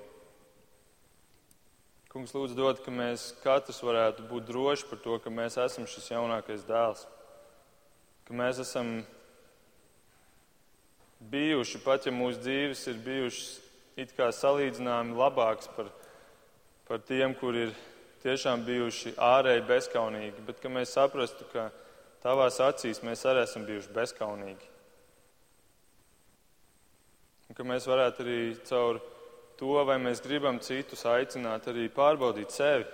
Kungs 2.11 2.35
lūdzu 2.35 2.57
dod, 2.59 2.81
ka 2.83 2.91
mēs 2.91 3.31
katrs 3.45 3.79
varētu 3.87 4.27
būt 4.27 4.49
droši 4.49 4.89
par 4.91 4.99
to, 5.05 5.19
ka 5.23 5.31
mēs 5.31 5.59
esam 5.63 5.87
šis 5.87 6.11
jaunākais 6.11 6.67
dēls. 6.67 7.05
Ka 8.27 8.35
mēs 8.35 8.59
esam 8.65 9.01
bijuši, 11.31 11.83
pat 11.85 12.09
ja 12.09 12.15
mūsu 12.15 12.43
dzīves 12.43 12.83
ir 12.91 12.99
bijušas 13.05 13.51
it 14.01 14.15
kā 14.17 14.31
salīdzināmi 14.35 15.15
labākas 15.19 15.71
par, 15.77 15.91
par 16.89 17.03
tiem, 17.07 17.35
kur 17.39 17.55
ir 17.55 17.75
tiešām 18.25 18.65
bijuši 18.67 19.15
ārēji 19.21 19.67
bezkaunīgi, 19.69 20.47
bet 20.47 20.59
ka 20.63 20.73
mēs 20.73 20.97
saprastu, 20.97 21.47
ka 21.53 21.69
tavās 22.25 22.59
acīs 22.65 23.05
mēs 23.07 23.23
arī 23.29 23.45
esam 23.47 23.67
bijuši 23.69 23.95
bezkaunīgi. 23.95 24.70
Ka 27.61 27.65
mēs 27.69 27.85
varētu 27.85 28.23
arī 28.25 28.43
caur 28.65 28.97
to, 29.61 29.75
vai 29.85 29.99
mēs 30.01 30.23
gribam 30.25 30.57
citus 30.65 31.03
aicināt, 31.05 31.67
arī 31.69 31.91
pārbaudīt 31.93 32.55
sevi, 32.57 32.87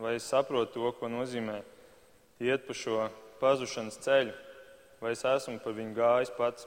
vai 0.00 0.14
es 0.16 0.24
saprotu 0.32 0.78
to, 0.78 0.92
ko 0.96 1.10
nozīmē 1.12 1.58
iet 2.40 2.64
pa 2.64 2.72
šo 2.72 3.10
pazušanas 3.42 4.00
ceļu, 4.06 4.32
vai 5.02 5.12
es 5.12 5.26
esmu 5.28 5.58
par 5.60 5.76
viņu 5.76 5.92
gājis 6.00 6.32
pats. 6.38 6.64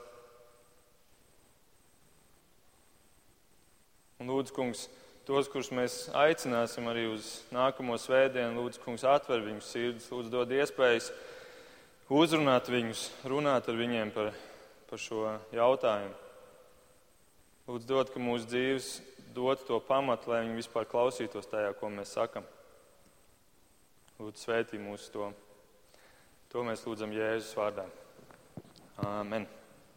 Un 4.22 4.30
lūdzu, 4.30 4.54
kungs, 4.54 4.86
tos, 5.26 5.50
kurus 5.50 5.74
mēs 5.74 6.00
aicināsim 6.14 6.86
arī 6.94 7.08
uz 7.10 7.40
nākamo 7.50 7.98
svētdienu, 7.98 8.54
lūdzu, 8.60 8.86
kungs, 8.86 9.02
atver 9.02 9.42
viņu 9.50 9.66
sirdis, 9.66 10.12
lūdzu, 10.14 10.30
dod 10.30 10.58
iespējas 10.62 11.10
uzrunāt 12.06 12.70
viņus, 12.70 13.08
runāt 13.26 13.66
ar 13.66 13.82
viņiem 13.82 14.14
par, 14.14 14.30
par 14.86 15.08
šo 15.10 15.40
jautājumu. 15.50 16.20
Lūdzu, 17.62 17.86
dod, 17.86 18.08
ka 18.10 18.18
mūsu 18.18 18.48
dzīves 18.50 18.86
dod 19.36 19.60
to 19.68 19.76
pamatu, 19.86 20.32
lai 20.32 20.40
viņi 20.42 20.58
vispār 20.58 20.88
klausītos 20.90 21.46
tajā, 21.46 21.70
ko 21.78 21.92
mēs 21.94 22.16
sakam. 22.16 22.42
Lūdzu, 24.18 24.42
svētī 24.42 24.80
mūsu 24.82 25.12
to. 25.14 25.28
To 26.50 26.66
mēs 26.66 26.82
lūdzam 26.82 27.14
Jēzus 27.14 27.54
vārdā. 27.54 27.86
Āmen. 29.06 29.46